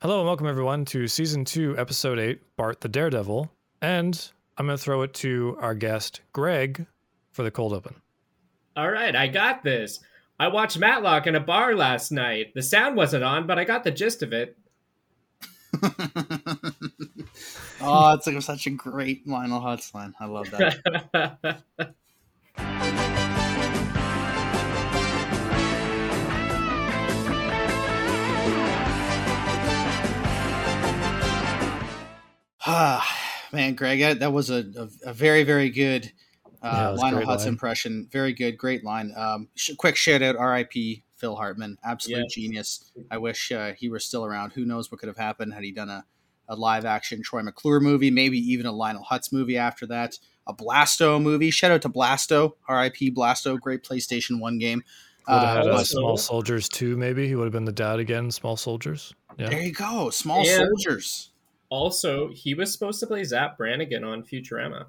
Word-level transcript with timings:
Hello 0.00 0.18
and 0.20 0.28
welcome 0.28 0.46
everyone 0.46 0.84
to 0.84 1.08
season 1.08 1.44
two, 1.44 1.76
episode 1.76 2.20
eight, 2.20 2.40
Bart 2.54 2.82
the 2.82 2.88
Daredevil. 2.88 3.50
And 3.82 4.30
I'm 4.56 4.66
going 4.66 4.78
to 4.78 4.80
throw 4.82 5.02
it 5.02 5.12
to 5.14 5.58
our 5.60 5.74
guest, 5.74 6.20
Greg, 6.32 6.86
for 7.32 7.42
the 7.42 7.50
cold 7.50 7.72
open. 7.72 7.96
All 8.76 8.92
right, 8.92 9.16
I 9.16 9.26
got 9.26 9.64
this. 9.64 9.98
I 10.38 10.46
watched 10.46 10.78
Matlock 10.78 11.26
in 11.26 11.34
a 11.34 11.40
bar 11.40 11.74
last 11.74 12.12
night. 12.12 12.54
The 12.54 12.62
sound 12.62 12.94
wasn't 12.94 13.24
on, 13.24 13.48
but 13.48 13.58
I 13.58 13.64
got 13.64 13.82
the 13.82 13.90
gist 13.90 14.22
of 14.22 14.32
it. 14.32 14.56
oh, 17.82 18.14
it's 18.14 18.28
like 18.28 18.40
such 18.40 18.68
a 18.68 18.70
great 18.70 19.26
Lionel 19.26 19.60
Hutz 19.60 19.92
line. 19.94 20.14
I 20.20 20.26
love 20.26 20.48
that. 20.52 21.62
man, 33.52 33.74
Greg, 33.74 34.18
that 34.20 34.32
was 34.32 34.50
a, 34.50 34.64
a, 34.76 35.10
a 35.10 35.12
very, 35.12 35.44
very 35.44 35.70
good 35.70 36.12
uh, 36.62 36.94
yeah, 36.96 37.02
Lionel 37.02 37.26
Hutz 37.26 37.40
line. 37.40 37.48
impression. 37.48 38.08
Very 38.10 38.32
good, 38.32 38.58
great 38.58 38.84
line. 38.84 39.12
Um, 39.16 39.48
sh- 39.54 39.72
quick 39.76 39.96
shout 39.96 40.22
out, 40.22 40.36
R.I.P. 40.36 41.04
Phil 41.16 41.34
Hartman, 41.34 41.78
absolute 41.84 42.18
yeah. 42.18 42.24
genius. 42.30 42.92
I 43.10 43.18
wish 43.18 43.50
uh, 43.50 43.72
he 43.72 43.88
were 43.88 43.98
still 43.98 44.24
around. 44.24 44.52
Who 44.52 44.64
knows 44.64 44.90
what 44.90 45.00
could 45.00 45.08
have 45.08 45.16
happened 45.16 45.52
had 45.52 45.64
he 45.64 45.72
done 45.72 45.88
a, 45.88 46.04
a 46.48 46.54
live 46.54 46.84
action 46.84 47.22
Troy 47.22 47.42
McClure 47.42 47.80
movie, 47.80 48.10
maybe 48.10 48.38
even 48.38 48.66
a 48.66 48.72
Lionel 48.72 49.04
Hutz 49.04 49.32
movie 49.32 49.56
after 49.56 49.86
that, 49.86 50.18
a 50.46 50.54
Blasto 50.54 51.20
movie. 51.20 51.50
Shout 51.50 51.72
out 51.72 51.82
to 51.82 51.88
Blasto, 51.88 52.52
R.I.P. 52.68 53.10
Blasto, 53.12 53.58
great 53.60 53.82
PlayStation 53.82 54.40
One 54.40 54.58
game. 54.58 54.82
Would 55.28 55.34
have 55.34 55.64
had 55.64 55.66
uh, 55.66 55.84
Small 55.84 56.16
Soldiers 56.16 56.68
too. 56.68 56.96
Maybe 56.96 57.28
he 57.28 57.34
would 57.34 57.44
have 57.44 57.52
been 57.52 57.66
the 57.66 57.72
dad 57.72 57.98
again. 57.98 58.30
Small 58.30 58.56
Soldiers. 58.56 59.12
Yeah. 59.36 59.50
There 59.50 59.60
you 59.60 59.72
go. 59.72 60.10
Small 60.10 60.38
and 60.38 60.48
Soldiers. 60.48 61.30
Also, 61.70 62.30
he 62.32 62.54
was 62.54 62.72
supposed 62.72 63.00
to 63.00 63.06
play 63.06 63.24
Zapp 63.24 63.58
Brannigan 63.58 64.04
on 64.04 64.22
Futurama. 64.22 64.86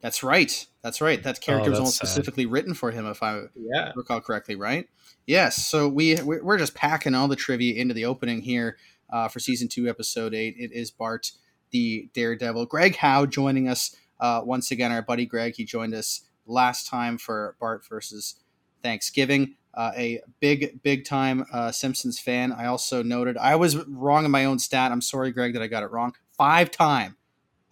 That's 0.00 0.22
right. 0.22 0.66
That's 0.82 1.00
right. 1.00 1.22
That 1.22 1.40
character 1.40 1.68
oh, 1.68 1.70
was 1.70 1.78
almost 1.78 1.98
sad. 1.98 2.08
specifically 2.08 2.46
written 2.46 2.74
for 2.74 2.90
him, 2.90 3.06
if 3.06 3.22
I 3.22 3.44
yeah. 3.54 3.92
recall 3.94 4.20
correctly, 4.20 4.54
right? 4.54 4.88
Yes. 5.26 5.66
So 5.66 5.88
we 5.88 6.20
we're 6.22 6.58
just 6.58 6.74
packing 6.74 7.14
all 7.14 7.28
the 7.28 7.36
trivia 7.36 7.80
into 7.80 7.94
the 7.94 8.04
opening 8.04 8.42
here 8.42 8.76
uh, 9.10 9.28
for 9.28 9.40
season 9.40 9.68
two, 9.68 9.88
episode 9.88 10.34
eight. 10.34 10.54
It 10.58 10.72
is 10.72 10.90
Bart 10.90 11.32
the 11.70 12.08
Daredevil. 12.14 12.66
Greg 12.66 12.96
Howe 12.96 13.26
joining 13.26 13.68
us 13.68 13.96
uh, 14.20 14.42
once 14.44 14.70
again. 14.70 14.92
Our 14.92 15.02
buddy 15.02 15.26
Greg. 15.26 15.54
He 15.56 15.64
joined 15.64 15.94
us 15.94 16.22
last 16.46 16.88
time 16.88 17.18
for 17.18 17.56
Bart 17.58 17.84
versus 17.88 18.36
Thanksgiving. 18.82 19.56
Uh, 19.76 19.92
a 19.94 20.20
big, 20.40 20.82
big 20.82 21.04
time 21.04 21.44
uh, 21.52 21.70
Simpsons 21.70 22.18
fan. 22.18 22.50
I 22.50 22.64
also 22.66 23.02
noted 23.02 23.36
I 23.36 23.56
was 23.56 23.76
wrong 23.86 24.24
in 24.24 24.30
my 24.30 24.46
own 24.46 24.58
stat. 24.58 24.90
I'm 24.90 25.02
sorry, 25.02 25.32
Greg, 25.32 25.52
that 25.52 25.60
I 25.60 25.66
got 25.66 25.82
it 25.82 25.90
wrong. 25.90 26.14
Five 26.38 26.70
time. 26.70 27.16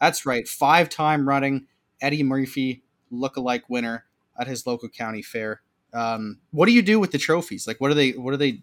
That's 0.00 0.27
right. 0.27 0.46
Five 0.46 0.91
time 0.91 1.27
running 1.27 1.66
Eddie 2.02 2.22
Murphy 2.22 2.83
look-alike 3.11 3.70
winner 3.70 4.05
at 4.38 4.46
his 4.46 4.66
local 4.66 4.91
county 4.91 5.22
fair. 5.22 5.62
Um, 5.94 6.41
what 6.50 6.66
do 6.66 6.72
you 6.72 6.83
do 6.83 7.00
with 7.00 7.12
the 7.12 7.19
trophies? 7.19 7.66
Like, 7.66 7.80
what 7.80 7.88
do 7.88 7.94
they? 7.94 8.11
What 8.11 8.33
do 8.33 8.36
they? 8.36 8.62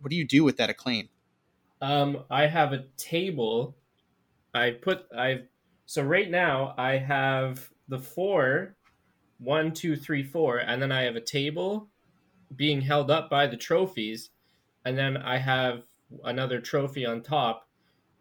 What 0.00 0.10
do 0.10 0.16
you 0.16 0.26
do 0.26 0.44
with 0.44 0.56
that 0.56 0.70
acclaim? 0.70 1.08
Um, 1.82 2.24
I 2.30 2.46
have 2.46 2.72
a 2.72 2.84
table. 2.96 3.76
I 4.54 4.70
put 4.70 5.06
I've 5.16 5.46
so 5.86 6.02
right 6.02 6.30
now 6.30 6.74
I 6.78 6.98
have 6.98 7.68
the 7.88 7.98
four, 7.98 8.76
one, 9.38 9.72
two, 9.72 9.96
three, 9.96 10.22
four, 10.22 10.58
and 10.58 10.80
then 10.80 10.92
I 10.92 11.02
have 11.02 11.16
a 11.16 11.20
table 11.20 11.88
being 12.54 12.80
held 12.80 13.10
up 13.10 13.30
by 13.30 13.46
the 13.46 13.56
trophies, 13.56 14.30
and 14.84 14.96
then 14.96 15.16
I 15.16 15.38
have 15.38 15.82
another 16.24 16.60
trophy 16.60 17.04
on 17.04 17.22
top, 17.22 17.68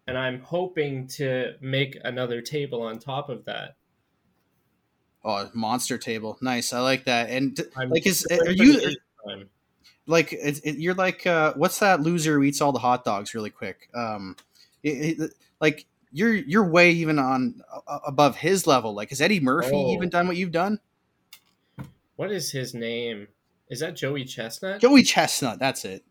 and 0.07 0.17
I'm 0.17 0.41
hoping 0.41 1.07
to 1.07 1.53
make 1.61 1.97
another 2.03 2.41
table 2.41 2.81
on 2.81 2.99
top 2.99 3.29
of 3.29 3.45
that. 3.45 3.75
Oh, 5.23 5.49
monster 5.53 5.97
table, 5.97 6.37
nice. 6.41 6.73
I 6.73 6.79
like 6.79 7.05
that. 7.05 7.29
And 7.29 7.59
I'm 7.75 7.89
like, 7.89 8.05
is 8.05 8.25
are 8.31 8.51
you 8.51 8.95
like 10.05 10.31
it, 10.31 10.61
it, 10.63 10.77
you're 10.77 10.93
like 10.93 11.27
uh, 11.27 11.53
what's 11.55 11.79
that 11.79 12.01
loser 12.01 12.35
who 12.35 12.43
eats 12.43 12.61
all 12.61 12.71
the 12.71 12.79
hot 12.79 13.03
dogs 13.03 13.33
really 13.33 13.49
quick? 13.49 13.89
Um, 13.93 14.37
it, 14.83 15.33
like 15.59 15.85
you're 16.11 16.33
you're 16.33 16.67
way 16.67 16.91
even 16.91 17.19
on 17.19 17.61
uh, 17.87 17.99
above 18.05 18.37
his 18.37 18.65
level. 18.65 18.93
Like, 18.93 19.09
has 19.09 19.21
Eddie 19.21 19.39
Murphy 19.39 19.71
oh. 19.73 19.93
even 19.93 20.09
done 20.09 20.27
what 20.27 20.37
you've 20.37 20.51
done? 20.51 20.79
What 22.15 22.31
is 22.31 22.51
his 22.51 22.73
name? 22.73 23.27
Is 23.69 23.79
that 23.81 23.95
Joey 23.95 24.23
Chestnut? 24.25 24.81
Joey 24.81 25.03
Chestnut, 25.03 25.59
that's 25.59 25.85
it. 25.85 26.03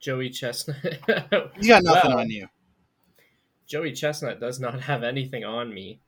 Joey 0.00 0.30
Chestnut. 0.30 0.76
you 1.60 1.68
got 1.68 1.82
nothing 1.82 2.10
well, 2.10 2.20
on 2.20 2.30
you. 2.30 2.48
Joey 3.66 3.92
Chestnut 3.92 4.40
does 4.40 4.58
not 4.58 4.80
have 4.80 5.02
anything 5.02 5.44
on 5.44 5.72
me 5.72 6.00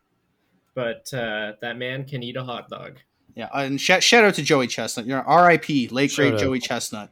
but 0.74 1.12
uh, 1.12 1.52
that 1.60 1.76
man 1.76 2.04
can 2.04 2.22
eat 2.22 2.36
a 2.36 2.44
hot 2.44 2.68
dog. 2.68 2.98
Yeah, 3.34 3.48
and 3.54 3.80
sh- 3.80 4.00
shout 4.00 4.24
out 4.24 4.34
to 4.34 4.42
Joey 4.42 4.66
Chestnut. 4.66 5.06
You're 5.06 5.22
R.I.P. 5.22 5.88
late 5.88 6.14
great 6.14 6.38
Joey 6.38 6.60
Chestnut. 6.60 7.10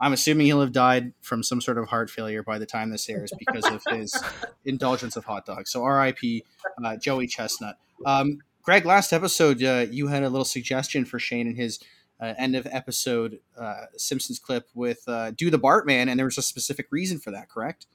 I'm 0.00 0.12
assuming 0.12 0.46
he'll 0.46 0.60
have 0.60 0.72
died 0.72 1.12
from 1.20 1.42
some 1.42 1.60
sort 1.60 1.78
of 1.78 1.88
heart 1.88 2.10
failure 2.10 2.42
by 2.42 2.58
the 2.58 2.66
time 2.66 2.90
this 2.90 3.08
airs 3.08 3.32
because 3.38 3.64
of 3.66 3.82
his 3.90 4.20
indulgence 4.64 5.16
of 5.16 5.24
hot 5.24 5.46
dogs. 5.46 5.70
So 5.70 5.82
R.I.P. 5.84 6.44
Uh, 6.84 6.96
Joey 6.96 7.26
Chestnut. 7.26 7.76
Um, 8.04 8.38
Greg, 8.62 8.84
last 8.84 9.12
episode 9.12 9.62
uh, 9.62 9.86
you 9.90 10.08
had 10.08 10.22
a 10.22 10.28
little 10.28 10.44
suggestion 10.44 11.04
for 11.04 11.18
Shane 11.18 11.46
and 11.46 11.56
his 11.56 11.78
uh, 12.20 12.34
end 12.38 12.54
of 12.54 12.66
episode 12.70 13.40
uh, 13.58 13.86
Simpsons 13.96 14.38
clip 14.38 14.68
with 14.74 15.02
uh, 15.08 15.32
"Do 15.32 15.50
the 15.50 15.58
Bartman," 15.58 16.08
and 16.08 16.18
there 16.18 16.26
was 16.26 16.38
a 16.38 16.42
specific 16.42 16.86
reason 16.90 17.18
for 17.18 17.30
that, 17.30 17.48
correct? 17.48 17.86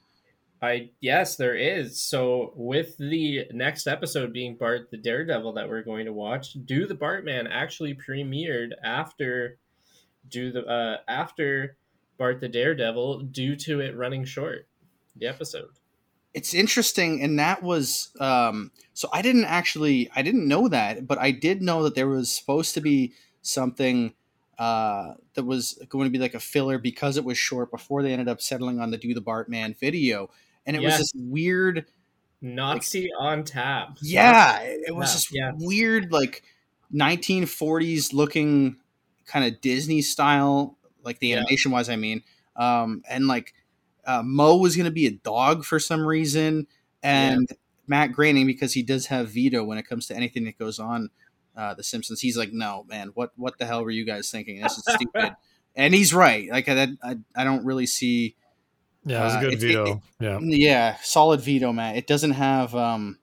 I 0.60 0.90
yes, 1.00 1.36
there 1.36 1.54
is. 1.54 2.02
So 2.02 2.52
with 2.56 2.96
the 2.98 3.46
next 3.52 3.86
episode 3.86 4.32
being 4.32 4.56
Bart 4.56 4.90
the 4.90 4.96
Daredevil 4.96 5.52
that 5.54 5.68
we're 5.68 5.82
going 5.82 6.06
to 6.06 6.12
watch, 6.12 6.54
Do 6.64 6.86
the 6.86 6.96
Bartman 6.96 7.48
actually 7.50 7.94
premiered 7.94 8.72
after 8.82 9.58
do 10.28 10.50
the 10.52 10.66
uh 10.66 10.98
after 11.06 11.76
Bart 12.18 12.40
the 12.40 12.48
Daredevil 12.48 13.20
due 13.20 13.56
to 13.56 13.80
it 13.80 13.96
running 13.96 14.24
short. 14.24 14.66
The 15.16 15.26
episode. 15.26 15.70
It's 16.34 16.54
interesting, 16.54 17.22
and 17.22 17.38
that 17.38 17.62
was 17.62 18.10
um 18.20 18.72
so 18.94 19.08
I 19.12 19.22
didn't 19.22 19.44
actually 19.44 20.10
I 20.14 20.22
didn't 20.22 20.48
know 20.48 20.68
that, 20.68 21.06
but 21.06 21.18
I 21.18 21.30
did 21.30 21.62
know 21.62 21.84
that 21.84 21.94
there 21.94 22.08
was 22.08 22.32
supposed 22.32 22.74
to 22.74 22.80
be 22.80 23.12
something 23.48 24.14
uh, 24.58 25.14
that 25.34 25.44
was 25.44 25.80
going 25.88 26.04
to 26.04 26.10
be 26.10 26.18
like 26.18 26.34
a 26.34 26.40
filler 26.40 26.78
because 26.78 27.16
it 27.16 27.24
was 27.24 27.38
short 27.38 27.70
before 27.70 28.02
they 28.02 28.12
ended 28.12 28.28
up 28.28 28.40
settling 28.40 28.80
on 28.80 28.90
the 28.90 28.98
Do 28.98 29.14
the 29.14 29.22
Bartman 29.22 29.78
video 29.78 30.30
and 30.68 30.76
it 30.76 30.82
yes. 30.82 30.98
was 30.98 31.10
this 31.12 31.22
weird 31.22 31.86
Nazi 32.40 33.02
like, 33.02 33.10
on 33.18 33.44
tap. 33.44 33.96
Yeah, 34.02 34.60
it 34.60 34.94
was 34.94 35.14
this 35.14 35.32
yeah. 35.32 35.52
weird 35.56 36.12
like 36.12 36.42
1940s 36.94 38.12
looking 38.12 38.76
kind 39.26 39.44
of 39.44 39.60
Disney 39.60 40.02
style, 40.02 40.76
like 41.02 41.18
the 41.18 41.32
animation 41.32 41.72
wise. 41.72 41.88
I 41.88 41.96
mean, 41.96 42.22
um, 42.54 43.02
and 43.08 43.26
like 43.26 43.54
uh, 44.06 44.22
Moe 44.22 44.58
was 44.58 44.76
going 44.76 44.84
to 44.84 44.92
be 44.92 45.06
a 45.06 45.12
dog 45.12 45.64
for 45.64 45.80
some 45.80 46.06
reason, 46.06 46.66
and 47.02 47.46
yeah. 47.50 47.56
Matt 47.86 48.12
Groening 48.12 48.46
because 48.46 48.74
he 48.74 48.82
does 48.82 49.06
have 49.06 49.30
veto 49.30 49.64
when 49.64 49.78
it 49.78 49.88
comes 49.88 50.06
to 50.08 50.16
anything 50.16 50.44
that 50.44 50.58
goes 50.58 50.78
on. 50.78 51.08
Uh, 51.58 51.74
the 51.74 51.82
Simpsons. 51.82 52.20
He's 52.20 52.36
like, 52.36 52.52
no, 52.52 52.84
man, 52.88 53.10
what 53.14 53.32
what 53.34 53.58
the 53.58 53.66
hell 53.66 53.82
were 53.82 53.90
you 53.90 54.04
guys 54.04 54.30
thinking? 54.30 54.60
This 54.62 54.78
is 54.78 54.84
stupid. 54.88 55.34
and 55.74 55.92
he's 55.92 56.14
right. 56.14 56.48
Like 56.48 56.68
I, 56.68 56.88
I, 57.02 57.16
I 57.34 57.42
don't 57.42 57.64
really 57.64 57.86
see 57.86 58.36
yeah, 59.04 59.22
it 59.22 59.24
was 59.24 59.34
a 59.34 59.36
uh, 59.36 59.40
good 59.40 59.54
uh, 59.54 59.56
veto. 59.56 59.84
It, 59.84 60.00
yeah, 60.20 60.38
yeah, 60.40 60.96
solid 61.02 61.40
veto, 61.40 61.72
man. 61.72 61.96
It 61.96 62.06
doesn't 62.06 62.32
have 62.32 62.76
um, 62.76 63.18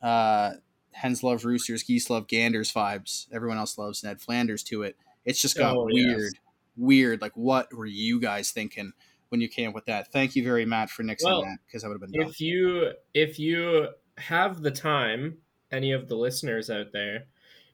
uh, 0.00 0.52
hens 0.92 1.22
love 1.22 1.44
roosters, 1.44 1.82
geese 1.82 2.10
love 2.10 2.28
ganders 2.28 2.72
vibes. 2.72 3.26
Everyone 3.32 3.58
else 3.58 3.76
loves 3.76 4.04
Ned 4.04 4.20
Flanders 4.20 4.62
to 4.64 4.82
it. 4.82 4.96
It's 5.24 5.40
just 5.40 5.56
got 5.56 5.76
oh, 5.76 5.86
weird, 5.90 6.20
yes. 6.20 6.32
weird. 6.76 7.20
Like, 7.20 7.36
what 7.36 7.72
were 7.74 7.86
you 7.86 8.20
guys 8.20 8.50
thinking 8.50 8.92
when 9.30 9.40
you 9.40 9.48
came 9.48 9.70
up 9.70 9.74
with 9.74 9.86
that? 9.86 10.12
Thank 10.12 10.36
you 10.36 10.44
very 10.44 10.64
much 10.64 10.92
for 10.92 11.02
nixing 11.02 11.24
well, 11.24 11.42
that 11.42 11.58
because 11.66 11.84
I 11.84 11.88
would 11.88 12.00
have 12.00 12.10
been. 12.10 12.20
Dumb. 12.20 12.30
If 12.30 12.40
you 12.40 12.92
if 13.14 13.38
you 13.38 13.88
have 14.18 14.62
the 14.62 14.70
time, 14.70 15.38
any 15.70 15.92
of 15.92 16.08
the 16.08 16.16
listeners 16.16 16.70
out 16.70 16.92
there, 16.92 17.26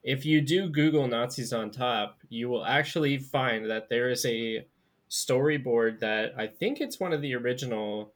if 0.05 0.27
you 0.27 0.43
do 0.43 0.69
Google 0.69 1.09
Nazis 1.09 1.53
on 1.53 1.71
top, 1.71 2.19
you 2.29 2.51
will 2.51 2.65
actually 2.65 3.19
find 3.19 3.69
that 3.71 3.89
there 3.89 4.11
is 4.11 4.25
a 4.27 4.67
storyboard 5.11 6.01
that 6.01 6.33
I 6.37 6.47
think 6.47 6.81
it's 6.81 7.01
one 7.01 7.15
of 7.15 7.23
the 7.23 7.35
original 7.35 8.12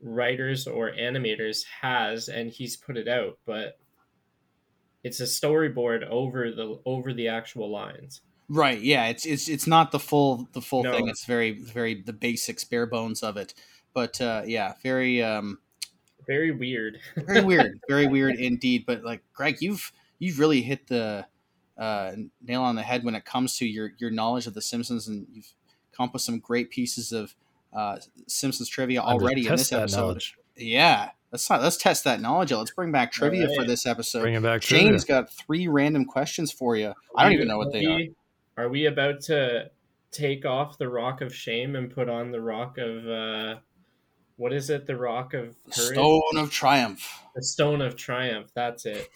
writers 0.00 0.66
or 0.66 0.90
animators 0.90 1.64
has 1.80 2.28
and 2.28 2.50
he's 2.50 2.76
put 2.76 2.98
it 2.98 3.08
out 3.08 3.38
but 3.46 3.78
it's 5.02 5.20
a 5.20 5.24
storyboard 5.24 6.06
over 6.08 6.50
the 6.50 6.78
over 6.84 7.12
the 7.12 7.28
actual 7.28 7.70
lines. 7.70 8.20
Right 8.48 8.80
yeah 8.80 9.06
it's 9.06 9.24
it's 9.24 9.48
it's 9.48 9.66
not 9.66 9.92
the 9.92 9.98
full 9.98 10.48
the 10.52 10.60
full 10.60 10.82
no. 10.82 10.92
thing. 10.92 11.08
It's 11.08 11.24
very 11.24 11.52
very 11.52 12.02
the 12.02 12.12
basics 12.12 12.64
bare 12.64 12.86
bones 12.86 13.22
of 13.22 13.36
it. 13.36 13.54
But 13.92 14.20
uh 14.20 14.42
yeah 14.46 14.74
very 14.82 15.22
um 15.22 15.58
very 16.26 16.52
weird. 16.52 16.98
Very 17.16 17.44
weird 17.44 17.80
very 17.88 18.06
weird 18.06 18.36
indeed. 18.36 18.84
But 18.86 19.04
like 19.04 19.22
greg 19.32 19.58
you've 19.60 19.92
you've 20.24 20.38
really 20.38 20.62
hit 20.62 20.86
the 20.88 21.26
uh 21.78 22.12
nail 22.42 22.62
on 22.62 22.76
the 22.76 22.82
head 22.82 23.04
when 23.04 23.14
it 23.14 23.24
comes 23.24 23.58
to 23.58 23.66
your 23.66 23.92
your 23.98 24.10
knowledge 24.10 24.46
of 24.46 24.54
the 24.54 24.62
simpsons 24.62 25.08
and 25.08 25.26
you've 25.32 25.52
come 25.96 26.06
up 26.08 26.12
with 26.12 26.22
some 26.22 26.38
great 26.38 26.70
pieces 26.70 27.12
of 27.12 27.34
uh, 27.72 27.98
Simpsons 28.28 28.68
trivia 28.68 29.00
Time 29.00 29.18
to 29.18 29.24
already 29.24 29.40
in 29.42 29.48
test 29.48 29.62
this 29.62 29.70
that 29.70 29.80
episode. 29.82 30.00
knowledge. 30.00 30.36
Yeah, 30.56 31.10
let's 31.32 31.50
not 31.50 31.60
let's 31.62 31.76
test 31.76 32.04
that 32.04 32.20
knowledge. 32.20 32.52
Let's 32.52 32.70
bring 32.70 32.92
back 32.92 33.10
trivia 33.10 33.48
for 33.56 33.64
this 33.64 33.84
episode. 33.86 34.22
Bring 34.22 34.34
it 34.34 34.42
back 34.42 34.60
trivia. 34.62 34.90
Shane's 34.90 35.04
got 35.04 35.32
three 35.32 35.66
random 35.66 36.04
questions 36.04 36.52
for 36.52 36.76
you. 36.76 36.94
I 37.16 37.24
don't 37.24 37.32
even 37.32 37.48
know 37.48 37.58
what 37.58 37.72
they 37.72 37.84
are. 37.84 37.96
we, 37.96 38.14
are. 38.56 38.68
we 38.68 38.86
about 38.86 39.20
to 39.22 39.70
take 40.12 40.44
off 40.44 40.78
the 40.78 40.88
rock 40.88 41.20
of 41.20 41.34
shame 41.34 41.74
and 41.74 41.90
put 41.90 42.08
on 42.08 42.30
the 42.30 42.40
rock 42.40 42.78
of 42.78 43.08
uh, 43.08 43.56
what 44.36 44.52
is 44.52 44.70
it? 44.70 44.86
The 44.86 44.96
rock 44.96 45.34
of 45.34 45.56
courage, 45.72 45.94
Stone 45.94 46.36
of 46.36 46.50
Triumph. 46.52 47.22
the 47.34 47.42
stone 47.42 47.80
of 47.80 47.96
triumph. 47.96 48.50
That's 48.54 48.86
it. 48.86 49.10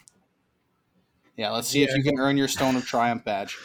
Yeah, 1.39 1.51
let's 1.51 1.69
see 1.69 1.85
if 1.85 1.97
you 1.97 2.03
can 2.03 2.19
earn 2.19 2.37
your 2.37 2.49
Stone 2.49 2.77
of 2.77 2.85
Triumph 2.85 3.25
badge. 3.25 3.57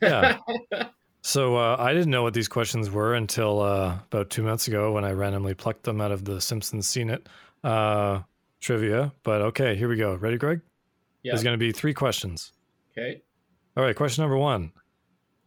Yeah. 0.00 0.38
So 1.20 1.56
uh, 1.56 1.76
I 1.78 1.92
didn't 1.92 2.10
know 2.10 2.22
what 2.22 2.32
these 2.32 2.48
questions 2.48 2.90
were 2.90 3.14
until 3.14 3.60
uh, 3.60 3.98
about 4.06 4.30
two 4.30 4.42
months 4.42 4.66
ago 4.66 4.92
when 4.92 5.04
I 5.04 5.10
randomly 5.10 5.52
plucked 5.52 5.82
them 5.82 6.00
out 6.00 6.10
of 6.10 6.24
the 6.24 6.40
Simpsons 6.40 6.88
Seen 6.88 7.10
It 7.10 7.28
uh, 7.64 8.22
trivia. 8.60 9.12
But 9.24 9.42
okay, 9.42 9.76
here 9.76 9.90
we 9.90 9.96
go. 9.96 10.14
Ready, 10.14 10.38
Greg? 10.38 10.62
yeah. 11.22 11.32
There's 11.32 11.42
going 11.42 11.52
to 11.52 11.58
be 11.58 11.72
three 11.72 11.92
questions. 11.92 12.52
Okay. 12.96 13.20
All 13.76 13.82
right, 13.82 13.94
question 13.96 14.22
number 14.22 14.38
one. 14.38 14.72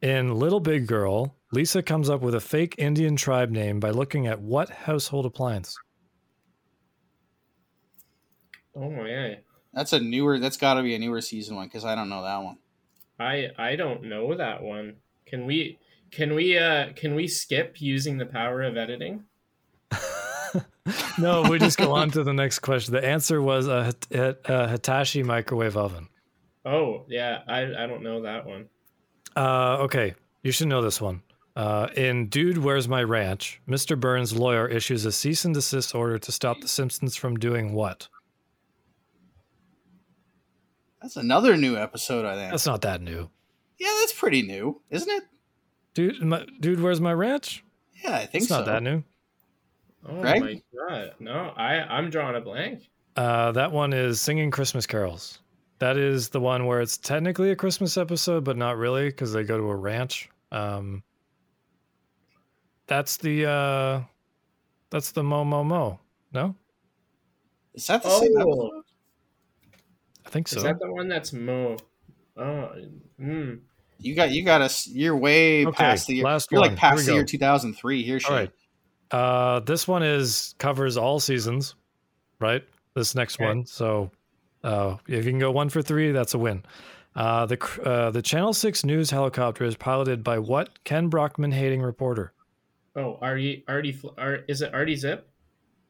In 0.01 0.35
Little 0.35 0.59
Big 0.59 0.85
Girl, 0.85 1.35
Lisa 1.51 1.81
comes 1.81 2.11
up 2.11 2.21
with 2.21 2.35
a 2.35 2.41
fake 2.41 2.75
Indian 2.77 3.15
tribe 3.15 3.49
name 3.49 3.79
by 3.79 3.89
looking 3.89 4.27
at 4.27 4.39
what 4.39 4.69
household 4.69 5.25
appliance? 5.25 5.75
Oh 8.75 8.89
my. 8.89 9.39
That's 9.73 9.93
a 9.93 9.99
newer. 9.99 10.39
That's 10.39 10.57
got 10.57 10.75
to 10.75 10.83
be 10.83 10.95
a 10.95 10.99
newer 10.99 11.21
season 11.21 11.55
one 11.55 11.67
because 11.67 11.85
I 11.85 11.95
don't 11.95 12.09
know 12.09 12.23
that 12.23 12.37
one. 12.43 12.57
I 13.19 13.47
I 13.57 13.75
don't 13.75 14.03
know 14.03 14.35
that 14.35 14.61
one. 14.61 14.97
Can 15.25 15.45
we 15.45 15.79
can 16.11 16.33
we 16.33 16.57
uh 16.57 16.93
can 16.95 17.15
we 17.15 17.27
skip 17.27 17.79
using 17.79 18.17
the 18.17 18.25
power 18.25 18.61
of 18.61 18.75
editing? 18.77 19.23
no, 21.17 21.43
we 21.43 21.59
just 21.59 21.77
go 21.77 21.93
on 21.93 22.11
to 22.11 22.23
the 22.23 22.33
next 22.33 22.59
question. 22.59 22.93
The 22.93 23.05
answer 23.05 23.41
was 23.41 23.67
a, 23.67 23.85
Hit- 23.85 24.07
Hit- 24.09 24.41
a 24.45 24.67
Hitachi 24.67 25.23
microwave 25.23 25.77
oven. 25.77 26.09
Oh 26.65 27.05
yeah, 27.07 27.39
I 27.47 27.83
I 27.83 27.87
don't 27.87 28.03
know 28.03 28.23
that 28.23 28.45
one. 28.45 28.67
Uh, 29.35 29.77
okay, 29.81 30.15
you 30.43 30.51
should 30.51 30.67
know 30.67 30.81
this 30.81 30.99
one. 30.99 31.21
Uh, 31.55 31.87
in 31.95 32.27
Dude, 32.27 32.57
Where's 32.57 32.87
My 32.87 33.03
Ranch? 33.03 33.61
Mr. 33.67 33.99
Burns' 33.99 34.35
lawyer 34.37 34.67
issues 34.67 35.05
a 35.05 35.11
cease 35.11 35.43
and 35.45 35.53
desist 35.53 35.93
order 35.93 36.17
to 36.17 36.31
stop 36.31 36.61
The 36.61 36.67
Simpsons 36.67 37.15
from 37.15 37.37
doing 37.37 37.73
what? 37.73 38.07
That's 41.01 41.15
another 41.17 41.57
new 41.57 41.77
episode. 41.77 42.25
I 42.25 42.35
think. 42.35 42.51
That's 42.51 42.65
not 42.65 42.81
that 42.81 43.01
new. 43.01 43.29
yeah, 43.79 43.93
that's 43.99 44.13
pretty 44.13 44.41
new, 44.43 44.81
isn't 44.89 45.09
it? 45.09 45.23
Dude, 45.93 46.21
my, 46.21 46.45
Dude, 46.59 46.79
Where's 46.79 47.01
My 47.01 47.13
Ranch? 47.13 47.63
Yeah, 48.03 48.15
I 48.15 48.25
think 48.25 48.43
It's 48.43 48.47
so. 48.49 48.57
not 48.57 48.65
that 48.67 48.83
new. 48.83 49.03
Oh 50.07 50.21
Greg? 50.21 50.41
my 50.41 50.61
god. 50.89 51.13
No, 51.19 51.53
I 51.55 51.75
I'm 51.79 52.09
drawing 52.09 52.35
a 52.35 52.41
blank. 52.41 52.89
Uh, 53.15 53.51
that 53.51 53.71
one 53.71 53.93
is 53.93 54.21
Singing 54.21 54.49
Christmas 54.51 54.85
Carols. 54.87 55.39
That 55.79 55.97
is 55.97 56.29
the 56.29 56.39
one 56.39 56.65
where 56.65 56.79
it's 56.81 56.97
technically 56.97 57.51
a 57.51 57.55
Christmas 57.55 57.97
episode, 57.97 58.43
but 58.43 58.55
not 58.57 58.77
really 58.77 59.07
because 59.09 59.33
they 59.33 59.43
go 59.43 59.57
to 59.57 59.63
a 59.69 59.75
ranch. 59.75 60.29
Um, 60.51 61.03
that's 62.87 63.17
the 63.17 63.45
uh, 63.47 64.01
that's 64.89 65.11
the 65.11 65.23
Mo 65.23 65.43
Mo 65.43 65.63
Mo. 65.63 65.99
No, 66.33 66.55
Is 67.73 67.87
that 67.87 68.03
the 68.03 68.09
same 68.09 68.31
Oh, 68.37 68.41
episode? 68.41 68.83
I 70.25 70.29
think 70.29 70.47
so. 70.47 70.57
is 70.57 70.63
that 70.63 70.79
the 70.79 70.91
one 70.91 71.07
that's 71.07 71.33
Mo? 71.33 71.77
Oh, 72.37 72.69
mm. 73.19 73.59
You 73.99 74.15
got 74.15 74.31
you 74.31 74.43
got 74.43 74.61
us. 74.61 74.87
You're 74.87 75.15
way 75.15 75.65
Okay, 75.65 75.75
past 75.75 76.07
the 76.07 76.15
year. 76.15 76.23
last 76.23 76.51
You're 76.51 76.61
one. 76.61 76.69
like 76.71 76.77
past 76.79 77.05
the 77.05 77.11
go. 77.11 77.13
year 77.15 77.23
2003. 77.23 78.03
Here, 78.03 78.19
Shane. 78.19 78.31
All 78.31 78.37
right. 78.39 78.51
Uh, 79.11 79.59
this 79.59 79.87
one 79.87 80.03
is 80.03 80.55
covers 80.57 80.97
all 80.97 81.19
seasons, 81.19 81.75
right? 82.39 82.63
This 82.95 83.13
next 83.15 83.35
Okay. 83.35 83.45
one. 83.45 83.65
So, 83.65 84.09
uh, 84.63 84.95
if 85.07 85.25
you 85.25 85.31
can 85.31 85.39
go 85.39 85.51
one 85.51 85.69
for 85.69 85.81
three, 85.81 86.11
that's 86.11 86.33
a 86.33 86.37
win. 86.39 86.63
Uh, 87.15 87.45
the 87.45 87.81
uh, 87.83 88.09
the 88.11 88.21
Channel 88.21 88.53
Six 88.53 88.85
news 88.85 89.11
helicopter 89.11 89.65
is 89.65 89.75
piloted 89.75 90.23
by 90.23 90.39
what 90.39 90.83
Ken 90.85 91.09
Brockman 91.09 91.51
hating 91.51 91.81
reporter? 91.81 92.33
Oh, 92.95 93.17
Artie 93.21 93.63
Artie 93.67 93.91
Fl- 93.91 94.09
Ar- 94.17 94.43
is 94.47 94.61
it 94.61 94.73
Artie 94.73 94.95
Ziff? 94.95 95.21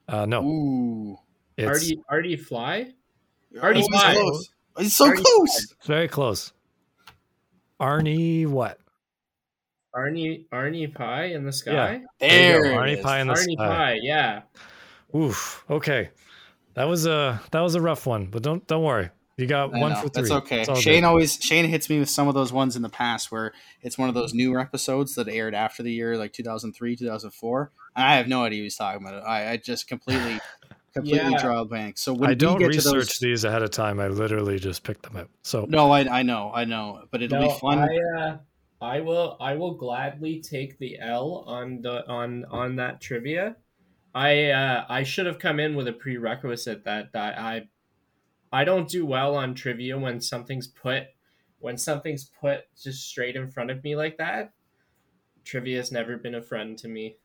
Uh, 0.07 0.25
no, 0.25 0.43
Ooh, 0.43 1.17
it's 1.57 1.67
Artie 1.67 2.01
Artie 2.09 2.35
Fly? 2.35 2.91
Artie 3.59 3.79
it's 3.79 3.89
Pie. 3.89 4.13
close. 4.13 4.49
It's 4.77 4.95
so 4.95 5.07
Artie 5.07 5.23
close. 5.23 5.73
very 5.85 6.07
close. 6.07 6.53
Arnie, 7.79 8.47
what? 8.47 8.77
Arnie 9.95 10.45
Arnie 10.53 10.93
Pie 10.93 11.25
in 11.25 11.43
the 11.45 11.51
sky? 11.51 12.01
There 12.19 12.55
you 12.55 12.61
There, 12.61 12.63
go, 12.63 12.77
Arnie 12.77 12.97
is. 12.97 13.03
Pie 13.03 13.19
in 13.21 13.27
the 13.27 13.33
Arnie 13.33 13.53
sky. 13.53 13.67
Pie, 13.67 13.99
yeah. 14.01 14.41
Oof. 15.15 15.65
Okay, 15.69 16.09
that 16.75 16.85
was 16.85 17.05
a 17.05 17.41
that 17.51 17.59
was 17.59 17.75
a 17.75 17.81
rough 17.81 18.05
one, 18.05 18.27
but 18.27 18.41
don't 18.43 18.65
don't 18.67 18.83
worry. 18.83 19.09
You 19.37 19.47
got 19.47 19.73
I 19.73 19.79
one 19.79 19.91
know, 19.93 20.01
for 20.01 20.09
three. 20.09 20.21
That's 20.21 20.31
okay. 20.31 20.61
It's 20.61 20.79
Shane 20.79 21.01
good. 21.01 21.07
always 21.07 21.35
Shane 21.41 21.65
hits 21.65 21.89
me 21.89 21.99
with 21.99 22.09
some 22.09 22.27
of 22.27 22.35
those 22.35 22.53
ones 22.53 22.75
in 22.75 22.83
the 22.83 22.89
past 22.89 23.31
where 23.31 23.53
it's 23.81 23.97
one 23.97 24.07
of 24.07 24.15
those 24.15 24.33
newer 24.33 24.59
episodes 24.59 25.15
that 25.15 25.27
aired 25.27 25.55
after 25.55 25.81
the 25.83 25.91
year 25.91 26.15
like 26.17 26.31
2003, 26.31 26.95
2004. 26.95 27.71
And 27.95 28.05
I 28.05 28.15
have 28.15 28.27
no 28.27 28.43
idea 28.43 28.59
what 28.59 28.63
he's 28.63 28.75
talking 28.77 29.05
about. 29.05 29.23
I, 29.25 29.51
I 29.53 29.57
just 29.57 29.87
completely 29.87 30.39
completely 30.93 31.31
Yeah. 31.31 31.41
draw 31.41 31.63
blank. 31.63 31.97
So 31.97 32.13
when 32.13 32.29
I 32.29 32.33
don't 32.33 32.59
get 32.59 32.67
research 32.67 32.91
to 32.91 32.91
those, 32.97 33.19
these 33.19 33.43
ahead 33.43 33.63
of 33.63 33.71
time. 33.71 33.99
I 33.99 34.07
literally 34.07 34.59
just 34.59 34.83
pick 34.83 35.01
them 35.01 35.15
up. 35.17 35.29
So 35.43 35.65
no, 35.69 35.91
I, 35.91 36.19
I 36.19 36.23
know, 36.23 36.51
I 36.53 36.65
know, 36.65 37.05
but 37.11 37.21
it'll 37.21 37.39
No, 37.39 37.47
be 37.47 37.59
fun. 37.59 37.79
I, 37.79 37.97
uh, 38.19 38.37
I 38.81 39.01
will 39.01 39.37
I 39.39 39.55
will 39.55 39.75
gladly 39.75 40.41
take 40.41 40.77
the 40.79 40.99
L 40.99 41.43
on 41.47 41.81
the 41.81 42.07
on 42.07 42.45
on 42.45 42.75
that 42.77 42.99
trivia. 43.01 43.57
I 44.13 44.49
uh, 44.49 44.85
I 44.89 45.03
should 45.03 45.25
have 45.25 45.39
come 45.39 45.59
in 45.59 45.75
with 45.75 45.87
a 45.87 45.93
prerequisite 45.93 46.83
that, 46.85 47.13
that 47.13 47.37
I 47.39 47.69
I 48.51 48.63
don't 48.65 48.89
do 48.89 49.05
well 49.05 49.35
on 49.35 49.55
trivia 49.55 49.97
when 49.97 50.19
something's 50.19 50.67
put 50.67 51.03
when 51.59 51.77
something's 51.77 52.25
put 52.25 52.65
just 52.75 53.07
straight 53.07 53.35
in 53.35 53.49
front 53.49 53.71
of 53.71 53.83
me 53.83 53.95
like 53.95 54.17
that. 54.17 54.51
Trivia's 55.43 55.91
never 55.91 56.17
been 56.17 56.35
a 56.35 56.41
friend 56.41 56.77
to 56.79 56.87
me. 56.87 57.17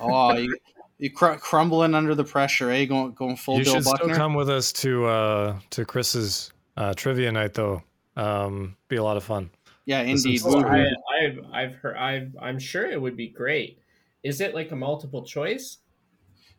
oh, 0.00 0.36
you, 0.36 0.56
you 0.98 1.10
cr- 1.10 1.34
crumbling 1.34 1.94
under 1.94 2.14
the 2.14 2.24
pressure, 2.24 2.70
eh? 2.70 2.84
Going 2.84 3.12
going 3.12 3.36
full 3.36 3.58
you 3.58 3.64
Bill 3.64 3.74
should 3.74 3.84
Buckner. 3.84 4.04
still 4.14 4.16
come 4.16 4.34
with 4.34 4.50
us 4.50 4.72
to 4.74 5.06
uh 5.06 5.58
to 5.70 5.84
Chris's 5.84 6.52
uh, 6.76 6.94
trivia 6.94 7.32
night 7.32 7.54
though. 7.54 7.82
Um, 8.16 8.76
be 8.88 8.96
a 8.96 9.02
lot 9.02 9.16
of 9.16 9.24
fun. 9.24 9.50
yeah, 9.86 10.02
This 10.04 10.24
indeed. 10.24 10.36
is- 10.36 10.44
Woo-hoo. 10.44 10.66
I, 10.66 10.86
I've 11.22 11.38
I've 11.52 11.74
heard 11.76 11.96
I've 11.96 12.36
I'm 12.40 12.58
sure 12.58 12.84
it 12.90 13.00
would 13.00 13.16
be 13.16 13.28
great. 13.28 13.78
Is 14.24 14.40
it 14.40 14.54
like 14.54 14.72
a 14.72 14.76
multiple 14.76 15.22
choice? 15.24 15.78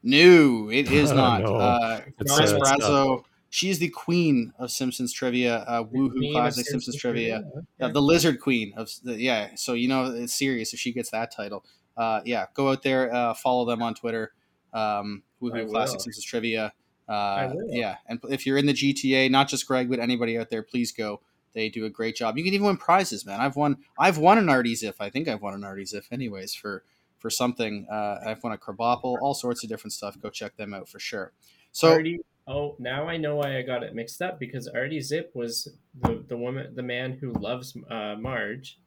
No, 0.04 0.70
it 0.72 0.90
is 0.92 1.12
Oh, 1.12 1.16
not. 1.24 1.42
no. 1.42 1.56
Uh, 1.56 2.02
Chris 2.18 2.32
uh, 2.40 2.44
it's 2.44 2.54
Brazzo, 2.54 3.24
she's 3.50 3.80
the 3.80 3.90
queen 3.90 4.54
of 4.58 4.72
Simpsons 4.72 5.12
trivia. 5.12 5.58
Uh, 5.68 5.84
Woohoo 5.84 6.12
Queen 6.12 6.36
of 6.36 6.42
Classic 6.42 6.66
Simpsons, 6.66 6.96
trivia. 6.96 7.38
Okay. 7.40 7.66
Yeah, 7.80 7.88
the 7.90 8.02
lizard 8.02 8.40
queen 8.40 8.74
of 8.78 8.90
the, 9.04 9.20
yeah. 9.20 9.50
So 9.56 9.74
you 9.74 9.88
know 9.90 10.06
it's 10.06 10.34
serious 10.34 10.74
if 10.74 10.80
she 10.80 10.94
gets 10.94 11.12
that 11.12 11.32
title. 11.36 11.66
Uh, 12.00 12.22
yeah, 12.24 12.46
go 12.54 12.70
out 12.70 12.82
there, 12.82 13.14
uh, 13.14 13.34
follow 13.34 13.66
them 13.66 13.82
on 13.82 13.94
Twitter. 13.94 14.32
Um, 14.74 15.24
Woohoo. 15.42 15.70
Classic 15.70 16.00
Simpsons 16.00 16.24
trivia. 16.26 16.74
Uh, 17.10 17.54
yeah, 17.68 17.98
and 18.08 18.20
if 18.30 18.46
you're 18.46 18.58
in 18.58 18.68
the 18.68 18.74
GTA, 18.74 19.30
not 19.30 19.50
just 19.50 19.68
Greg, 19.68 19.90
but 19.90 20.00
anybody 20.00 20.38
out 20.38 20.50
there, 20.50 20.64
please 20.64 20.92
go. 20.94 21.20
They 21.54 21.68
do 21.68 21.86
a 21.86 21.90
great 21.90 22.16
job. 22.16 22.38
You 22.38 22.44
can 22.44 22.54
even 22.54 22.68
win 22.68 22.78
prizes, 22.78 23.26
man. 23.26 23.42
I've 23.42 23.56
won. 23.56 23.78
I've 23.98 24.18
won 24.18 24.38
an 24.38 24.48
Artie 24.48 24.74
if 24.74 25.02
I 25.02 25.10
think 25.10 25.28
I've 25.28 25.42
won 25.42 25.56
an 25.56 25.64
Artie 25.64 25.86
if 25.92 26.12
anyways, 26.12 26.54
for 26.54 26.84
for 27.18 27.30
something. 27.30 27.88
Uh, 27.92 28.20
I've 28.26 28.44
won 28.44 28.54
a 28.54 28.58
Kerbopple, 28.58 29.18
all 29.22 29.34
sorts 29.34 29.64
of 29.64 29.70
different 29.70 29.94
stuff. 29.94 30.20
Go 30.22 30.30
check 30.30 30.56
them 30.56 30.74
out 30.74 30.88
for 30.88 31.00
sure. 31.00 31.34
So 31.72 31.92
Artie, 31.92 32.20
oh, 32.48 32.76
now 32.80 33.08
I 33.08 33.18
know 33.18 33.38
why 33.38 33.58
I 33.58 33.64
got 33.64 33.84
it 33.84 33.94
mixed 33.94 34.22
up 34.22 34.40
because 34.40 34.68
Artie 34.68 35.00
Ziff 35.00 35.36
was 35.36 35.70
the, 36.02 36.24
the 36.28 36.38
woman, 36.38 36.76
the 36.76 36.84
man 36.84 37.14
who 37.14 37.34
loves 37.34 37.76
uh, 37.90 38.16
Marge, 38.16 38.80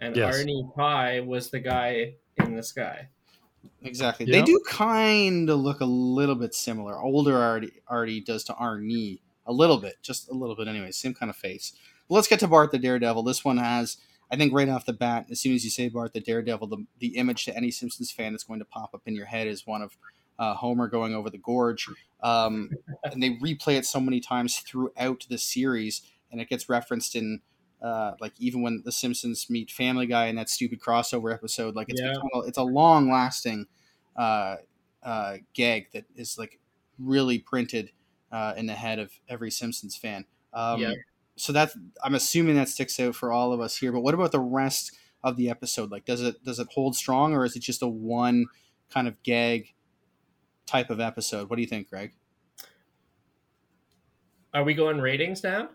and 0.00 0.16
Yes. 0.16 0.36
Arnie 0.36 0.74
Pie 0.74 1.20
was 1.20 1.50
the 1.50 1.60
guy 1.60 2.14
in 2.38 2.54
the 2.54 2.62
sky. 2.62 3.08
Exactly. 3.82 4.26
Yeah. 4.26 4.40
They 4.40 4.44
do 4.44 4.60
kind 4.66 5.48
of 5.50 5.60
look 5.60 5.80
a 5.80 5.86
little 5.86 6.34
bit 6.34 6.54
similar. 6.54 6.98
Older 6.98 7.36
Artie, 7.36 7.82
Artie 7.86 8.20
does 8.20 8.44
to 8.44 8.52
Arnie 8.54 9.20
a 9.46 9.52
little 9.52 9.78
bit, 9.78 9.96
just 10.02 10.28
a 10.30 10.34
little 10.34 10.56
bit 10.56 10.68
anyway. 10.68 10.90
Same 10.90 11.14
kind 11.14 11.30
of 11.30 11.36
face. 11.36 11.72
But 12.08 12.16
let's 12.16 12.28
get 12.28 12.40
to 12.40 12.48
Bart 12.48 12.70
the 12.70 12.78
Daredevil. 12.78 13.22
This 13.22 13.44
one 13.44 13.58
has, 13.58 13.98
I 14.30 14.36
think, 14.36 14.52
right 14.52 14.68
off 14.68 14.86
the 14.86 14.92
bat, 14.92 15.26
as 15.30 15.40
soon 15.40 15.54
as 15.54 15.64
you 15.64 15.70
say 15.70 15.88
Bart 15.88 16.12
the 16.12 16.20
Daredevil, 16.20 16.66
the, 16.66 16.86
the 16.98 17.16
image 17.16 17.44
to 17.44 17.56
any 17.56 17.70
Simpsons 17.70 18.10
fan 18.10 18.32
that's 18.32 18.44
going 18.44 18.58
to 18.58 18.64
pop 18.64 18.94
up 18.94 19.02
in 19.06 19.14
your 19.14 19.26
head 19.26 19.46
is 19.46 19.66
one 19.66 19.82
of 19.82 19.96
uh, 20.38 20.54
Homer 20.54 20.88
going 20.88 21.14
over 21.14 21.30
the 21.30 21.38
gorge. 21.38 21.88
Um, 22.22 22.70
and 23.04 23.22
they 23.22 23.30
replay 23.36 23.76
it 23.76 23.86
so 23.86 24.00
many 24.00 24.20
times 24.20 24.58
throughout 24.58 25.26
the 25.28 25.38
series, 25.38 26.02
and 26.30 26.40
it 26.40 26.48
gets 26.48 26.68
referenced 26.68 27.14
in. 27.14 27.40
Uh, 27.84 28.14
like 28.20 28.32
even 28.38 28.62
when 28.62 28.82
the 28.84 28.92
Simpsons 28.92 29.50
meet 29.50 29.70
Family 29.70 30.06
Guy 30.06 30.26
in 30.26 30.36
that 30.36 30.48
stupid 30.48 30.80
crossover 30.80 31.34
episode, 31.34 31.76
like 31.76 31.88
it's 31.90 32.00
Yeah. 32.00 32.14
a, 32.34 32.38
it's 32.40 32.56
a 32.58 32.62
long 32.62 33.10
lasting 33.10 33.66
uh, 34.16 34.56
uh, 35.02 35.36
gag 35.52 35.92
that 35.92 36.06
is 36.16 36.38
like 36.38 36.60
really 36.98 37.38
printed 37.38 37.90
uh, 38.32 38.54
in 38.56 38.66
the 38.66 38.74
head 38.74 38.98
of 38.98 39.12
every 39.28 39.50
Simpsons 39.50 39.96
fan. 39.96 40.24
Um, 40.54 40.80
Yeah. 40.80 40.92
So 41.36 41.52
that's 41.52 41.76
I'm 42.02 42.14
assuming 42.14 42.54
that 42.56 42.68
sticks 42.68 42.98
out 43.00 43.16
for 43.16 43.32
all 43.32 43.52
of 43.52 43.60
us 43.60 43.76
here. 43.76 43.92
But 43.92 44.00
what 44.00 44.14
about 44.14 44.32
the 44.32 44.40
rest 44.40 44.96
of 45.22 45.36
the 45.36 45.50
episode? 45.50 45.90
Like, 45.90 46.04
does 46.04 46.22
it 46.22 46.42
does 46.44 46.58
it 46.60 46.68
hold 46.72 46.96
strong, 46.96 47.34
or 47.34 47.44
is 47.44 47.56
it 47.56 47.60
just 47.60 47.82
a 47.82 47.88
one 47.88 48.46
kind 48.88 49.08
of 49.08 49.22
gag 49.22 49.74
type 50.66 50.90
of 50.90 51.00
episode. 51.00 51.50
What 51.50 51.56
do 51.56 51.62
you 51.62 51.68
think, 51.68 51.88
Greg? 51.90 52.14
Are 54.52 54.64
we 54.64 54.74
going 54.74 55.00
ratings 55.00 55.42
now? 55.42 55.70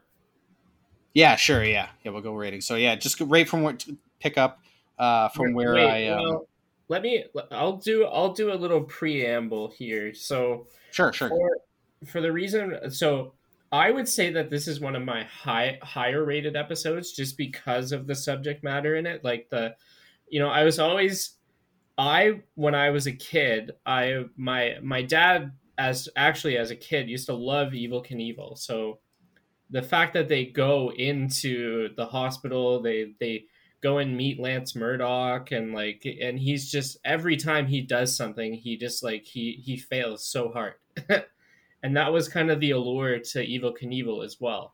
Yeah, 1.14 1.36
sure. 1.36 1.64
Yeah, 1.64 1.90
yeah, 2.04 2.12
we'll 2.12 2.22
go 2.22 2.36
rating. 2.36 2.62
So 2.62 2.76
yeah, 2.76 2.96
just 2.96 3.20
rate 3.22 3.50
from 3.50 3.64
what 3.64 3.86
pick 4.20 4.38
up 4.38 4.60
uh, 4.98 5.30
from 5.30 5.54
where 5.54 5.74
Wait, 5.74 5.88
I. 5.88 6.08
Um, 6.10 6.24
well, 6.24 6.48
let 6.88 7.02
me. 7.02 7.26
I'll 7.52 7.78
do. 7.78 8.06
I'll 8.06 8.34
do 8.34 8.52
a 8.52 8.56
little 8.56 8.82
preamble 8.82 9.70
here. 9.70 10.14
So 10.14 10.68
sure, 10.92 11.12
sure. 11.14 11.30
For, 11.30 11.50
for 12.06 12.22
the 12.22 12.32
reason, 12.32 12.92
so 12.92 13.34
I 13.72 13.92
would 13.92 14.08
say 14.08 14.32
that 14.32 14.50
this 14.50 14.68
is 14.68 14.80
one 14.80 14.96
of 14.96 15.04
my 15.04 15.24
high 15.24 15.80
higher 15.82 16.24
rated 16.24 16.56
episodes 16.56 17.12
just 17.12 17.38
because 17.38 17.92
of 17.92 18.08
the 18.08 18.16
subject 18.16 18.64
matter 18.64 18.96
in 18.96 19.06
it. 19.06 19.24
Like 19.24 19.50
the, 19.50 19.76
you 20.28 20.40
know, 20.40 20.50
I 20.50 20.64
was 20.64 20.80
always, 20.80 21.36
I 21.98 22.42
when 22.56 22.76
I 22.76 22.90
was 22.90 23.08
a 23.08 23.12
kid, 23.12 23.72
I 23.86 24.26
my 24.36 24.78
my 24.82 25.02
dad 25.02 25.52
as 25.78 26.10
actually 26.16 26.58
as 26.58 26.72
a 26.72 26.76
kid 26.76 27.10
used 27.10 27.28
to 27.28 27.34
love 27.34 27.74
Evel 27.74 28.06
Knievel. 28.06 28.58
So 28.58 29.00
the 29.70 29.82
fact 29.82 30.14
that 30.14 30.28
they 30.28 30.46
go 30.46 30.92
into 30.92 31.90
the 31.96 32.06
hospital, 32.06 32.82
they 32.82 33.14
they 33.20 33.46
go 33.82 34.00
and 34.00 34.18
meet 34.18 34.40
Lance 34.40 34.76
Murdoch 34.76 35.52
and 35.52 35.74
like 35.74 36.06
and 36.06 36.40
he's 36.40 36.70
just 36.70 36.98
every 37.06 37.38
time 37.38 37.68
he 37.68 37.82
does 37.82 38.16
something, 38.16 38.54
he 38.54 38.78
just 38.78 39.04
like 39.04 39.24
he 39.24 39.62
he 39.64 39.78
fails 39.78 40.26
so 40.26 40.50
hard. 40.50 40.74
and 41.84 41.96
that 41.96 42.12
was 42.12 42.28
kind 42.28 42.50
of 42.50 42.60
the 42.60 42.72
allure 42.72 43.20
to 43.20 43.46
Evel 43.46 43.76
Knievel 43.80 44.26
as 44.26 44.38
well. 44.40 44.74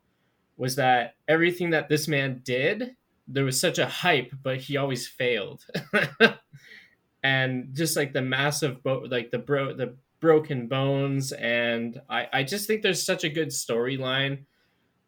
Was 0.58 0.75
that 0.78 1.16
everything 1.28 1.72
that 1.72 1.90
this 1.90 2.08
man 2.08 2.42
did, 2.44 2.96
there 3.28 3.44
was 3.44 3.60
such 3.60 3.78
a 3.78 3.86
hype, 3.88 4.32
but 4.42 4.58
he 4.58 4.78
always 4.78 5.08
failed. 5.08 5.66
and 7.24 7.70
just 7.74 7.98
like 7.98 8.14
the 8.14 8.22
massive 8.22 8.82
bo- 8.84 9.08
like 9.10 9.32
the 9.32 9.40
bro 9.40 9.74
the 9.74 9.96
broken 10.22 10.68
bones 10.68 11.34
and 11.34 12.00
I, 12.10 12.28
I 12.32 12.44
just 12.44 12.68
think 12.68 12.82
there's 12.82 13.06
such 13.06 13.24
a 13.24 13.30
good 13.30 13.50
storyline 13.50 14.46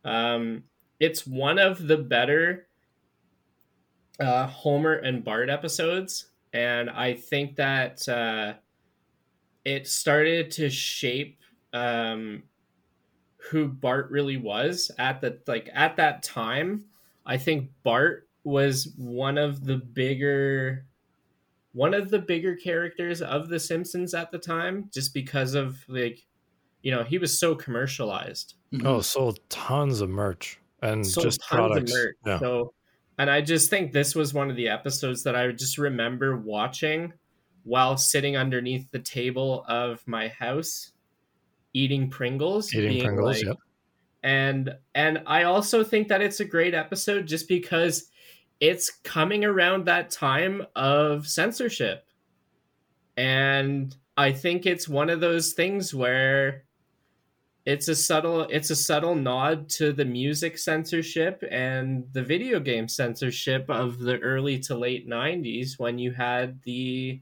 um, 0.06 0.64
it's 1.00 1.28
one 1.28 1.60
of 1.60 1.88
the 1.88 1.98
better 1.98 2.68
uh, 4.20 4.48
homer 4.48 4.94
and 4.94 5.24
bart 5.24 5.50
episodes 5.50 6.32
and 6.54 6.90
i 6.90 7.14
think 7.14 7.56
that 7.56 8.08
uh, 8.10 8.54
it 9.66 9.88
started 9.88 10.50
to 10.52 10.70
shape 10.70 11.42
um, 11.74 12.44
who 13.50 13.68
bart 13.68 14.10
really 14.12 14.38
was 14.38 14.92
at 14.98 15.22
the 15.22 15.40
like 15.48 15.70
at 15.74 15.96
that 15.98 16.24
time. 16.24 16.86
I 17.26 17.38
think 17.38 17.70
bart 17.84 18.28
was 18.44 18.94
one 18.98 19.38
of 19.38 19.66
the 19.66 19.78
bigger 19.78 20.86
one 21.74 21.94
of 21.94 22.10
the 22.10 22.20
bigger 22.20 22.56
characters 22.56 23.22
of 23.22 23.50
the 23.50 23.60
Simpsons 23.60 24.14
at 24.14 24.32
the 24.32 24.40
time, 24.40 24.90
just 24.92 25.14
because 25.14 25.54
of 25.54 25.78
like, 25.88 26.26
you 26.88 26.96
know, 26.96 27.04
he 27.04 27.18
was 27.18 27.38
so 27.38 27.54
commercialized. 27.54 28.54
Mm-hmm. 28.72 28.88
Oh, 28.88 29.02
sold 29.02 29.42
tons 29.50 30.00
of 30.00 30.10
merch 30.10 30.58
and 30.82 31.06
sold 31.06 31.26
just 31.26 31.42
products. 31.42 31.94
Yeah. 32.26 32.40
So, 32.40 32.74
and 33.18 33.30
I 33.30 33.42
just 33.42 33.70
think 33.70 33.92
this 33.92 34.16
was 34.16 34.34
one 34.34 34.50
of 34.50 34.56
the 34.56 34.70
episodes 34.70 35.24
that 35.24 35.36
I 35.36 35.52
just 35.52 35.78
remember 35.78 36.38
watching 36.38 37.12
while 37.64 37.98
sitting 37.98 38.38
underneath 38.38 38.90
the 38.92 39.00
table 39.00 39.66
of 39.68 40.02
my 40.08 40.30
house, 40.30 40.94
eating 41.74 42.10
Pringles. 42.10 42.74
Eating 42.74 43.04
Pringles, 43.04 43.36
like, 43.36 43.48
yep. 43.48 43.58
And 44.24 44.74
and 44.96 45.24
I 45.28 45.44
also 45.44 45.84
think 45.84 46.08
that 46.08 46.22
it's 46.22 46.40
a 46.40 46.46
great 46.46 46.74
episode 46.74 47.28
just 47.28 47.50
because 47.50 48.10
it's 48.62 48.90
coming 49.04 49.44
around 49.44 49.88
that 49.88 50.10
time 50.10 50.66
of 50.74 51.28
censorship. 51.28 52.06
And 53.18 53.94
I 54.16 54.32
think 54.32 54.66
it's 54.66 54.88
one 54.88 55.10
of 55.10 55.20
those 55.20 55.52
things 55.52 55.94
where 55.94 56.64
it's 57.68 57.90
a 57.90 57.96
subtle 57.96 58.44
it's 58.44 58.70
a 58.70 58.76
subtle 58.76 59.14
nod 59.14 59.68
to 59.68 59.92
the 59.92 60.06
music 60.06 60.58
censorship 60.58 61.44
and 61.52 62.06
the 62.14 62.24
video 62.24 62.62
game 62.62 62.88
censorship 62.88 63.66
of 63.68 64.00
the 64.00 64.18
early 64.20 64.58
to 64.58 64.74
late 64.74 65.06
90s 65.06 65.78
when 65.78 66.00
you 66.00 66.14
had 66.14 66.62
the 66.64 67.22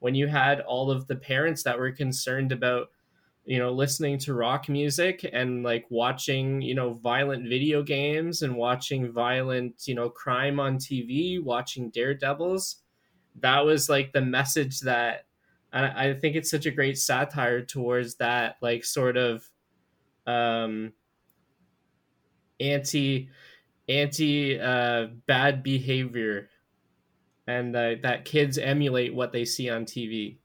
when 0.00 0.14
you 0.14 0.26
had 0.26 0.60
all 0.60 0.90
of 0.90 1.06
the 1.06 1.16
parents 1.16 1.62
that 1.62 1.78
were 1.78 1.90
concerned 1.90 2.52
about 2.52 2.90
you 3.46 3.58
know 3.58 3.72
listening 3.72 4.18
to 4.18 4.34
rock 4.34 4.68
music 4.68 5.26
and 5.32 5.62
like 5.62 5.86
watching 5.88 6.60
you 6.60 6.74
know 6.74 6.92
violent 6.92 7.48
video 7.48 7.82
games 7.82 8.42
and 8.42 8.54
watching 8.54 9.10
violent 9.10 9.88
you 9.88 9.94
know 9.94 10.10
crime 10.10 10.60
on 10.60 10.76
tv 10.76 11.42
watching 11.42 11.88
daredevils. 11.88 12.76
That 13.40 13.64
was 13.64 13.88
like 13.88 14.12
the 14.12 14.20
message 14.20 14.80
that 14.80 15.24
I, 15.72 16.08
I 16.08 16.14
think 16.14 16.36
it's 16.36 16.50
such 16.50 16.66
a 16.66 16.70
great 16.70 16.98
satire 16.98 17.62
towards 17.62 18.16
that 18.16 18.56
like 18.60 18.84
sort 18.84 19.16
of 19.16 19.48
um 20.26 20.92
anti 22.60 23.28
anti 23.88 24.58
uh 24.58 25.06
bad 25.26 25.62
behavior 25.62 26.48
and 27.46 27.74
uh, 27.74 27.94
that 28.02 28.24
kids 28.24 28.56
emulate 28.56 29.14
what 29.14 29.32
they 29.32 29.44
see 29.44 29.68
on 29.68 29.84
tv 29.84 30.36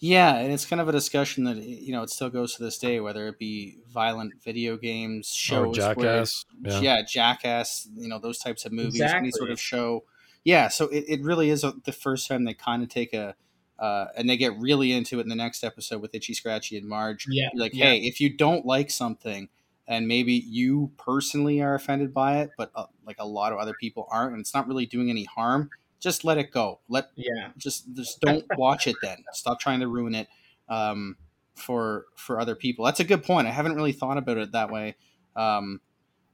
yeah, 0.00 0.36
and 0.36 0.52
it's 0.52 0.64
kind 0.64 0.80
of 0.80 0.88
a 0.88 0.92
discussion 0.92 1.44
that 1.44 1.56
you 1.56 1.92
know 1.92 2.02
it 2.02 2.10
still 2.10 2.30
goes 2.30 2.54
to 2.54 2.62
this 2.62 2.78
day, 2.78 3.00
whether 3.00 3.26
it 3.26 3.38
be 3.38 3.78
violent 3.88 4.40
video 4.42 4.76
games, 4.76 5.28
shows, 5.28 5.76
or 5.76 5.80
Jackass, 5.80 6.44
where, 6.60 6.74
yeah. 6.74 6.80
yeah. 6.80 7.02
Jackass, 7.02 7.88
you 7.96 8.08
know 8.08 8.20
those 8.20 8.38
types 8.38 8.64
of 8.64 8.72
movies, 8.72 9.00
exactly. 9.00 9.18
any 9.18 9.30
sort 9.32 9.50
of 9.50 9.60
show. 9.60 10.04
Yeah, 10.44 10.68
so 10.68 10.86
it, 10.88 11.04
it 11.08 11.22
really 11.22 11.50
is 11.50 11.64
a, 11.64 11.74
the 11.84 11.92
first 11.92 12.28
time 12.28 12.44
they 12.44 12.54
kind 12.54 12.82
of 12.84 12.88
take 12.88 13.12
a, 13.12 13.34
uh, 13.78 14.06
and 14.16 14.28
they 14.28 14.36
get 14.36 14.58
really 14.58 14.92
into 14.92 15.18
it 15.18 15.22
in 15.22 15.28
the 15.28 15.34
next 15.34 15.62
episode 15.62 16.00
with 16.00 16.14
Itchy 16.14 16.34
Scratchy 16.34 16.76
and 16.76 16.88
Marge. 16.88 17.26
Yeah, 17.28 17.48
like, 17.54 17.74
yeah. 17.74 17.86
hey, 17.86 17.98
if 17.98 18.20
you 18.20 18.30
don't 18.36 18.66
like 18.66 18.90
something, 18.90 19.48
and 19.86 20.06
maybe 20.06 20.34
you 20.34 20.92
personally 20.98 21.62
are 21.62 21.74
offended 21.74 22.12
by 22.12 22.38
it, 22.38 22.50
but 22.58 22.70
uh, 22.74 22.86
like 23.06 23.16
a 23.18 23.26
lot 23.26 23.52
of 23.52 23.58
other 23.58 23.74
people 23.80 24.06
aren't, 24.10 24.32
and 24.32 24.40
it's 24.40 24.54
not 24.54 24.68
really 24.68 24.86
doing 24.86 25.10
any 25.10 25.24
harm 25.24 25.70
just 26.00 26.24
let 26.24 26.38
it 26.38 26.52
go. 26.52 26.80
Let 26.88 27.10
yeah, 27.16 27.50
just 27.56 27.92
just 27.94 28.20
don't 28.20 28.44
watch 28.56 28.86
it. 28.86 28.96
Then 29.02 29.24
stop 29.32 29.60
trying 29.60 29.80
to 29.80 29.88
ruin 29.88 30.14
it 30.14 30.28
um, 30.68 31.16
for 31.54 32.06
for 32.16 32.40
other 32.40 32.54
people. 32.54 32.84
That's 32.84 33.00
a 33.00 33.04
good 33.04 33.24
point. 33.24 33.46
I 33.46 33.50
haven't 33.50 33.74
really 33.74 33.92
thought 33.92 34.18
about 34.18 34.38
it 34.38 34.52
that 34.52 34.70
way 34.70 34.96
um, 35.36 35.80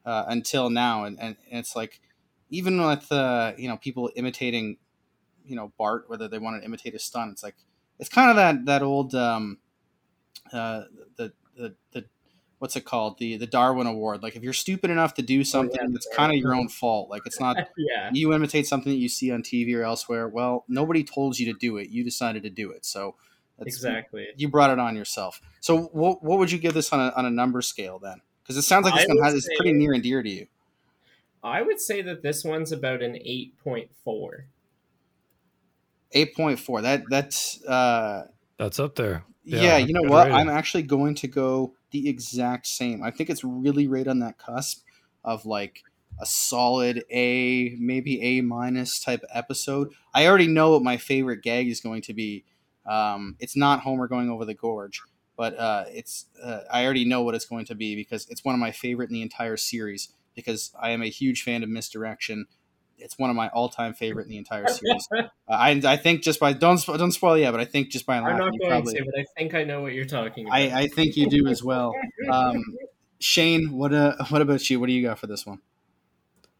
uh, 0.04 0.24
until 0.28 0.70
now, 0.70 1.04
and, 1.04 1.18
and, 1.18 1.36
and 1.50 1.60
it's 1.60 1.74
like 1.74 2.00
even 2.50 2.84
with 2.84 3.10
uh, 3.10 3.52
you 3.56 3.68
know 3.68 3.76
people 3.76 4.10
imitating 4.16 4.76
you 5.44 5.56
know 5.56 5.72
Bart, 5.78 6.04
whether 6.08 6.28
they 6.28 6.38
want 6.38 6.60
to 6.60 6.64
imitate 6.64 6.94
a 6.94 6.98
stunt, 6.98 7.32
it's 7.32 7.42
like 7.42 7.56
it's 7.98 8.08
kind 8.08 8.30
of 8.30 8.36
that 8.36 8.66
that 8.66 8.82
old 8.82 9.14
um, 9.14 9.58
uh, 10.52 10.82
the 11.16 11.32
the 11.56 11.74
the 11.92 12.04
what's 12.58 12.76
it 12.76 12.84
called 12.84 13.18
the 13.18 13.36
the 13.36 13.46
Darwin 13.46 13.86
Award. 13.86 14.22
Like 14.22 14.36
if 14.36 14.42
you're 14.42 14.52
stupid 14.52 14.90
enough 14.90 15.14
to 15.14 15.22
do 15.22 15.44
something, 15.44 15.78
oh, 15.80 15.88
yeah, 15.88 15.94
it's 15.94 16.08
kind 16.14 16.32
of 16.32 16.38
your 16.38 16.54
own 16.54 16.68
fault. 16.68 17.10
Like 17.10 17.22
it's 17.26 17.40
not 17.40 17.56
yeah. 17.76 18.10
you 18.12 18.32
imitate 18.32 18.66
something 18.66 18.92
that 18.92 18.98
you 18.98 19.08
see 19.08 19.30
on 19.30 19.42
TV 19.42 19.76
or 19.76 19.82
elsewhere. 19.82 20.28
Well, 20.28 20.64
nobody 20.68 21.04
told 21.04 21.38
you 21.38 21.52
to 21.52 21.58
do 21.58 21.76
it. 21.76 21.90
You 21.90 22.04
decided 22.04 22.42
to 22.44 22.50
do 22.50 22.70
it. 22.70 22.84
So 22.84 23.16
exactly 23.60 24.26
you 24.36 24.48
brought 24.48 24.70
it 24.70 24.78
on 24.78 24.96
yourself. 24.96 25.40
So 25.60 25.82
what 25.92 26.22
what 26.22 26.38
would 26.38 26.50
you 26.50 26.58
give 26.58 26.74
this 26.74 26.92
on 26.92 27.00
a 27.00 27.12
on 27.16 27.26
a 27.26 27.30
number 27.30 27.62
scale 27.62 27.98
then? 27.98 28.20
Because 28.42 28.56
it 28.56 28.62
sounds 28.62 28.84
like 28.84 28.94
this 28.94 29.08
one 29.08 29.22
has, 29.24 29.34
is 29.34 29.48
pretty 29.56 29.72
near 29.72 29.92
and 29.92 30.02
dear 30.02 30.22
to 30.22 30.28
you. 30.28 30.46
I 31.42 31.62
would 31.62 31.80
say 31.80 32.02
that 32.02 32.22
this 32.22 32.44
one's 32.44 32.72
about 32.72 33.02
an 33.02 33.18
eight 33.24 33.58
point 33.62 33.90
four. 34.04 34.46
Eight 36.14 36.34
point 36.34 36.58
four. 36.58 36.82
That 36.82 37.04
that's 37.10 37.62
uh, 37.64 38.26
that's 38.58 38.78
up 38.78 38.94
there. 38.94 39.24
Yeah, 39.44 39.62
yeah 39.62 39.76
you 39.78 39.92
know 39.92 40.08
what? 40.08 40.28
Rating. 40.28 40.40
I'm 40.40 40.48
actually 40.48 40.84
going 40.84 41.14
to 41.16 41.28
go 41.28 41.74
the 41.90 42.08
exact 42.08 42.66
same. 42.66 43.02
I 43.02 43.10
think 43.10 43.30
it's 43.30 43.44
really 43.44 43.86
right 43.86 44.06
on 44.06 44.20
that 44.20 44.38
cusp 44.38 44.84
of 45.24 45.44
like 45.44 45.82
a 46.20 46.26
solid 46.26 47.04
A, 47.10 47.76
maybe 47.78 48.22
A 48.22 48.40
minus 48.40 49.00
type 49.00 49.22
episode. 49.32 49.92
I 50.14 50.26
already 50.26 50.46
know 50.46 50.72
what 50.72 50.82
my 50.82 50.96
favorite 50.96 51.42
gag 51.42 51.68
is 51.68 51.80
going 51.80 52.02
to 52.02 52.14
be. 52.14 52.44
Um, 52.86 53.36
it's 53.40 53.56
not 53.56 53.80
Homer 53.80 54.06
going 54.06 54.30
over 54.30 54.44
the 54.44 54.54
gorge, 54.54 55.02
but 55.36 55.58
uh, 55.58 55.84
it's 55.88 56.26
uh, 56.42 56.60
I 56.70 56.84
already 56.84 57.04
know 57.04 57.22
what 57.22 57.34
it's 57.34 57.46
going 57.46 57.64
to 57.66 57.74
be 57.74 57.96
because 57.96 58.28
it's 58.28 58.44
one 58.44 58.54
of 58.54 58.60
my 58.60 58.70
favorite 58.70 59.10
in 59.10 59.14
the 59.14 59.22
entire 59.22 59.56
series. 59.56 60.12
Because 60.34 60.72
I 60.80 60.90
am 60.90 61.00
a 61.00 61.06
huge 61.06 61.42
fan 61.42 61.62
of 61.62 61.68
misdirection 61.68 62.46
it's 62.98 63.18
one 63.18 63.30
of 63.30 63.36
my 63.36 63.48
all-time 63.48 63.94
favorite 63.94 64.24
in 64.24 64.30
the 64.30 64.38
entire 64.38 64.66
series. 64.68 65.06
uh, 65.16 65.22
I, 65.48 65.80
I 65.84 65.96
think 65.96 66.22
just 66.22 66.40
by 66.40 66.52
don't 66.52 66.84
don't 66.86 67.12
spoil 67.12 67.36
yet, 67.36 67.50
but 67.50 67.60
I 67.60 67.64
think 67.64 67.90
just 67.90 68.06
by 68.06 68.16
I'm 68.16 68.38
not 68.38 68.52
going 68.58 68.70
probably, 68.70 68.94
to, 68.94 69.04
but 69.04 69.18
I 69.18 69.24
think 69.36 69.54
I 69.54 69.64
know 69.64 69.82
what 69.82 69.92
you're 69.92 70.04
talking 70.04 70.46
about. 70.46 70.56
I, 70.56 70.82
I 70.82 70.86
think 70.88 71.16
you 71.16 71.28
do 71.28 71.46
as 71.46 71.62
well. 71.62 71.94
Um, 72.30 72.62
Shane, 73.18 73.72
what 73.72 73.92
uh, 73.92 74.16
what 74.28 74.40
about 74.40 74.68
you? 74.70 74.80
What 74.80 74.86
do 74.86 74.92
you 74.92 75.02
got 75.06 75.18
for 75.18 75.26
this 75.26 75.46
one? 75.46 75.60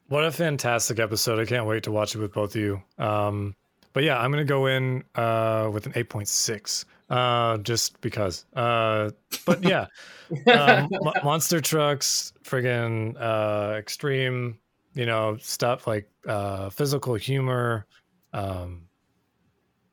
What 0.08 0.24
a 0.24 0.30
fantastic 0.30 0.98
episode! 0.98 1.38
I 1.38 1.46
can't 1.46 1.66
wait 1.66 1.84
to 1.84 1.92
watch 1.92 2.14
it 2.14 2.18
with 2.18 2.32
both 2.32 2.54
of 2.54 2.60
you. 2.60 2.82
Um, 2.98 3.54
but 3.94 4.02
yeah, 4.02 4.18
I'm 4.18 4.30
gonna 4.30 4.44
go 4.44 4.66
in 4.66 5.04
uh, 5.14 5.70
with 5.72 5.86
an 5.86 5.92
8.6, 5.92 6.84
uh, 7.10 7.58
just 7.58 8.00
because. 8.00 8.44
Uh, 8.54 9.10
but 9.46 9.62
yeah, 9.62 9.86
um, 10.52 10.90
monster 11.22 11.60
trucks, 11.60 12.32
friggin' 12.42 13.16
uh, 13.18 13.76
extreme 13.76 14.58
you 14.94 15.06
know 15.06 15.36
stuff 15.40 15.86
like 15.86 16.08
uh, 16.26 16.70
physical 16.70 17.14
humor 17.14 17.86
um, 18.34 18.88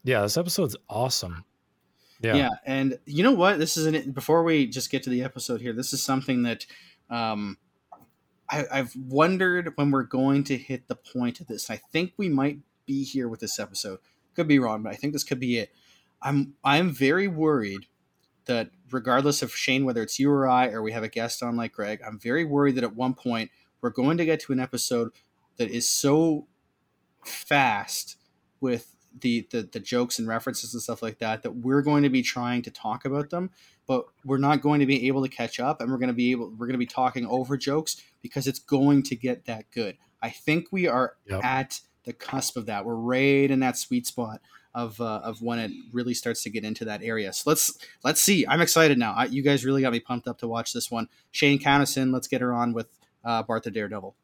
Yeah, 0.04 0.22
this 0.22 0.36
episode's 0.36 0.76
awesome. 0.90 1.46
Yeah. 2.22 2.36
Yeah, 2.36 2.50
and 2.66 3.00
you 3.06 3.24
know 3.24 3.32
what? 3.32 3.58
This 3.58 3.78
is 3.78 3.86
an 3.86 4.12
before 4.12 4.44
we 4.44 4.68
just 4.68 4.92
get 4.92 5.04
to 5.04 5.10
the 5.10 5.24
episode 5.24 5.62
here. 5.62 5.74
This 5.74 5.94
is 5.94 6.04
something 6.04 6.44
that 6.44 6.66
um, 7.10 7.58
I, 8.50 8.66
I've 8.72 8.96
wondered 8.96 9.74
when 9.76 9.90
we're 9.90 10.04
going 10.04 10.44
to 10.46 10.58
hit 10.58 10.88
the 10.88 10.96
point 10.96 11.40
of 11.40 11.48
this. 11.48 11.70
I 11.72 11.78
think 11.78 12.14
we 12.18 12.30
might 12.30 12.60
be 12.86 13.04
here 13.04 13.28
with 13.28 13.40
this 13.40 13.60
episode. 13.60 14.00
Could 14.36 14.48
be 14.48 14.60
wrong, 14.60 14.84
but 14.84 14.94
I 14.94 14.96
think 14.96 15.14
this 15.14 15.24
could 15.24 15.40
be 15.40 15.58
it. 15.58 15.72
I'm 16.22 16.54
I'm 16.64 16.92
very 16.92 17.28
worried 17.28 17.88
that 18.46 18.70
regardless 18.92 19.42
of 19.42 19.56
Shane, 19.56 19.86
whether 19.86 20.02
it's 20.04 20.20
you 20.20 20.32
or 20.32 20.48
I, 20.48 20.68
or 20.68 20.82
we 20.82 20.92
have 20.92 21.04
a 21.04 21.10
guest 21.10 21.42
on 21.42 21.56
like 21.56 21.74
Greg, 21.74 22.02
I'm 22.06 22.20
very 22.20 22.46
worried 22.46 22.76
that 22.76 22.84
at 22.84 22.96
one 22.96 23.14
point 23.14 23.50
we're 23.82 23.90
going 23.90 24.18
to 24.18 24.26
get 24.26 24.40
to 24.42 24.54
an 24.54 24.60
episode 24.60 25.12
that 25.58 25.70
is 25.70 25.88
so 25.88 26.48
fast 27.24 28.18
with 28.60 28.96
the, 29.20 29.46
the 29.52 29.64
the 29.74 29.80
jokes 29.80 30.20
and 30.20 30.28
references 30.28 30.74
and 30.74 30.82
stuff 30.82 31.02
like 31.04 31.20
that 31.20 31.44
that 31.44 31.52
we're 31.58 31.82
going 31.82 32.04
to 32.04 32.10
be 32.10 32.22
trying 32.22 32.62
to 32.62 32.72
talk 32.72 33.04
about 33.04 33.30
them 33.30 33.50
but 33.86 34.06
we're 34.24 34.38
not 34.38 34.62
going 34.62 34.80
to 34.80 34.86
be 34.86 35.08
able 35.08 35.22
to 35.22 35.28
catch 35.30 35.60
up 35.60 35.82
and 35.82 35.92
we're 35.92 35.98
going 35.98 36.08
to 36.08 36.14
be 36.14 36.32
able 36.32 36.50
we're 36.52 36.66
going 36.68 36.72
to 36.72 36.78
be 36.78 36.86
talking 36.86 37.26
over 37.28 37.58
jokes 37.58 38.02
because 38.22 38.48
it's 38.48 38.60
going 38.60 39.04
to 39.04 39.16
get 39.16 39.46
that 39.46 39.66
good. 39.72 39.98
I 40.22 40.30
think 40.30 40.68
we 40.72 40.88
are 40.88 41.16
Yep. 41.28 41.44
at 41.44 41.80
the 42.06 42.14
cusp 42.14 42.56
of 42.56 42.68
that. 42.68 42.86
We're 42.86 42.96
right 42.96 43.52
in 43.52 43.60
that 43.60 43.78
sweet 43.78 44.08
spot 44.08 44.40
of 44.74 45.02
uh, 45.02 45.20
of 45.24 45.42
when 45.42 45.60
it 45.60 45.72
really 45.92 46.14
starts 46.14 46.42
to 46.44 46.50
get 46.50 46.64
into 46.64 46.86
that 46.86 47.02
area. 47.04 47.34
So 47.34 47.50
let's 47.50 47.78
let's 48.06 48.22
see. 48.22 48.46
I'm 48.48 48.62
excited 48.62 48.98
now. 48.98 49.14
I, 49.14 49.26
you 49.26 49.42
guys 49.42 49.66
really 49.66 49.82
got 49.82 49.92
me 49.92 50.00
pumped 50.00 50.28
up 50.28 50.38
to 50.40 50.48
watch 50.48 50.72
this 50.72 50.90
one. 50.90 51.10
Shane 51.32 51.60
Cownison, 51.60 52.14
let's 52.14 52.28
get 52.28 52.40
her 52.40 52.54
on 52.54 52.72
with 52.72 52.88
uh, 53.24 53.44
bart 53.44 53.64
the 53.64 53.72
daredevil 53.72 54.16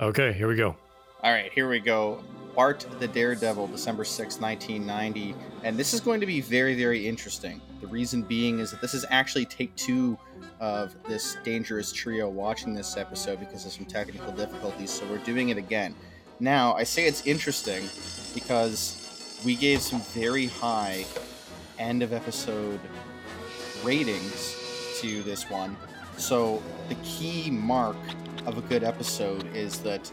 Okay, 0.00 0.32
here 0.32 0.48
we 0.48 0.56
go. 0.56 0.76
all 1.22 1.32
right, 1.32 1.50
here 1.52 1.68
we 1.68 1.80
go. 1.80 2.22
Bart 2.54 2.86
the 3.00 3.06
Daredevil, 3.08 3.66
December 3.66 4.02
6, 4.02 4.40
1990. 4.40 5.34
And 5.62 5.76
this 5.76 5.92
is 5.92 6.00
going 6.00 6.20
to 6.20 6.26
be 6.26 6.40
very, 6.40 6.74
very 6.74 7.06
interesting. 7.06 7.60
The 7.82 7.86
reason 7.86 8.22
being 8.22 8.60
is 8.60 8.70
that 8.70 8.80
this 8.80 8.94
is 8.94 9.04
actually 9.10 9.44
take 9.44 9.74
two 9.76 10.16
of 10.58 10.94
this 11.06 11.36
dangerous 11.44 11.92
trio 11.92 12.30
watching 12.30 12.74
this 12.74 12.96
episode 12.96 13.40
because 13.40 13.66
of 13.66 13.72
some 13.72 13.84
technical 13.84 14.32
difficulties. 14.32 14.90
So 14.90 15.04
we're 15.06 15.18
doing 15.18 15.50
it 15.50 15.58
again. 15.58 15.94
Now, 16.40 16.72
I 16.74 16.84
say 16.84 17.06
it's 17.06 17.26
interesting 17.26 17.88
because 18.34 19.38
we 19.44 19.54
gave 19.54 19.82
some 19.82 20.00
very 20.00 20.46
high 20.46 21.04
end 21.78 22.02
of 22.02 22.14
episode 22.14 22.80
ratings 23.84 24.56
to 25.02 25.22
this 25.24 25.50
one. 25.50 25.76
So 26.16 26.62
the 26.88 26.94
key 26.96 27.50
mark 27.50 27.96
of 28.46 28.58
a 28.58 28.62
good 28.62 28.84
episode 28.84 29.46
is 29.54 29.80
that 29.80 30.10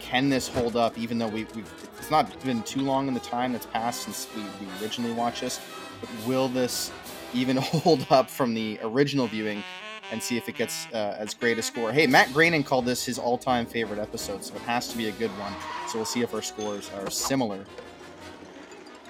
can 0.00 0.30
this 0.30 0.48
hold 0.48 0.76
up 0.76 0.96
even 0.98 1.18
though 1.18 1.28
we, 1.28 1.44
we've 1.54 1.70
it's 1.98 2.10
not 2.10 2.42
been 2.44 2.62
too 2.62 2.80
long 2.80 3.08
in 3.08 3.14
the 3.14 3.20
time 3.20 3.52
that's 3.52 3.66
passed 3.66 4.02
since 4.02 4.26
we, 4.34 4.42
we 4.42 4.82
originally 4.82 5.12
watched 5.12 5.42
this 5.42 5.60
but 6.00 6.08
will 6.26 6.48
this 6.48 6.90
even 7.34 7.56
hold 7.58 8.06
up 8.08 8.30
from 8.30 8.54
the 8.54 8.78
original 8.82 9.26
viewing 9.26 9.62
and 10.10 10.22
see 10.22 10.38
if 10.38 10.48
it 10.48 10.54
gets 10.54 10.86
uh, 10.94 11.16
as 11.18 11.34
great 11.34 11.58
a 11.58 11.62
score 11.62 11.92
hey 11.92 12.06
matt 12.06 12.32
Groening 12.32 12.64
called 12.64 12.86
this 12.86 13.04
his 13.04 13.18
all-time 13.18 13.66
favorite 13.66 13.98
episode 13.98 14.42
so 14.42 14.54
it 14.54 14.62
has 14.62 14.88
to 14.88 14.96
be 14.96 15.08
a 15.08 15.12
good 15.12 15.30
one 15.32 15.52
so 15.88 15.98
we'll 15.98 16.06
see 16.06 16.22
if 16.22 16.32
our 16.32 16.40
scores 16.40 16.90
are 16.96 17.10
similar 17.10 17.66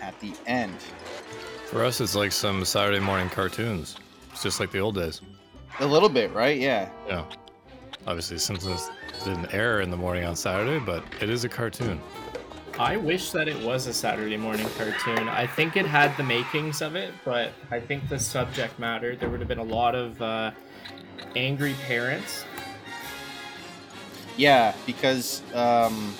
at 0.03 0.19
the 0.21 0.33
end 0.47 0.75
For 1.71 1.85
us, 1.85 2.01
it's 2.01 2.15
like 2.17 2.33
some 2.33 2.65
Saturday 2.65 2.99
morning 2.99 3.29
cartoons. 3.29 3.97
It's 4.33 4.43
just 4.43 4.59
like 4.59 4.71
the 4.73 4.79
old 4.79 4.95
days. 4.95 5.21
A 5.81 5.87
little 5.87 6.09
bit 6.09 6.33
right 6.33 6.59
yeah 6.59 6.89
Yeah. 7.09 7.25
Obviously, 8.07 8.39
Simpsons 8.39 8.89
didn't 9.23 9.53
air 9.53 9.83
in 9.83 9.91
the 9.91 9.97
morning 9.97 10.25
on 10.25 10.35
Saturday, 10.35 10.79
but 10.83 11.05
it 11.21 11.29
is 11.29 11.45
a 11.45 11.49
cartoon. 11.49 12.01
I 12.79 12.97
wish 12.97 13.33
that 13.33 13.49
it 13.49 13.63
was 13.63 13.87
a 13.87 13.93
Saturday 13.93 14.39
morning 14.39 14.67
cartoon. 14.79 15.29
I 15.29 15.47
think 15.47 15.77
it 15.77 15.85
had 15.85 16.17
the 16.17 16.23
makings 16.23 16.81
of 16.81 16.97
it, 16.97 17.13
but 17.25 17.53
I 17.71 17.81
think 17.81 18.09
the 18.09 18.19
subject 18.19 18.79
matter, 18.79 19.15
there 19.15 19.29
would 19.29 19.41
have 19.41 19.49
been 19.49 19.59
a 19.59 19.63
lot 19.63 19.95
of 19.95 20.23
uh, 20.23 20.53
angry 21.37 21.75
parents. 21.87 22.47
Yeah, 24.39 24.75
because 24.87 25.43
um, 25.53 26.15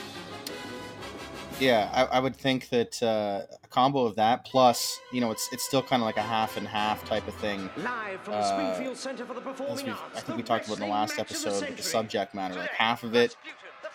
yeah, 1.61 1.89
I, 1.95 2.17
I 2.17 2.21
would 2.21 2.37
think 2.37 2.69
that 2.69 3.03
uh, 3.03 3.47
a 3.65 3.68
combo 3.71 4.05
of 4.05 4.17
that 4.17 4.45
plus, 4.45 4.99
you 5.13 5.21
know, 5.21 5.31
it's 5.31 5.49
it's 5.53 5.65
still 5.65 5.83
kind 5.83 6.03
of 6.03 6.07
like 6.07 6.17
a 6.17 6.23
half 6.23 6.57
and 6.57 6.67
half 6.67 7.05
type 7.05 7.27
of 7.29 7.35
thing. 7.35 7.69
Live 7.77 8.21
from 8.23 8.35
Uh, 8.35 8.43
Springfield 8.43 8.97
Center 8.97 9.25
for 9.25 9.35
the 9.35 9.41
Performing 9.41 9.91
Arts. 9.91 10.17
I 10.17 10.21
think 10.21 10.37
we 10.37 10.43
talked 10.43 10.67
about 10.67 10.79
in 10.79 10.85
the 10.85 10.91
last 10.91 11.19
episode 11.19 11.61
with 11.67 11.77
the 11.77 11.83
subject 11.83 12.35
matter. 12.35 12.55
Like 12.55 12.71
half 12.71 13.05
of 13.05 13.15
it 13.15 13.37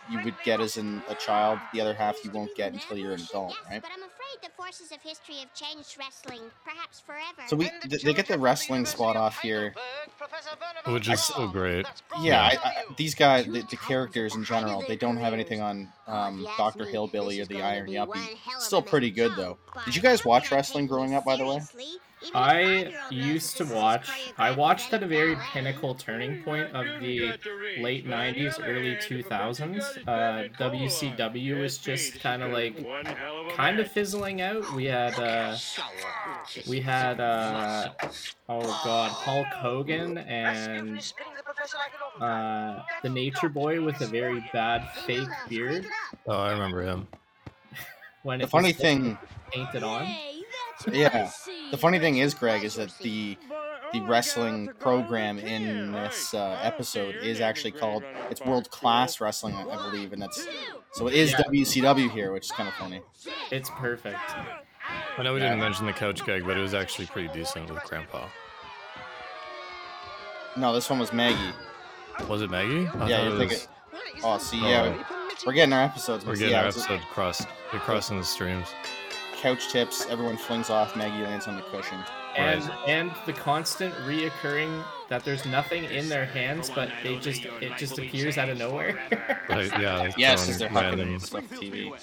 you 0.09 0.21
would 0.23 0.35
get 0.43 0.59
as 0.59 0.77
in 0.77 1.01
a 1.09 1.15
child, 1.15 1.59
the 1.73 1.79
other 1.81 1.93
half 1.93 2.23
you 2.25 2.31
won't 2.31 2.53
get 2.55 2.73
until 2.73 2.97
you're 2.97 3.13
an 3.13 3.21
adult, 3.21 3.57
right? 3.69 3.83
But 4.41 4.47
I'm 4.47 4.49
afraid 4.49 4.49
the 4.49 4.55
forces 4.55 4.91
of 4.91 5.01
history 5.01 5.35
have 5.35 5.53
changed 5.53 5.97
wrestling, 5.97 6.49
perhaps 6.63 6.99
forever. 6.99 7.47
So 7.47 7.55
we 7.55 7.69
th- 7.89 8.03
they 8.03 8.13
get 8.13 8.27
the 8.27 8.37
wrestling 8.37 8.85
spot 8.85 9.15
off 9.15 9.39
here. 9.39 9.73
Which 10.87 11.09
is 11.09 11.21
so 11.23 11.47
great. 11.47 11.85
Yeah, 12.21 12.41
I, 12.41 12.57
I, 12.63 12.83
these 12.97 13.15
guys, 13.15 13.45
the, 13.45 13.61
the 13.69 13.77
characters 13.77 14.35
in 14.35 14.43
general, 14.43 14.83
they 14.87 14.95
don't 14.95 15.17
have 15.17 15.33
anything 15.33 15.61
on 15.61 15.89
um, 16.07 16.47
Doctor 16.57 16.85
Hillbilly 16.85 17.39
or 17.39 17.45
the 17.45 17.61
Iron 17.61 17.87
Yuppie. 17.89 18.37
Still 18.59 18.81
pretty 18.81 19.11
good 19.11 19.33
though. 19.35 19.57
Did 19.85 19.95
you 19.95 20.01
guys 20.01 20.25
watch 20.25 20.51
wrestling 20.51 20.87
growing 20.87 21.13
up, 21.13 21.25
by 21.25 21.35
the 21.37 21.45
way? 21.45 21.61
I 22.33 22.93
used 23.09 23.57
to 23.57 23.65
watch, 23.65 24.09
I 24.37 24.51
watched 24.51 24.93
at 24.93 25.03
a 25.03 25.07
very 25.07 25.35
pinnacle 25.51 25.95
turning 25.95 26.43
point 26.43 26.71
of 26.73 27.01
the 27.01 27.33
late 27.79 28.07
90s, 28.07 28.59
early 28.63 28.95
2000s. 28.95 30.07
Uh, 30.07 30.47
WCW 30.57 31.61
was 31.61 31.77
just 31.77 32.19
kind 32.19 32.43
of 32.43 32.51
like, 32.51 32.85
kind 33.55 33.79
of 33.79 33.91
fizzling 33.91 34.41
out. 34.41 34.71
We 34.73 34.85
had, 34.85 35.19
uh, 35.19 35.57
we 36.67 36.81
had, 36.81 37.19
uh, 37.19 37.89
oh 38.49 38.81
god, 38.83 39.11
Hulk 39.11 39.47
Hogan 39.47 40.17
and 40.17 41.13
uh, 42.19 42.83
the 43.01 43.09
Nature 43.09 43.49
Boy 43.49 43.81
with 43.83 43.99
a 44.01 44.07
very 44.07 44.43
bad 44.53 44.87
fake 45.05 45.27
beard. 45.49 45.85
Oh, 46.27 46.37
I 46.37 46.51
remember 46.51 46.83
him. 46.83 47.07
when 48.23 48.39
The 48.39 48.47
funny 48.47 48.73
thing, 48.73 49.17
painted 49.51 49.83
on. 49.83 50.07
yeah, 50.91 51.31
the 51.73 51.77
funny 51.79 51.97
thing 51.97 52.17
is, 52.17 52.35
Greg, 52.35 52.63
is 52.63 52.75
that 52.75 52.95
the 52.99 53.35
the 53.93 54.01
wrestling 54.01 54.69
program 54.79 55.39
in 55.39 55.91
this 55.91 56.33
uh, 56.35 56.59
episode 56.61 57.15
is 57.15 57.41
actually 57.41 57.71
called 57.71 58.03
it's 58.29 58.41
World 58.41 58.69
Class 58.69 59.19
Wrestling, 59.19 59.55
I 59.55 59.63
I 59.67 59.89
believe, 59.89 60.13
and 60.13 60.21
that's 60.21 60.47
so 60.91 61.07
it 61.07 61.15
is 61.15 61.31
Yeah. 61.31 61.41
WCW 61.49 62.11
here, 62.11 62.31
which 62.31 62.45
is 62.45 62.51
kind 62.51 62.69
of 62.69 62.75
funny. 62.75 63.01
It's 63.51 63.71
perfect. 63.71 64.19
I 65.17 65.23
know 65.23 65.33
we 65.33 65.39
didn't 65.39 65.59
mention 65.59 65.87
the 65.87 65.93
couch 65.93 66.23
gag, 66.25 66.45
but 66.45 66.57
it 66.57 66.61
was 66.61 66.75
actually 66.75 67.07
pretty 67.07 67.29
decent 67.29 67.69
with 67.71 67.83
Grandpa. 67.85 68.27
No, 70.55 70.73
this 70.73 70.89
one 70.91 70.99
was 70.99 71.11
Maggie. 71.11 71.53
Was 72.29 72.43
it 72.43 72.51
Maggie? 72.51 72.87
I 72.87 73.09
Yeah, 73.09 73.23
you're 73.23 73.33
it 73.35 73.37
thinking. 73.39 73.57
was- 73.57 73.67
Oh, 74.23 74.37
see, 74.37 74.59
Oh, 74.63 74.69
yeah, 74.69 74.87
right. 74.89 75.05
we're 75.45 75.53
getting 75.53 75.73
our 75.73 75.81
episodes. 75.83 76.23
We're 76.25 76.35
getting 76.35 76.51
yeah, 76.51 76.61
our 76.61 76.67
it's 76.67 76.77
episode 76.77 77.01
crossed. 77.11 77.47
We're 77.71 77.79
crossing 77.79 78.17
the 78.19 78.23
streams. 78.23 78.67
Couch 79.43 79.67
tips. 79.69 80.05
Everyone 80.09 80.37
flings 80.37 80.69
off. 80.69 80.95
Maggie 80.95 81.21
lands 81.21 81.47
on 81.47 81.57
the 81.57 81.61
cushion. 81.63 81.97
and 82.37 82.63
and 82.87 83.11
the 83.25 83.33
constant 83.33 83.93
reoccurring 84.07 84.81
that 85.09 85.25
there's 85.25 85.45
nothing 85.45 85.83
in 85.83 86.07
their 86.07 86.25
hands 86.25 86.69
but 86.69 86.89
they 87.03 87.17
just 87.19 87.43
it 87.45 87.75
just 87.77 87.99
appears 87.99 88.37
out 88.37 88.47
of 88.47 88.57
nowhere. 88.57 88.97
Like, 89.49 89.69
yeah, 89.79 90.09
Yes, 90.17 90.45
throwing 90.45 90.59
they're 90.59 90.69
hucking 90.69 90.97
random- 90.97 91.19
stuff 91.19 91.43
TV. 91.49 91.93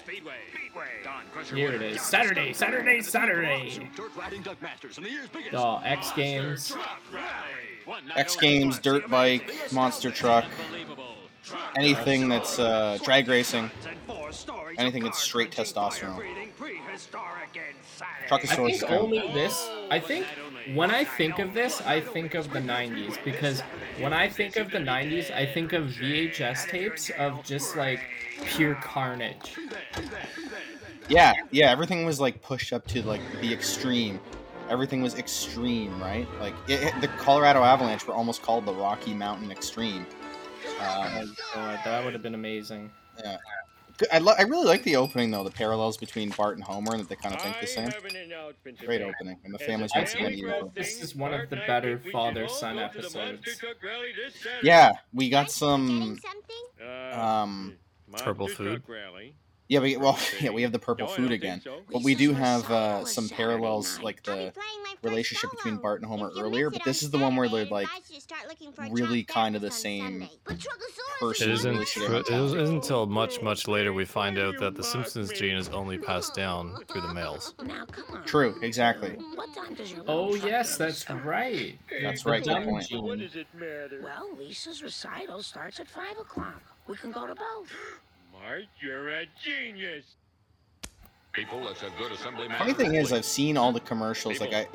here 1.55 1.72
it 1.72 1.81
is. 1.83 2.03
saturday 2.03 2.53
saturday 2.53 3.00
saturday. 3.00 3.88
Oh 5.55 5.81
x 5.83 6.12
games. 6.12 6.76
X 8.14 8.37
Games, 8.37 8.79
dirt 8.79 9.11
bike, 9.11 9.53
monster 9.72 10.12
truck, 10.12 10.44
anything 11.76 12.29
that's 12.29 12.59
uh, 12.61 12.98
drag 13.03 13.26
racing, 13.26 13.68
anything 14.79 15.03
that's 15.03 15.18
straight 15.18 15.50
testosterone. 15.50 16.49
I 16.62 18.27
Truckosaurus 18.29 18.42
is 18.42 18.57
think 18.57 18.81
kind 18.83 19.01
only 19.01 19.18
this 19.33 19.68
i 19.90 19.99
think 19.99 20.27
when 20.75 20.90
i 20.90 21.05
think 21.05 21.38
of 21.38 21.55
this 21.55 21.81
i 21.83 22.01
think 22.01 22.35
of 22.35 22.53
the 22.53 22.59
90s 22.61 23.23
because 23.25 23.61
when 23.99 24.12
i 24.12 24.29
think 24.29 24.57
of 24.57 24.70
the 24.70 24.79
90s 24.79 25.31
i 25.33 25.46
think 25.46 25.73
of 25.73 25.85
vhs 25.85 26.68
tapes 26.68 27.11
of 27.18 27.42
just 27.44 27.77
like 27.77 28.01
pure 28.44 28.75
carnage 28.77 29.57
yeah, 31.09 31.33
yeah. 31.51 31.73
Everything 31.73 32.05
was 32.05 32.20
like 32.20 32.40
pushed 32.40 32.73
up 32.73 32.87
to 32.88 33.03
like 33.03 33.20
the 33.40 33.53
extreme. 33.53 34.20
Everything 34.68 35.03
was 35.03 35.16
extreme, 35.18 36.01
right? 36.01 36.25
Like 36.38 36.55
it, 36.68 36.83
it- 36.85 37.01
the 37.01 37.09
Colorado 37.09 37.64
Avalanche 37.64 38.07
were 38.07 38.14
almost 38.14 38.42
called 38.42 38.64
the 38.64 38.73
Rocky 38.73 39.12
Mountain 39.12 39.51
Extreme. 39.51 40.07
Um, 40.79 40.87
Oh, 40.87 41.35
God, 41.55 41.81
that 41.85 42.05
would 42.05 42.12
have 42.12 42.23
been 42.23 42.37
amazing 42.37 42.92
Good- 43.16 43.38
I, 44.12 44.18
lo- 44.18 44.34
I 44.38 44.42
really 44.42 44.66
like 44.66 44.82
the 44.82 44.96
opening 44.96 45.30
though, 45.30 45.44
the 45.44 45.50
parallels 45.50 45.96
between 45.96 46.30
Bart 46.30 46.56
and 46.56 46.64
Homer, 46.64 46.92
and 46.92 47.00
that 47.00 47.08
they 47.08 47.16
kind 47.16 47.34
of 47.34 47.42
think 47.42 47.60
the 47.60 47.66
same. 47.66 47.90
Great 48.84 49.02
opening, 49.02 49.38
and 49.44 49.54
the 49.54 49.58
families 49.58 49.90
I 49.94 50.00
once 50.00 50.14
again. 50.14 50.70
this 50.74 51.02
is 51.02 51.14
one 51.14 51.34
of 51.34 51.48
the 51.50 51.56
better 51.56 51.98
father-son 52.12 52.78
episodes 52.78 53.60
Yeah, 54.62 54.92
we 55.12 55.28
got 55.28 55.50
some. 55.50 56.18
Um, 57.12 57.76
Purple 58.18 58.48
food. 58.48 58.82
Yeah, 59.70 59.78
we 59.78 59.96
well, 59.96 60.18
yeah, 60.40 60.50
we 60.50 60.62
have 60.62 60.72
the 60.72 60.80
purple 60.80 61.06
food 61.06 61.30
again, 61.30 61.62
but 61.92 62.02
we 62.02 62.16
do 62.16 62.35
have 62.35 62.68
uh, 62.72 63.04
some 63.04 63.28
parallels, 63.28 64.00
like 64.02 64.20
the 64.24 64.52
relationship 65.04 65.52
between 65.52 65.76
Bart 65.76 66.00
and 66.00 66.11
Homer 66.11 66.33
earlier. 66.37 66.70
But 66.70 66.83
this 66.83 67.04
is 67.04 67.11
the 67.12 67.18
one 67.18 67.37
where 67.37 67.48
they're 67.48 67.66
like 67.66 67.87
really 68.90 69.22
kind 69.22 69.54
of 69.54 69.62
the 69.62 69.70
same 69.70 70.28
person. 71.20 71.50
It 71.50 71.52
isn't. 71.52 71.74
Tr- 71.74 71.80
it 71.80 71.87
sitting 71.87 72.14
on 72.16 72.24
top. 72.24 72.33
isn't 72.33 72.74
until 72.74 73.06
much, 73.06 73.42
much 73.42 73.68
later 73.68 73.92
we 73.92 74.04
find 74.04 74.40
out 74.40 74.59
that 74.59 74.74
the 74.74 74.83
Simpsons 74.83 75.30
gene 75.30 75.56
is 75.56 75.68
only 75.68 75.98
passed 75.98 76.35
down 76.35 76.74
through 76.88 77.02
the 77.02 77.14
males. 77.14 77.54
Now, 77.62 77.85
come 77.85 78.16
on. 78.16 78.24
True, 78.24 78.56
exactly. 78.62 79.11
What 79.37 79.54
time 79.54 79.74
does 79.74 79.92
your 79.92 80.02
Oh 80.09 80.35
yes, 80.35 80.78
that's 80.78 81.09
right. 81.09 81.78
That's 82.02 82.26
right, 82.26 82.42
good 82.42 82.64
point. 82.64 82.87
What 82.90 83.20
does 83.20 83.37
it 83.37 83.46
matter? 83.54 84.00
Well, 84.02 84.30
Lisa's 84.37 84.83
recital 84.83 85.44
starts 85.44 85.78
at 85.78 85.87
5 85.87 86.18
o'clock. 86.18 86.61
We 86.88 86.96
can 86.96 87.12
go 87.12 87.28
to 87.28 87.37
both. 87.37 87.72
Mark, 88.42 88.64
you're 88.81 89.11
a 89.11 89.24
genius. 89.44 90.05
People, 91.33 91.64
that's 91.64 91.83
a 91.83 91.90
good 91.97 92.11
assemblyman. 92.12 92.59
Funny 92.59 92.73
thing 92.73 92.97
is, 92.97 93.12
I've 93.12 93.25
seen 93.25 93.57
all 93.57 93.71
the 93.73 93.81
commercials. 93.81 94.40
Like, 94.40 94.53
I, 94.53 94.66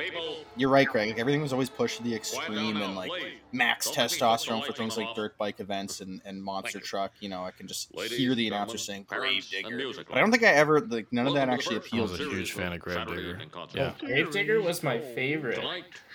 you're 0.56 0.70
right, 0.70 0.88
Greg. 0.88 1.10
Like, 1.10 1.20
everything 1.20 1.41
was 1.41 1.52
always 1.52 1.70
pushed 1.70 1.98
to 1.98 2.04
the 2.04 2.15
extreme 2.15 2.78
and 2.78 2.96
like 2.96 3.12
max 3.52 3.89
testosterone 3.89 4.63
for 4.65 4.74
things 4.74 4.98
like 4.98 5.13
dirt 5.15 5.38
bike 5.38 5.60
events 5.60 6.02
and, 6.02 6.22
and 6.26 6.41
monster 6.41 6.80
truck. 6.80 7.12
You 7.20 7.30
know, 7.30 7.44
I 7.44 7.52
can 7.52 7.68
just 7.68 7.89
hear 8.12 8.36
the 8.36 8.48
announcer 8.48 8.78
saying 8.78 9.06
"Grave 9.08 9.46
Digger," 9.50 9.91
but 9.96 10.15
I 10.15 10.20
don't 10.20 10.32
think 10.32 10.44
I 10.44 10.54
ever 10.54 10.82
like 10.82 11.12
none 11.12 11.28
of 11.28 11.34
that 11.34 11.50
actually 11.50 11.76
I 11.76 11.80
appeals 11.80 12.12
was 12.12 12.20
to 12.20 12.28
a 12.28 12.30
huge 12.30 12.54
fan 12.54 12.74
of 12.74 12.80
Gravedigger. 12.80 13.39
Yeah. 13.74 13.94
Gravedigger 14.00 14.62
was 14.62 14.84
my 14.84 15.00
favorite. 15.00 15.63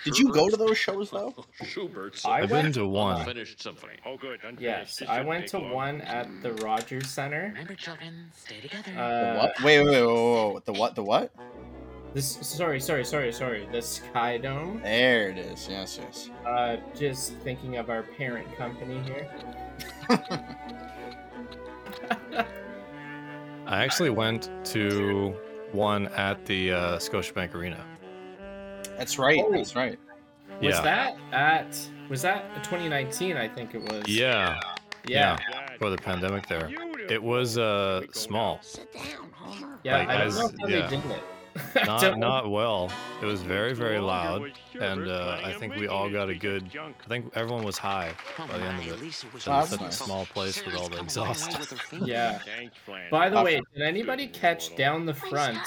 Did 0.03 0.17
you 0.17 0.31
go 0.33 0.49
to 0.49 0.57
those 0.57 0.77
shows 0.77 1.11
though? 1.11 1.33
Schubert's 1.63 2.25
I 2.25 2.41
I've 2.41 2.49
been 2.49 2.63
went. 2.63 2.75
to 2.75 2.87
one. 2.87 3.25
finished 3.25 3.61
symphony. 3.61 3.93
Oh, 4.05 4.17
good. 4.17 4.39
Yes, 4.59 5.01
I 5.07 5.21
went 5.21 5.47
to 5.49 5.59
one 5.59 6.01
at 6.01 6.27
the 6.41 6.53
Rogers 6.53 7.07
Center. 7.09 7.49
Remember, 7.49 7.75
children, 7.75 8.31
stay 8.35 8.59
together. 8.61 8.91
Uh, 8.97 9.37
what? 9.37 9.63
Wait, 9.63 9.83
wait, 9.83 9.91
wait, 9.91 10.01
wait, 10.31 10.45
wait, 10.45 10.53
wait. 10.55 10.65
The 10.65 10.73
what? 10.73 10.95
The 10.95 11.03
what? 11.03 11.31
this 12.13 12.37
sorry, 12.41 12.79
sorry, 12.79 13.05
sorry, 13.05 13.31
sorry. 13.31 13.67
The 13.71 13.81
Sky 13.81 14.37
Dome. 14.37 14.81
There 14.83 15.29
it 15.29 15.37
is. 15.37 15.67
Yes, 15.69 15.97
yes. 16.01 16.29
Uh, 16.45 16.77
just 16.93 17.33
thinking 17.37 17.77
of 17.77 17.89
our 17.89 18.03
parent 18.03 18.53
company 18.57 18.99
here. 19.03 19.29
I 23.67 23.83
actually 23.83 24.09
went 24.09 24.49
to 24.65 25.33
one 25.71 26.07
at 26.07 26.45
the 26.45 26.73
uh, 26.73 26.97
Scotiabank 26.97 27.53
Arena. 27.55 27.85
That's 28.97 29.17
right. 29.17 29.41
Oh. 29.45 29.51
That's 29.51 29.75
right. 29.75 29.97
Was 30.61 30.75
Yeah. 30.75 30.81
that 30.81 31.17
at? 31.31 31.89
Was 32.09 32.21
that 32.23 32.53
2019? 32.63 33.37
I 33.37 33.47
think 33.47 33.73
it 33.73 33.81
was. 33.81 34.03
Yeah, 34.07 34.59
Yeah. 35.07 35.37
That- 35.51 35.77
for 35.79 35.89
the 35.89 35.97
pandemic 35.97 36.45
there. 36.47 36.67
Beautiful. 36.67 36.91
It 37.09 37.23
was 37.23 37.57
uh 37.57 38.01
small, 38.11 38.59
Sit 38.61 38.91
down, 38.93 39.03
Homer. 39.05 39.30
Yeah, 39.83 39.97
Like, 39.97 40.09
I 40.09 40.17
don't 40.17 40.27
as- 40.27 40.37
know 40.37 40.51
how 40.59 40.67
yeah. 40.67 40.87
they 40.87 40.95
did 40.97 41.05
it. 41.11 41.23
not, 41.85 42.01
don't- 42.01 42.49
well. 42.51 42.89
It 43.21 43.25
was 43.25 43.41
very 43.41 43.73
very 43.73 43.99
loud, 43.99 44.41
and 44.41 44.53
Schubert 44.71 45.07
uh, 45.09 45.25
playing 45.35 45.45
I 45.45 45.51
a 45.51 45.59
think 45.59 45.75
we 45.75 45.87
all 45.87 46.09
got 46.09 46.29
a 46.29 46.35
good. 46.35 46.71
I 46.77 47.07
think 47.09 47.29
everyone 47.35 47.63
was 47.65 47.77
high 47.77 48.13
by 48.37 48.47
the 48.57 48.63
end 48.63 48.79
of 48.79 48.87
it. 48.87 49.01
Lisa 49.01 49.27
was 49.33 49.43
So 49.43 49.59
it's 49.59 49.69
that's 49.71 49.81
such 49.81 49.89
a 49.89 49.91
small 49.91 50.25
place 50.27 50.65
with 50.65 50.75
all 50.75 50.87
the 50.87 51.01
exhaust. 51.01 51.57
Yeah. 52.05 52.39
By 53.11 53.29
the 53.29 53.41
way, 53.43 53.61
did 53.75 53.83
anybody 53.83 54.27
catch 54.27 54.75
down 54.77 55.05
the 55.05 55.13
front 55.13 55.59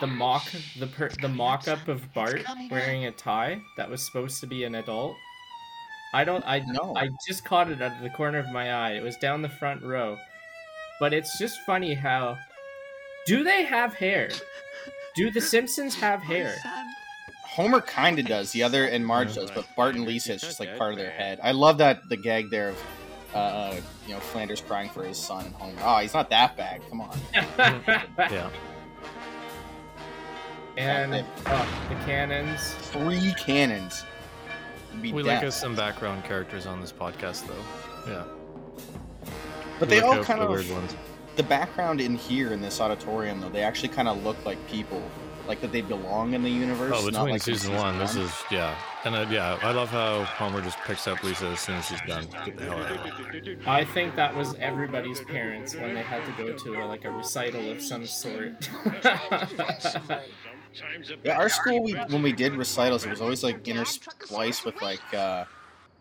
the 0.00 0.06
mock 0.06 0.44
the 0.78 0.86
per, 0.86 1.08
the 1.22 1.28
mock 1.28 1.66
up 1.68 1.88
of 1.88 2.12
Bart 2.12 2.44
wearing 2.70 3.06
a 3.06 3.10
tie 3.12 3.60
that 3.78 3.88
was 3.88 4.04
supposed 4.04 4.40
to 4.42 4.46
be 4.46 4.64
an 4.64 4.74
adult? 4.74 5.16
I 6.12 6.22
don't. 6.24 6.44
I 6.46 6.62
No. 6.66 6.94
I 6.96 7.08
just 7.26 7.44
caught 7.46 7.70
it 7.70 7.80
out 7.80 7.96
of 7.96 8.02
the 8.02 8.10
corner 8.10 8.38
of 8.38 8.50
my 8.50 8.72
eye. 8.74 8.92
It 8.92 9.02
was 9.02 9.16
down 9.16 9.40
the 9.40 9.48
front 9.48 9.82
row. 9.82 10.18
But 11.00 11.12
it's 11.14 11.38
just 11.38 11.58
funny 11.64 11.94
how. 11.94 12.36
Do 13.28 13.44
they 13.44 13.62
have 13.64 13.92
hair? 13.92 14.30
Do 15.14 15.30
the 15.30 15.42
Simpsons 15.42 15.94
have 15.96 16.22
hair? 16.22 16.56
Homer 17.44 17.82
kind 17.82 18.18
of 18.18 18.24
does. 18.24 18.52
The 18.52 18.62
other 18.62 18.86
and 18.86 19.04
Marge 19.04 19.34
does, 19.34 19.50
but 19.50 19.66
Bart 19.76 19.96
and 19.96 20.06
Lisa 20.06 20.32
is 20.32 20.40
just 20.40 20.60
like 20.60 20.78
part 20.78 20.92
of 20.92 20.98
their 20.98 21.10
head. 21.10 21.38
I 21.42 21.52
love 21.52 21.76
that 21.76 22.08
the 22.08 22.16
gag 22.16 22.48
there 22.48 22.70
of, 22.70 22.82
uh, 23.34 23.38
uh 23.38 23.80
you 24.06 24.14
know, 24.14 24.20
Flanders 24.20 24.62
crying 24.62 24.88
for 24.88 25.04
his 25.04 25.18
son 25.18 25.44
and 25.44 25.54
Homer. 25.56 25.78
Oh, 25.84 25.98
he's 25.98 26.14
not 26.14 26.30
that 26.30 26.56
bad. 26.56 26.80
Come 26.88 27.02
on. 27.02 27.18
Yeah. 28.18 28.50
and 30.78 31.26
oh, 31.46 31.86
the 31.90 31.94
cannons. 32.06 32.72
Three 32.92 33.34
cannons. 33.34 34.04
Be 35.02 35.12
We 35.12 35.22
death. 35.22 35.42
like 35.42 35.44
us 35.48 35.60
some 35.60 35.74
background 35.74 36.24
characters 36.24 36.64
on 36.64 36.80
this 36.80 36.92
podcast, 36.92 37.46
though. 37.46 38.10
Yeah. 38.10 38.24
but 39.78 39.88
We 39.88 39.96
they 39.96 40.00
look 40.00 40.04
all 40.06 40.12
out 40.14 40.20
for 40.20 40.24
kind 40.24 40.40
the 40.40 40.44
of 40.44 40.50
weird 40.50 40.70
ones. 40.70 40.94
The 41.38 41.42
background 41.44 42.00
in 42.00 42.16
here 42.16 42.52
in 42.52 42.60
this 42.60 42.80
auditorium 42.80 43.40
though. 43.40 43.48
They 43.48 43.62
actually 43.62 43.90
kind 43.90 44.08
of 44.08 44.22
look 44.24 44.44
like 44.44 44.58
people, 44.68 45.02
like 45.46 45.60
that 45.62 45.72
they 45.72 45.80
belong 45.80 46.34
in 46.34 46.42
the 46.42 46.50
universe. 46.50 46.92
Oh, 46.94 47.04
not 47.04 47.06
between 47.06 47.24
like 47.24 47.34
in 47.34 47.40
season 47.40 47.74
one, 47.76 47.96
this 47.98 48.16
is 48.16 48.30
yeah, 48.50 48.76
and 49.04 49.14
uh, 49.14 49.24
yeah, 49.30 49.56
I 49.62 49.70
love 49.70 49.88
how 49.88 50.24
Homer 50.24 50.60
just 50.60 50.78
picks 50.80 51.06
up 51.06 51.22
Lisa 51.22 51.46
as 51.46 51.60
soon 51.60 51.76
as 51.76 51.86
she's 51.86 52.00
done. 52.06 52.26
Get 52.44 52.58
the 52.58 52.64
hell 52.64 52.82
out. 52.82 53.68
I 53.68 53.84
think 53.84 54.16
that 54.16 54.34
was 54.34 54.54
everybody's 54.56 55.20
parents 55.22 55.74
when 55.74 55.94
they 55.94 56.02
had 56.02 56.26
to 56.26 56.32
go 56.32 56.52
to 56.52 56.82
a, 56.82 56.84
like 56.84 57.04
a 57.04 57.10
recital 57.10 57.70
of 57.70 57.80
some 57.80 58.04
sort. 58.04 58.68
Yeah, 61.24 61.38
our 61.38 61.48
school, 61.48 61.82
we, 61.82 61.94
when 61.94 62.22
we 62.22 62.30
did 62.30 62.54
recitals, 62.54 63.04
it 63.04 63.10
was 63.10 63.22
always 63.22 63.42
like 63.42 63.64
interspliced 63.64 64.64
with 64.64 64.80
like 64.80 65.00
uh, 65.12 65.46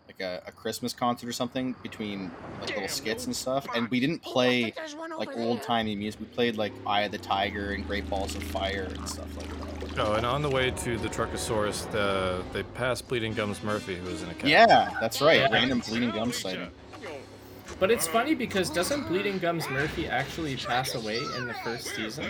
like 0.07 0.19
a, 0.21 0.41
a 0.47 0.51
Christmas 0.51 0.93
concert 0.93 1.27
or 1.27 1.33
something 1.33 1.75
between 1.83 2.31
like 2.61 2.69
little 2.69 2.87
skits 2.87 3.25
and 3.25 3.35
stuff. 3.35 3.67
And 3.75 3.87
we 3.89 3.99
didn't 3.99 4.19
play 4.19 4.73
like 5.17 5.35
old 5.35 5.61
timey 5.61 5.95
music. 5.95 6.19
We 6.19 6.27
played 6.27 6.57
like 6.57 6.73
Eye 6.85 7.01
of 7.01 7.11
the 7.11 7.17
Tiger 7.17 7.71
and 7.71 7.85
Great 7.85 8.09
Balls 8.09 8.35
of 8.35 8.43
Fire 8.43 8.87
and 8.95 9.07
stuff 9.07 9.35
like 9.37 9.47
that. 9.49 9.99
Oh, 9.99 10.13
and 10.13 10.25
on 10.25 10.43
the 10.43 10.49
way 10.49 10.69
to 10.69 10.97
the 10.97 11.09
Truckosaurus, 11.09 11.89
the, 11.91 12.43
they 12.53 12.61
passed 12.61 13.07
Bleeding 13.07 13.33
Gums 13.33 13.63
Murphy, 13.63 13.95
who 13.95 14.09
was 14.11 14.21
in 14.21 14.29
a 14.29 14.33
cat. 14.35 14.49
Yeah, 14.49 14.95
that's 15.01 15.21
right. 15.21 15.39
Yeah. 15.39 15.51
Random 15.51 15.79
bleeding 15.79 16.11
gum 16.11 16.31
sighting. 16.31 16.69
but 17.79 17.89
it's 17.89 18.07
funny 18.07 18.35
because 18.35 18.69
doesn't 18.69 19.07
Bleeding 19.07 19.39
Gums 19.39 19.67
Murphy 19.69 20.07
actually 20.07 20.55
pass 20.55 20.93
away 20.93 21.17
in 21.35 21.47
the 21.47 21.55
first 21.63 21.95
season? 21.95 22.25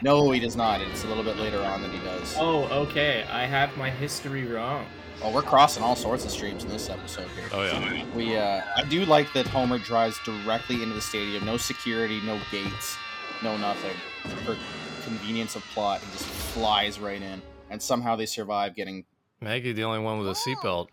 No, 0.00 0.30
he 0.30 0.40
does 0.40 0.56
not. 0.56 0.80
It's 0.80 1.04
a 1.04 1.06
little 1.06 1.22
bit 1.22 1.36
later 1.36 1.62
on 1.62 1.82
that 1.82 1.90
he 1.90 1.98
does. 1.98 2.34
Oh, 2.38 2.64
okay. 2.86 3.24
I 3.30 3.44
have 3.44 3.76
my 3.76 3.90
history 3.90 4.46
wrong. 4.46 4.86
Oh, 5.24 5.30
we're 5.32 5.42
crossing 5.42 5.84
all 5.84 5.94
sorts 5.94 6.24
of 6.24 6.32
streams 6.32 6.64
in 6.64 6.70
this 6.70 6.90
episode 6.90 7.28
here. 7.36 7.44
Oh 7.52 7.62
yeah. 7.62 8.04
We, 8.14 8.36
uh, 8.36 8.62
I 8.76 8.82
do 8.82 9.04
like 9.04 9.32
that 9.34 9.46
Homer 9.46 9.78
drives 9.78 10.18
directly 10.24 10.82
into 10.82 10.94
the 10.94 11.00
stadium. 11.00 11.44
No 11.44 11.56
security, 11.56 12.20
no 12.22 12.40
gates, 12.50 12.96
no 13.42 13.56
nothing. 13.56 13.96
For 14.44 14.56
convenience 15.04 15.54
of 15.54 15.62
plot, 15.66 16.00
he 16.00 16.06
just 16.12 16.24
flies 16.24 16.98
right 16.98 17.22
in, 17.22 17.40
and 17.70 17.80
somehow 17.80 18.16
they 18.16 18.26
survive 18.26 18.74
getting 18.74 19.04
Maggie, 19.40 19.72
the 19.72 19.84
only 19.84 19.98
one 19.98 20.18
with 20.18 20.28
a 20.28 20.32
seatbelt. 20.32 20.88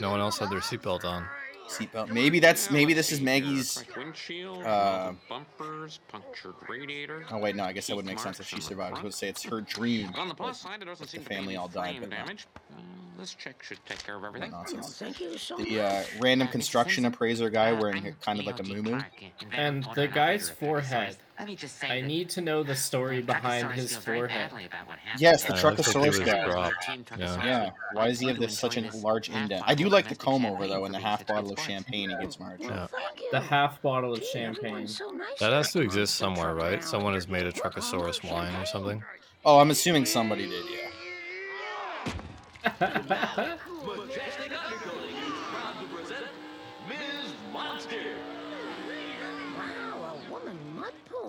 No 0.00 0.10
one 0.10 0.20
else 0.20 0.38
had 0.38 0.50
their 0.50 0.58
seatbelt 0.60 1.04
on. 1.04 1.24
Seatbelt. 1.72 2.10
Maybe 2.12 2.38
that's 2.40 2.70
maybe 2.70 2.92
this 2.94 3.12
is 3.12 3.20
Maggie's. 3.20 3.84
Windshield, 3.96 4.64
uh, 4.64 5.12
bumpers, 5.28 6.00
punctured 6.08 6.54
radiator. 6.68 7.24
Oh 7.30 7.38
wait, 7.38 7.56
no, 7.56 7.64
I 7.64 7.72
guess 7.72 7.86
that 7.86 7.96
would 7.96 8.04
make 8.06 8.18
sense 8.18 8.40
if 8.40 8.46
she 8.46 8.60
survived. 8.60 8.98
I 8.98 9.02
would 9.02 9.14
say 9.14 9.28
it's 9.28 9.42
her 9.44 9.60
dream. 9.60 10.10
On 10.16 10.28
the 10.28 10.34
plus 10.34 10.60
side, 10.60 10.82
it 10.82 10.86
doesn't 10.86 11.06
seem 11.08 11.22
to 11.22 11.28
family 11.28 11.56
all 11.56 11.68
died, 11.68 11.96
flame 11.96 12.00
but 12.02 12.10
damage. 12.10 12.46
Uh, 12.70 12.80
this 13.18 13.34
check 13.34 13.62
should 13.62 13.78
take 13.86 14.02
care 14.04 14.16
of 14.16 14.24
everything. 14.24 14.50
nonsense. 14.50 14.98
Thank 14.98 15.20
you 15.20 15.36
so 15.38 15.56
The 15.56 15.80
uh, 15.80 15.92
much. 15.92 16.06
random 16.20 16.48
construction 16.48 17.04
appraiser 17.04 17.50
guy 17.50 17.72
wearing 17.72 18.14
kind 18.20 18.40
of 18.40 18.46
like 18.46 18.58
a 18.58 18.62
moo 18.64 19.00
And 19.52 19.86
the 19.94 20.08
guy's 20.08 20.48
forehead. 20.48 21.16
Let 21.38 21.48
me 21.48 21.56
just 21.56 21.78
say 21.78 21.88
I 21.88 22.00
need 22.02 22.28
to 22.30 22.40
know 22.40 22.62
the 22.62 22.76
story 22.76 23.22
behind 23.22 23.72
his 23.72 23.96
forehead. 23.96 24.50
badly 24.50 24.66
about 24.66 24.86
what 24.86 24.98
happened. 24.98 25.20
Yes, 25.20 25.44
the 25.44 25.54
Uh, 25.54 25.70
looks 25.70 25.94
like 25.94 26.12
Truckosaurus 26.14 26.26
guy. 26.26 27.16
Yeah. 27.18 27.44
Yeah, 27.44 27.70
why 27.94 28.08
does 28.08 28.20
he 28.20 28.28
have 28.28 28.38
this 28.38 28.58
such 28.58 28.76
a 28.76 28.96
large 28.98 29.28
indent? 29.28 29.62
I 29.66 29.74
do 29.74 29.88
like 29.88 30.08
the 30.08 30.14
comb 30.14 30.44
over 30.46 30.66
though, 30.66 30.84
and 30.84 30.94
the 30.94 31.00
half 31.00 31.26
bottle 31.26 31.52
of 31.52 31.58
champagne 31.58 32.10
he 32.10 32.16
gives 32.16 32.38
Marge. 32.38 32.60
Yeah. 32.60 32.86
The 33.30 33.40
half 33.40 33.80
bottle 33.82 34.12
of 34.12 34.22
champagne. 34.22 34.66
everyone's 34.66 34.98
so 34.98 35.10
nice 35.10 35.38
That 35.40 35.52
has 35.52 35.72
to 35.72 35.80
exist 35.80 36.14
somewhere, 36.16 36.54
right? 36.54 36.84
Someone 36.84 37.14
has 37.14 37.28
made 37.28 37.42
a 37.42 37.46
What 37.46 37.56
Truckosaurus 37.56 38.30
wine 38.30 38.54
or 38.54 38.66
something. 38.66 39.02
Oh, 39.44 39.58
I'm 39.58 39.70
assuming 39.70 40.04
somebody 40.06 40.48
did. 40.48 40.64
Yeah. 40.70 40.78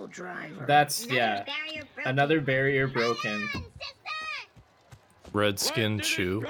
Mud 0.04 0.12
pull 0.12 0.24
driver. 0.24 0.64
That's 0.66 1.06
yeah. 1.06 1.44
Barrier. 1.44 1.84
Another 2.04 2.40
barrier 2.40 2.86
broken. 2.86 3.48
Red 5.32 5.58
Skin 5.58 6.00
Chew. 6.00 6.44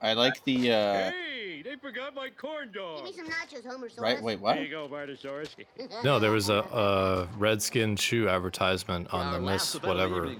I 0.00 0.14
like 0.14 0.42
the. 0.44 0.72
uh 0.72 1.10
Hey, 1.10 1.62
they 1.62 1.76
forgot 1.76 2.14
my 2.14 2.28
corn 2.30 2.70
dog. 2.72 3.04
Give 3.04 3.16
me 3.16 3.22
some 3.22 3.26
nachos, 3.26 3.64
Homer. 3.64 3.88
Right? 3.98 4.22
Wait, 4.22 4.40
what? 4.40 4.54
There 4.54 4.64
you 4.64 4.70
go, 4.70 4.88
Bartosaurus. 4.88 5.54
No, 6.04 6.18
there 6.18 6.30
was 6.32 6.48
a, 6.48 6.58
a 6.72 7.28
Red 7.38 7.62
Skin 7.62 7.94
Chew 7.96 8.28
advertisement 8.28 9.12
on 9.12 9.32
the 9.32 9.40
Miss 9.40 9.74
whatever 9.82 10.34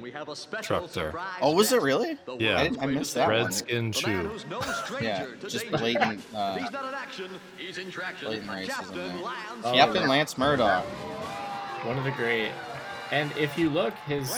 truck 0.62 0.90
there. 0.92 1.14
Oh, 1.40 1.54
was 1.54 1.72
it 1.72 1.82
really? 1.82 2.18
Yeah. 2.38 2.58
I, 2.58 2.70
I 2.80 2.86
missed 2.86 3.14
that 3.14 3.28
Redskin 3.28 3.84
one. 3.86 3.92
Skin 3.92 3.92
Chew. 3.92 4.30
Yeah, 5.00 5.26
just 5.48 5.70
blatant. 5.70 6.22
Uh, 6.34 6.56
He's 6.56 6.70
not 6.70 6.84
in 6.88 6.94
action. 6.94 7.30
He's 7.56 7.78
in 7.78 7.90
traction. 7.90 8.28
blatant 8.28 8.50
racism. 8.50 8.68
Captain. 8.68 9.22
Lance. 9.22 9.36
Oh. 9.64 9.72
Captain 9.72 10.08
Lance 10.08 10.38
Murdoch. 10.38 10.84
One 11.84 11.98
of 11.98 12.04
the 12.04 12.10
great. 12.12 12.50
And 13.10 13.30
if 13.36 13.58
you 13.58 13.68
look, 13.70 13.94
his 14.06 14.32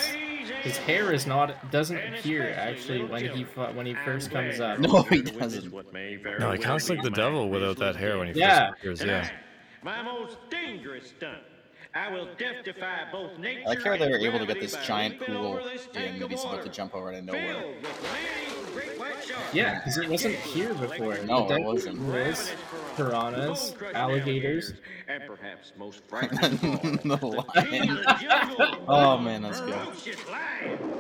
his 0.63 0.77
hair 0.79 1.13
is 1.13 1.27
not 1.27 1.71
doesn't 1.71 1.97
appear 1.97 2.55
actually 2.57 3.05
when 3.05 3.23
he 3.31 3.43
when 3.43 3.87
he 3.87 3.95
first 3.95 4.31
comes 4.31 4.61
up. 4.61 4.79
No, 4.79 5.03
he 5.03 5.23
doesn't. 5.23 5.73
No, 5.73 6.51
he 6.53 6.59
kind 6.59 6.81
of 6.81 6.89
like 6.89 7.03
the 7.03 7.11
devil 7.11 7.49
without 7.49 7.79
that 7.79 7.97
hair 7.97 8.19
when 8.19 8.33
he 8.33 8.39
Yeah. 8.41 8.71
first 8.71 8.79
appears. 8.81 9.05
Yeah. 9.05 9.31
My 9.83 10.03
most 10.03 10.39
dangerous 10.51 11.09
stunt. 11.09 11.39
I 11.95 12.11
will 12.11 12.29
death 12.39 12.65
defy 12.65 13.07
both 13.13 13.39
nature 13.39 13.63
I 13.67 13.69
like 13.69 13.83
how 13.85 13.97
they 13.97 14.11
were 14.11 14.19
able 14.19 14.41
to 14.41 14.47
get 14.47 14.59
this 14.61 14.75
giant 14.85 15.21
pool 15.21 15.47
over 15.47 15.63
this 15.63 15.87
in 15.87 15.93
tank 15.93 16.31
he's 16.31 16.43
about 16.43 16.65
to 16.65 16.69
jump 16.69 16.93
over 16.93 17.11
out 17.11 17.15
of 17.15 17.25
nowhere. 17.25 17.55
filled 17.61 17.75
with 17.83 18.03
many 18.03 18.73
great 18.73 18.99
white 18.99 19.25
sharks. 19.25 19.55
Yeah, 19.55 19.79
because 19.79 19.99
it 19.99 20.09
wasn't 20.09 20.35
here 20.35 20.75
before. 20.75 21.19
No, 21.19 21.47
the 21.47 21.55
it 21.55 21.63
wasn't. 21.63 22.01
was 22.01 22.53
piranhas, 22.97 23.75
alligators. 23.95 24.75
and 25.09 25.23
perhaps 25.27 25.73
most 25.77 26.03
frightening 26.09 26.99
the 27.05 27.15
of 27.15 27.25
all, 27.25 27.33
the 27.55 27.63
king 27.63 27.89
lion. 27.89 27.99
of 27.99 28.05
the 28.05 28.27
jungle, 28.27 28.85
Oh, 28.89 29.19
man, 29.19 29.43
that's 29.43 29.61
good. 29.61 29.77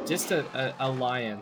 Just 0.06 0.30
a, 0.32 0.44
a, 0.80 0.88
a 0.88 0.90
lion. 0.90 1.40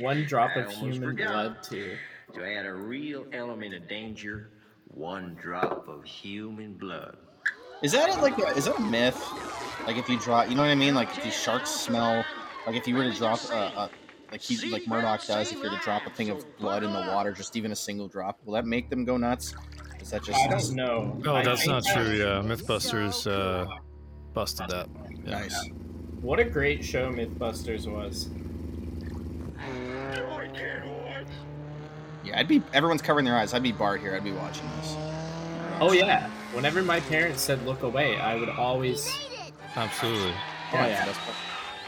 One 0.00 0.24
drop 0.24 0.56
of 0.56 0.70
human 0.70 1.00
forgot. 1.10 1.32
blood 1.32 1.62
too. 1.62 1.96
To 2.34 2.44
add 2.44 2.66
a 2.66 2.72
real 2.72 3.26
element 3.32 3.74
of 3.74 3.88
danger, 3.88 4.50
one 4.88 5.34
drop 5.40 5.88
of 5.88 6.04
human 6.04 6.74
blood. 6.74 7.16
Is 7.82 7.92
that 7.92 8.16
a, 8.16 8.20
like 8.20 8.38
a, 8.38 8.46
is 8.56 8.66
that 8.66 8.78
a 8.78 8.80
myth? 8.80 9.22
Like 9.86 9.96
if 9.96 10.08
you 10.08 10.18
drop, 10.18 10.48
you 10.48 10.54
know 10.54 10.62
what 10.62 10.70
I 10.70 10.74
mean? 10.74 10.94
Like 10.94 11.16
if 11.16 11.24
these 11.24 11.34
sharks 11.34 11.70
smell, 11.70 12.24
like 12.66 12.76
if 12.76 12.86
you 12.86 12.94
were 12.94 13.04
to 13.04 13.12
drop 13.12 13.40
a, 13.50 13.54
a 13.54 13.90
like 14.32 14.40
he 14.40 14.70
like 14.70 14.86
Murdoch 14.88 15.26
does, 15.26 15.52
if 15.52 15.58
you're 15.62 15.70
to 15.70 15.78
drop 15.84 16.06
a 16.06 16.10
thing 16.10 16.30
of 16.30 16.44
blood 16.58 16.82
in 16.82 16.92
the 16.92 16.98
water, 17.00 17.32
just 17.32 17.54
even 17.54 17.70
a 17.70 17.76
single 17.76 18.08
drop, 18.08 18.40
will 18.44 18.54
that 18.54 18.64
make 18.66 18.88
them 18.88 19.04
go 19.04 19.16
nuts? 19.18 19.54
Is 20.00 20.10
that 20.10 20.24
just 20.24 20.40
I 20.40 20.48
don't 20.48 20.72
know. 20.72 21.20
Oh, 21.26 21.42
that's 21.42 21.66
not 21.66 21.84
that- 21.84 21.94
true. 21.94 22.12
Yeah, 22.14 22.42
MythBusters 22.42 23.30
uh, 23.30 23.66
busted 24.32 24.68
that. 24.70 24.88
Yeah. 25.24 25.30
nice? 25.40 25.68
What 26.22 26.40
a 26.40 26.44
great 26.44 26.82
show 26.84 27.12
MythBusters 27.12 27.86
was. 27.86 28.30
I 29.58 30.48
can't 30.48 30.86
watch. 30.86 31.26
Yeah, 32.24 32.38
I'd 32.38 32.48
be. 32.48 32.62
Everyone's 32.72 33.02
covering 33.02 33.24
their 33.24 33.36
eyes. 33.36 33.52
I'd 33.54 33.62
be 33.62 33.72
Bart 33.72 34.00
here. 34.00 34.14
I'd 34.14 34.24
be 34.24 34.32
watching 34.32 34.68
this. 34.78 34.96
Oh 35.80 35.92
yeah. 35.92 36.28
Whenever 36.54 36.82
my 36.82 37.00
parents 37.00 37.42
said 37.42 37.64
look 37.66 37.82
away, 37.82 38.16
I 38.16 38.36
would 38.36 38.48
always. 38.48 39.14
Absolutely. 39.76 40.32
Oh 40.72 40.86
yeah. 40.86 41.12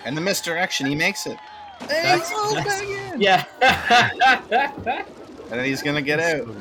And 0.05 0.17
the 0.17 0.21
misdirection, 0.21 0.87
he 0.87 0.95
makes 0.95 1.27
it. 1.27 1.39
Hey, 1.89 2.03
That's- 2.03 2.31
he 2.31 2.55
that's- 2.55 2.81
back 2.81 2.89
in. 2.89 3.21
Yeah. 3.21 3.45
And 5.51 5.61
then 5.61 5.65
he's 5.67 5.83
gonna 5.83 6.03
get 6.03 6.19
out. 6.21 6.47
So. 6.47 6.53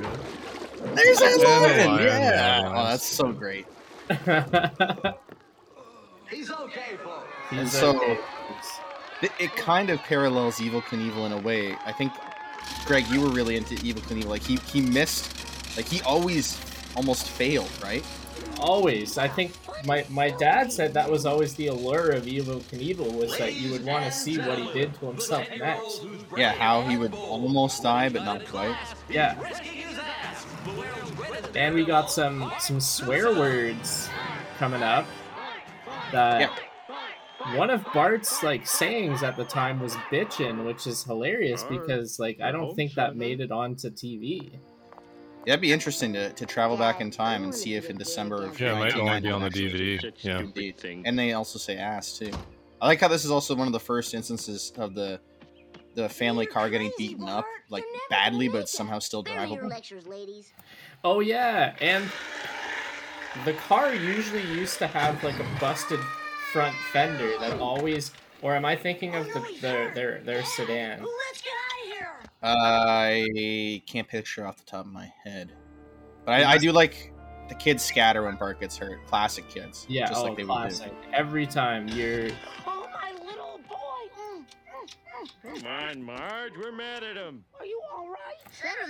There's 0.94 1.18
that 1.20 1.40
Yeah, 1.42 1.48
lion. 1.48 1.88
lion, 1.88 2.04
Yeah. 2.08 2.60
yeah. 2.62 2.74
Oh, 2.76 2.84
that's 2.90 3.06
so 3.06 3.32
great. 3.32 3.66
He's 6.30 6.50
okay, 6.52 6.98
folks. 7.04 7.28
And 7.52 7.60
He's 7.62 7.72
so- 7.72 7.96
okay. 7.98 8.20
It, 9.22 9.32
it 9.40 9.56
kind 9.56 9.90
of 9.90 10.00
parallels 10.00 10.58
Evel 10.60 10.82
Knievel 10.84 11.26
in 11.28 11.32
a 11.32 11.38
way. 11.38 11.76
I 11.86 11.94
think, 11.94 12.12
Greg, 12.86 13.08
you 13.08 13.22
were 13.22 13.30
really 13.30 13.56
into 13.56 13.76
Evel 13.76 14.02
Knievel. 14.02 14.26
Like 14.26 14.42
he 14.44 14.58
he 14.72 14.82
missed, 14.82 15.32
like 15.78 15.86
he 15.88 16.02
always 16.02 16.60
almost 16.98 17.28
failed, 17.30 17.70
right? 17.82 18.04
Always. 18.60 19.18
I 19.18 19.30
think 19.30 19.54
my 19.86 20.06
my 20.10 20.30
dad 20.30 20.72
said 20.72 20.94
that 20.94 21.10
was 21.10 21.26
always 21.26 21.54
the 21.56 21.68
allure 21.68 22.12
of 22.12 22.24
Evel 22.24 22.62
Knievel 22.64 23.14
was 23.16 23.38
that 23.38 23.54
you 23.56 23.72
would 23.72 23.86
want 23.86 24.06
to 24.06 24.12
see 24.12 24.38
what 24.38 24.58
he 24.58 24.72
did 24.74 24.94
to 24.96 25.08
himself 25.08 25.48
next. 25.58 26.06
Yeah, 26.38 26.54
how 26.54 26.82
he 26.84 26.98
would 26.98 27.14
almost 27.14 27.84
die 27.84 28.10
but 28.10 28.24
not 28.24 28.46
quite. 28.46 28.76
Yeah. 29.10 29.36
And 31.56 31.76
we 31.76 31.86
got 31.86 32.10
some 32.12 32.52
some 32.60 32.80
swear 32.80 33.34
words 33.36 34.10
coming 34.58 34.82
up. 34.84 35.06
That 36.12 36.42
Yeah. 36.42 37.58
one 37.58 37.70
of 37.70 37.84
Bart's 37.94 38.44
like 38.44 38.66
sayings 38.68 39.24
at 39.24 39.36
the 39.36 39.44
time 39.46 39.80
was 39.80 39.96
bitchin', 40.12 40.66
which 40.66 40.88
is 40.88 41.04
hilarious 41.04 41.64
because 41.64 42.20
like 42.20 42.40
I 42.42 42.52
don't 42.52 42.76
think 42.76 42.94
that 42.94 43.16
made 43.16 43.42
it 43.42 43.52
onto 43.52 43.90
TV. 43.90 44.60
Yeah, 45.46 45.54
it'd 45.54 45.62
be 45.62 45.74
interesting 45.74 46.14
to, 46.14 46.32
to 46.32 46.46
travel 46.46 46.78
back 46.78 47.02
in 47.02 47.12
time 47.12 47.44
and 47.44 47.54
see 47.54 47.76
if 47.76 47.90
in 47.90 47.98
December 47.98 48.46
of 48.46 48.60
Yeah, 48.60 48.74
it 48.74 48.80
might 48.80 48.96
only 48.96 49.22
be 49.22 49.30
on 49.30 49.42
the 49.42 49.50
DVD. 49.50 50.14
Yeah. 50.20 50.40
Indeed. 50.40 50.76
And 51.06 51.20
they 51.20 51.34
also 51.34 51.60
say 51.60 51.78
ass 51.78 52.18
too. 52.18 52.32
I 52.82 52.88
like 52.88 53.02
how 53.02 53.08
this 53.10 53.26
is 53.26 53.32
also 53.32 53.56
one 53.56 53.68
of 53.68 53.74
the 53.74 53.80
first 53.80 54.14
instances 54.14 54.72
of 54.78 54.94
the 54.94 55.20
the 55.96 56.10
family 56.10 56.48
car 56.48 56.70
getting 56.70 56.92
beaten 56.98 57.30
up 57.30 57.46
like 57.70 57.84
badly, 58.10 58.48
but 58.48 58.62
it's 58.62 58.74
somehow 58.74 59.00
still 59.00 59.24
drivable. 59.24 59.70
lectures, 59.70 60.08
ladies. 60.08 60.52
Oh 61.04 61.20
yeah, 61.20 61.76
and 61.82 62.10
the 63.46 63.54
car 63.54 63.94
usually 63.94 64.42
used 64.42 64.80
to 64.80 64.88
have 64.88 65.24
like 65.24 65.40
a 65.40 65.46
busted 65.60 66.00
front 66.52 66.76
fender 66.92 67.38
that 67.40 67.60
always 67.60 68.12
or 68.42 68.56
am 68.56 68.66
I 68.66 68.76
thinking 68.76 69.16
of 69.16 69.26
the, 69.28 69.40
the 69.62 69.92
their 69.94 70.22
their 70.22 70.44
sedan? 70.44 71.06
I 72.44 73.82
can't 73.88 74.08
picture 74.08 74.46
off 74.46 74.58
the 74.58 74.66
top 74.66 74.86
of 74.86 74.92
my 74.92 75.12
head, 75.24 75.54
but 76.26 76.34
I, 76.34 76.54
I 76.54 76.58
do 76.58 76.72
like 76.72 77.14
the 77.48 77.56
kids 77.56 77.84
scatter 77.84 78.24
when 78.24 78.36
Bart 78.36 78.60
gets 78.60 78.78
hurt. 78.78 79.06
Classic 79.08 79.48
kids. 79.48 79.86
Yeah, 79.88 80.08
just 80.08 80.22
oh, 80.22 80.26
like 80.26 80.38
they 80.38 80.44
classic. 80.44 80.94
Every 81.14 81.48
time 81.48 81.88
you're 81.88 82.30
Come 85.44 85.68
on, 85.68 86.04
Marge. 86.04 86.54
We're 86.58 86.72
mad 86.72 87.04
at 87.04 87.18
him. 87.18 87.44
Are 87.60 87.66
you 87.66 87.82
all 87.94 88.08
right? 88.08 88.20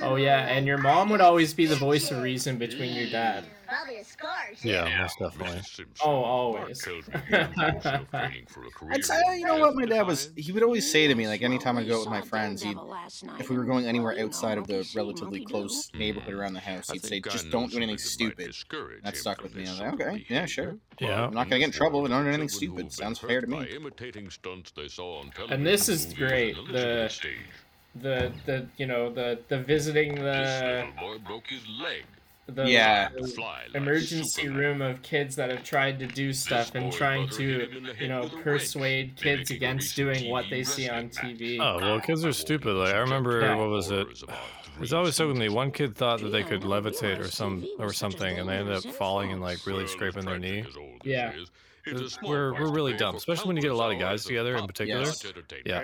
Oh 0.02 0.16
yeah, 0.16 0.48
and 0.48 0.68
your 0.68 0.78
mom 0.78 1.10
would 1.10 1.22
always 1.22 1.54
be 1.54 1.66
the 1.66 1.76
voice 1.76 2.12
of 2.12 2.22
reason 2.22 2.58
between 2.58 2.94
your 2.94 3.10
dad. 3.10 3.46
Probably 3.68 3.98
the 4.00 4.06
scars. 4.06 4.63
Yeah, 4.63 5.00
most 5.00 5.18
definitely. 5.18 5.62
Oh, 6.04 6.10
always. 6.24 6.86
I'd 7.32 9.06
say, 9.06 9.39
you 9.39 9.46
know 9.46 9.58
what, 9.58 9.76
my 9.76 9.86
dad 9.86 10.06
was. 10.06 10.30
He 10.36 10.52
would 10.52 10.62
always 10.62 10.92
say 10.92 11.08
to 11.08 11.16
me, 11.16 11.28
like, 11.28 11.42
anytime 11.42 11.78
I 11.78 11.84
go 11.84 11.96
out 11.96 12.00
with 12.02 12.10
my 12.10 12.22
friends, 12.22 12.62
he'd, 12.62 12.78
if 13.39 13.50
we 13.50 13.58
were 13.58 13.63
going 13.63 13.88
anywhere 13.88 14.16
outside 14.20 14.58
of 14.60 14.68
the 14.68 14.88
relatively 14.96 15.44
close 15.44 15.89
neighborhood 15.96 16.34
around 16.34 16.54
the 16.54 16.60
house, 16.60 16.92
he'd 16.92 17.04
say, 17.04 17.20
just 17.20 17.50
don't 17.50 17.72
do 17.72 17.78
anything 17.78 17.98
stupid. 17.98 18.54
That 19.04 19.18
stuck 19.18 19.42
with 19.42 19.56
me. 19.56 19.66
I 19.66 19.72
was 19.72 19.80
like, 19.80 19.94
okay, 19.94 20.26
yeah, 20.30 20.46
sure. 20.46 20.78
Yeah. 21.00 21.26
I'm 21.26 21.34
not 21.34 21.50
gonna 21.50 21.60
get 21.60 21.66
in 21.66 21.72
trouble 21.72 22.06
if 22.06 22.12
I 22.12 22.16
don't 22.16 22.26
do 22.26 22.30
anything 22.30 22.50
stupid. 22.50 22.92
Sounds 22.92 23.18
fair 23.18 23.42
to 23.42 23.48
me. 23.48 23.68
And 25.50 25.66
this 25.66 25.89
is 25.89 26.13
great. 26.13 26.43
The 26.52 27.10
the 27.96 28.32
the 28.46 28.68
you 28.78 28.86
know 28.88 29.14
the 29.14 29.40
the 29.50 29.60
visiting 29.60 30.16
the 30.16 30.88
the 32.48 32.66
Yeah. 32.70 33.10
the 33.10 33.44
emergency 33.76 34.50
room 34.50 34.82
of 34.82 35.02
kids 35.02 35.36
that 35.38 35.50
have 35.50 35.64
tried 35.64 36.00
to 36.00 36.08
do 36.08 36.34
stuff 36.34 36.76
and 36.76 36.92
trying 36.92 37.30
to 37.30 37.70
you 38.00 38.08
know 38.08 38.28
persuade 38.44 39.16
kids 39.16 39.52
against 39.52 39.96
doing 39.96 40.30
what 40.30 40.46
they 40.50 40.64
see 40.64 40.90
on 40.90 41.10
TV. 41.10 41.58
Oh 41.62 41.78
well, 41.78 42.00
kids 42.02 42.26
are 42.26 42.34
stupid. 42.34 42.74
Like 42.74 42.94
I 42.94 43.00
remember, 43.00 43.40
Yeah. 43.42 43.56
what 43.56 43.70
was 43.70 43.92
it? 43.92 44.08
There's 44.78 44.92
always 44.92 45.16
something 45.16 45.38
me. 45.38 45.50
One 45.50 45.72
kid 45.72 45.96
thought 45.96 46.20
that 46.22 46.30
they 46.30 46.44
could 46.44 46.62
levitate 46.64 47.20
or 47.20 47.28
some 47.30 47.66
or 47.80 47.94
something, 47.94 48.40
and 48.40 48.50
they 48.50 48.56
ended 48.58 48.76
up 48.76 48.84
falling 48.96 49.32
and 49.32 49.40
like 49.42 49.66
really 49.68 49.86
scraping 49.88 50.26
their 50.26 50.40
knee. 50.40 50.66
Yeah. 51.04 51.32
We're 51.86 52.54
we're 52.54 52.72
really 52.72 52.93
dumb, 52.93 53.15
especially 53.15 53.48
when 53.48 53.56
you 53.58 53.62
get 53.62 53.72
a 53.72 53.76
lot 53.76 53.91
of 53.93 54.00
guys 54.00 54.24
together 54.24 54.56
in 54.56 54.65
particular. 54.67 55.02
Yes. 55.02 55.26
Yeah. 55.65 55.82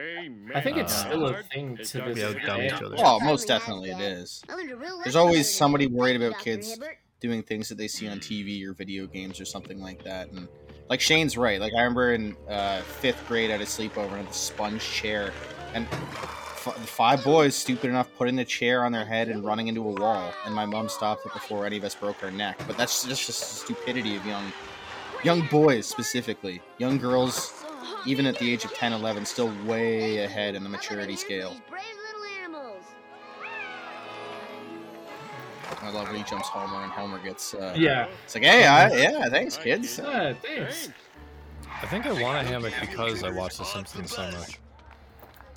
I 0.56 0.62
think 0.62 0.78
it's 0.78 0.94
Uh, 0.94 1.08
still 1.10 1.26
a 1.28 1.44
thing 1.44 1.76
to 1.78 1.84
this 2.02 2.18
Yeah, 2.18 2.34
dumb 2.46 2.60
day. 2.60 2.68
each 2.68 2.74
other. 2.82 2.96
Oh, 3.00 3.20
most 3.20 3.48
definitely 3.48 3.90
it 3.92 4.00
is. 4.00 4.42
I 4.50 4.56
learned 4.56 4.72
a 4.72 4.76
real 4.78 5.00
There's 5.04 5.16
always 5.18 5.54
somebody 5.54 5.88
worried 5.88 6.22
about 6.22 6.40
kids 6.40 6.78
doing 7.20 7.44
things 7.44 7.68
that 7.70 7.78
they 7.78 7.88
see 7.90 8.08
on 8.08 8.20
TV 8.20 8.64
or 8.66 8.74
video 8.74 9.06
games 9.06 9.42
or 9.42 9.46
something 9.46 9.82
like 9.82 10.04
that. 10.06 10.30
And 10.32 10.48
like 10.90 11.02
Shane's 11.02 11.38
right. 11.38 11.60
Like 11.60 11.74
I 11.74 11.80
remember 11.82 12.14
in 12.14 12.36
uh, 12.50 12.82
fifth 12.82 13.28
grade 13.28 13.52
at 13.52 13.60
a 13.62 13.66
sleepover 13.66 14.06
and 14.14 14.18
had 14.20 14.30
the 14.30 14.34
sponge 14.34 14.82
chair, 14.82 15.34
and 15.74 15.86
f- 15.92 16.78
five 16.88 17.24
boys 17.26 17.56
stupid 17.56 17.90
enough 17.90 18.10
putting 18.18 18.36
the 18.38 18.46
chair 18.46 18.86
on 18.86 18.92
their 18.94 19.06
head 19.06 19.28
and 19.28 19.44
running 19.44 19.68
into 19.68 19.82
a 19.82 19.92
wall, 19.92 20.32
and 20.46 20.56
my 20.56 20.66
mom 20.66 20.88
stopped 20.88 21.26
it 21.26 21.34
before 21.34 21.66
any 21.66 21.78
of 21.78 21.84
us 21.84 21.94
broke 21.94 22.24
our 22.24 22.32
neck. 22.32 22.58
But 22.66 22.78
that's 22.78 23.06
just 23.06 23.28
the 23.28 23.34
stupidity 23.34 24.16
of 24.16 24.26
young 24.26 24.52
young 25.24 25.48
boys 25.48 25.86
specifically. 25.86 26.62
Young 26.78 26.98
girls, 26.98 27.64
even 28.06 28.26
at 28.26 28.38
the 28.40 28.52
age 28.52 28.66
of 28.66 28.74
10, 28.74 28.94
11, 28.94 29.26
still 29.26 29.52
way 29.66 30.20
ahead 30.24 30.56
in 30.56 30.64
the 30.64 30.70
maturity 30.70 31.16
scale. 31.16 31.52
These 31.52 31.60
brave 31.70 31.84
little 32.14 32.44
animals. 32.44 32.84
I 35.82 35.92
love 35.92 36.08
when 36.08 36.18
he 36.18 36.24
jumps 36.24 36.48
Homer 36.48 36.84
and 36.84 36.92
Homer 36.92 37.20
gets. 37.20 37.54
Uh, 37.54 37.74
Yeah. 37.78 38.08
It's 38.26 38.36
like, 38.36 38.44
hey, 38.44 38.66
I, 38.66 38.92
yeah, 38.92 39.30
thanks, 39.30 39.58
kids. 39.58 40.00
Ah, 40.04 40.34
thanks. 40.42 40.90
I 41.82 41.86
think 41.86 42.06
I 42.06 42.12
want 42.22 42.46
a 42.46 42.50
hammock 42.50 42.74
because 42.82 43.24
I 43.24 43.32
watch 43.32 43.58
The 43.58 43.64
Simpsons 43.64 44.12
so 44.14 44.30
much. 44.32 44.60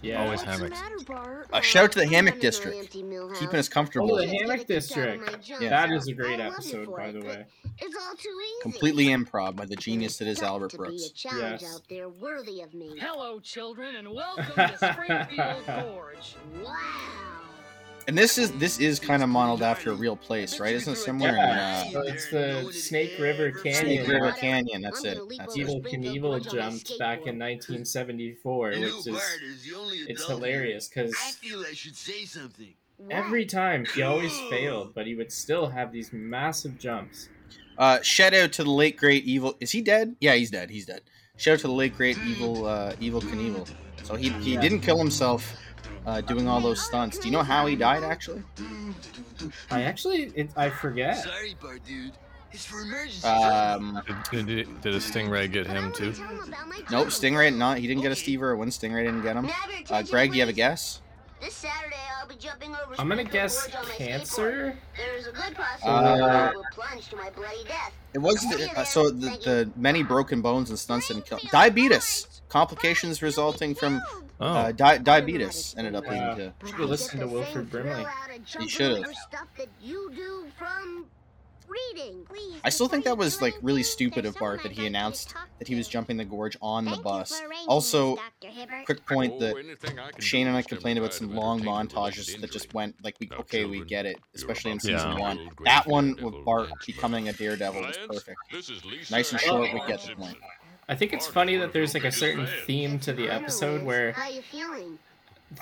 Yeah. 0.02 0.24
Always 0.24 0.40
What's 0.40 0.58
hammocks. 0.58 0.80
matter, 0.80 0.98
Bart? 1.06 1.48
A 1.52 1.62
shout 1.62 1.92
to 1.92 2.00
the 2.00 2.06
oh, 2.06 2.08
hammock 2.08 2.40
district. 2.40 2.76
empty 2.76 3.02
mill 3.04 3.28
house. 3.28 3.38
Keeping 3.38 3.56
us 3.56 3.68
comfortable. 3.68 4.12
Oh, 4.14 4.18
the 4.18 4.26
hammock 4.26 4.46
gotta 4.46 4.58
kick 4.58 4.62
out 4.62 4.66
district. 4.68 5.48
Yeah. 5.60 5.68
That 5.68 5.92
is 5.92 6.08
a 6.08 6.12
great 6.12 6.40
I 6.40 6.48
love 6.48 6.48
you 6.48 6.52
episode, 6.54 6.86
for 6.86 6.96
by 6.98 7.06
it, 7.06 7.12
the 7.12 7.20
way. 7.26 7.44
It's 7.78 7.96
all 7.96 8.16
too 8.16 8.28
easy. 8.28 8.62
Completely 8.62 9.06
improv 9.06 9.54
by 9.54 9.64
the 9.64 9.76
genius 9.76 10.18
that 10.18 10.26
is 10.26 10.42
Albert 10.42 10.74
Brooks. 10.74 11.12
Yes. 11.24 11.64
out 11.74 11.82
there 11.88 12.08
worthy 12.08 12.62
of 12.62 12.74
me. 12.74 12.98
Hello, 13.00 13.38
children, 13.38 13.94
and 13.96 14.12
welcome 14.12 14.44
to 14.54 14.76
Springfield 14.92 15.66
Gorge. 15.66 16.36
Wow. 16.64 17.41
And 18.08 18.18
this 18.18 18.36
is 18.36 18.50
this 18.52 18.80
is 18.80 18.98
kind 18.98 19.22
of 19.22 19.28
modeled 19.28 19.62
after 19.62 19.90
a 19.92 19.94
real 19.94 20.16
place, 20.16 20.58
right? 20.58 20.74
Isn't 20.74 20.92
it 20.94 20.96
similar 20.96 21.30
Yeah, 21.30 21.84
in 21.84 21.92
so 21.92 22.00
uh, 22.00 22.02
it's 22.02 22.30
the 22.30 22.72
Snake 22.72 23.16
River 23.18 23.52
Canyon. 23.52 23.74
Snake 23.74 24.08
River 24.08 24.32
Canyon? 24.32 24.82
That's 24.82 25.04
it. 25.04 25.18
That's 25.38 25.56
Evil 25.56 25.76
it. 25.76 25.84
Knievel 25.84 26.50
jumped 26.52 26.98
back 26.98 27.26
in 27.26 27.38
1974, 27.38 28.68
which 28.70 28.78
is 28.78 29.06
it's 30.08 30.26
hilarious 30.26 30.88
because 30.88 31.14
feel 31.14 31.60
I 31.60 31.74
should 31.74 31.96
say 31.96 32.24
something. 32.24 32.74
every 33.10 33.46
time 33.46 33.84
he 33.94 34.02
always 34.02 34.36
failed, 34.50 34.94
but 34.94 35.06
he 35.06 35.14
would 35.14 35.30
still 35.32 35.68
have 35.68 35.92
these 35.92 36.12
massive 36.12 36.78
jumps. 36.78 37.28
Uh, 37.78 38.00
shout 38.02 38.34
out 38.34 38.52
to 38.52 38.64
the 38.64 38.70
late 38.70 38.96
great 38.96 39.24
evil. 39.24 39.56
Is 39.60 39.70
he 39.70 39.80
dead? 39.80 40.16
Yeah, 40.20 40.34
he's 40.34 40.50
dead. 40.50 40.70
He's 40.70 40.86
dead. 40.86 41.02
Shout 41.36 41.54
out 41.54 41.60
to 41.60 41.66
the 41.68 41.72
late 41.72 41.96
great 41.96 42.18
evil 42.18 42.66
uh, 42.66 42.94
Evel 43.00 43.22
Knievel. 43.22 43.68
So 44.02 44.16
he 44.16 44.30
he 44.30 44.56
didn't 44.56 44.80
kill 44.80 44.98
himself 44.98 45.54
uh, 46.06 46.20
doing 46.20 46.48
all 46.48 46.60
those 46.60 46.80
stunts. 46.80 47.18
Do 47.18 47.26
you 47.28 47.32
know 47.32 47.42
how 47.42 47.66
he 47.66 47.76
died 47.76 48.02
actually? 48.02 48.42
I 49.70 49.82
actually, 49.82 50.24
it, 50.34 50.50
I 50.56 50.70
forget. 50.70 51.18
Sorry, 51.18 51.56
Bart, 51.60 51.80
dude. 51.86 52.12
It's 52.52 52.66
for 52.66 52.82
emergencies. 52.82 53.24
Um, 53.24 54.02
Did, 54.30 54.46
did, 54.46 54.80
did 54.82 54.94
a 54.94 54.98
stingray 54.98 55.50
get 55.50 55.66
him 55.66 55.90
too? 55.90 56.12
nope. 56.90 57.08
Stingray 57.08 57.54
not. 57.56 57.78
He 57.78 57.86
didn't 57.86 58.02
get 58.02 58.12
a 58.12 58.16
Steve 58.16 58.42
or 58.42 58.50
a 58.50 58.56
win. 58.58 58.68
Stingray 58.68 59.04
didn't 59.06 59.22
get 59.22 59.36
him. 59.36 59.48
Uh, 59.88 60.02
Greg, 60.02 60.32
do 60.32 60.36
you 60.36 60.42
have 60.42 60.50
a 60.50 60.52
guess? 60.52 61.00
This 61.40 61.54
Saturday, 61.54 61.96
I'll 62.20 62.28
be 62.28 62.34
jumping 62.36 62.70
over 62.70 62.94
I'm 62.98 63.08
gonna 63.08 63.24
guess 63.24 63.66
Gorge 63.68 63.76
on 63.76 63.88
my 63.88 63.94
cancer. 63.94 64.76
There's 64.96 65.26
a 65.26 65.32
good 65.32 65.56
Uh, 65.58 65.62
possibility 65.62 66.22
I 66.22 66.52
will 66.54 66.64
plunge 66.72 67.08
to 67.08 67.16
my 67.16 67.30
bloody 67.30 67.64
death. 67.64 67.92
It 68.12 68.18
was 68.18 68.42
the, 68.42 68.70
uh, 68.78 68.84
so 68.84 69.10
the, 69.10 69.30
the 69.44 69.70
many 69.74 70.02
broken 70.02 70.42
bones 70.42 70.68
and 70.68 70.78
stunts 70.78 71.08
didn't 71.08 71.24
kill. 71.24 71.40
Diabetes 71.50 72.42
complications 72.50 73.22
resulting 73.22 73.74
from 73.74 74.02
Oh, 74.42 74.46
uh, 74.46 74.72
di- 74.72 74.98
diabetes 74.98 75.74
ended 75.78 75.94
up 75.94 76.04
leading 76.04 76.18
Yeah. 76.18 76.34
to. 76.34 76.52
Should 76.66 76.80
have 76.80 76.90
listened 76.90 77.10
to 77.20 77.26
Get 77.26 77.26
the 77.28 77.32
Wilford 77.38 77.52
same 77.54 77.64
Brimley. 77.66 77.92
thrill 77.94 78.06
out 78.06 78.30
of 78.36 78.44
jumping 78.44 78.68
should've. 78.68 78.98
over 79.04 79.12
Stuff 79.14 79.48
that 79.56 79.68
you 79.80 80.10
do 80.14 80.46
from 80.58 81.06
reading. 81.68 82.26
Please, 82.28 82.60
I 82.64 82.68
still 82.68 82.88
think 82.88 83.04
that 83.04 83.16
was 83.16 83.40
like 83.40 83.54
really 83.62 83.82
stupid 83.82 84.26
of 84.26 84.34
Bart 84.36 84.62
that 84.62 84.72
he 84.72 84.78
like 84.78 84.78
you 84.78 84.82
to 84.82 84.86
announced 84.88 85.34
that 85.58 85.68
he 85.68 85.74
was 85.74 85.88
jumping 85.88 86.16
the 86.18 86.24
gorge 86.24 86.56
on 86.60 86.84
the 86.84 86.96
bus. 86.96 87.40
Also, 87.66 88.16
this, 88.16 88.24
Dr. 88.42 88.52
Hibbert. 88.52 88.84
quick 88.84 89.06
point 89.06 89.38
that 89.40 89.54
Oh, 89.54 89.58
anything 89.58 89.98
I 89.98 90.10
can 90.10 90.20
Shane 90.20 90.48
and 90.48 90.56
I 90.56 90.62
complained 90.62 90.98
about 90.98 91.14
some 91.14 91.34
long 91.34 91.60
montages 91.62 92.38
that 92.40 92.50
just 92.52 92.74
went 92.74 92.96
like 93.02 93.16
we 93.20 93.30
okay 93.40 93.64
we 93.64 93.82
get 93.84 94.04
it, 94.06 94.18
especially 94.34 94.72
in 94.72 94.80
season 94.80 95.12
Yeah. 95.12 95.18
one. 95.18 95.50
That 95.64 95.86
one 95.86 96.16
with 96.20 96.44
Bart 96.44 96.68
becoming 96.84 97.28
a 97.28 97.32
daredevil 97.32 97.80
was 97.80 97.96
perfect. 98.06 98.36
This 98.50 98.68
is 98.68 98.84
Lisa 98.84 99.12
Nice 99.14 99.32
and 99.32 99.40
short, 99.40 99.72
we 99.72 99.80
get 99.86 100.02
the 100.04 100.14
point. 100.16 100.36
I 100.92 100.94
think 100.94 101.14
it's 101.14 101.26
funny 101.26 101.56
that 101.56 101.72
there's 101.72 101.94
like 101.94 102.04
a 102.04 102.12
certain 102.12 102.46
theme 102.66 102.98
to 103.00 103.14
the 103.14 103.30
episode 103.30 103.82
where 103.82 104.12
How 104.12 104.28
you 104.28 104.42
feeling? 104.42 104.98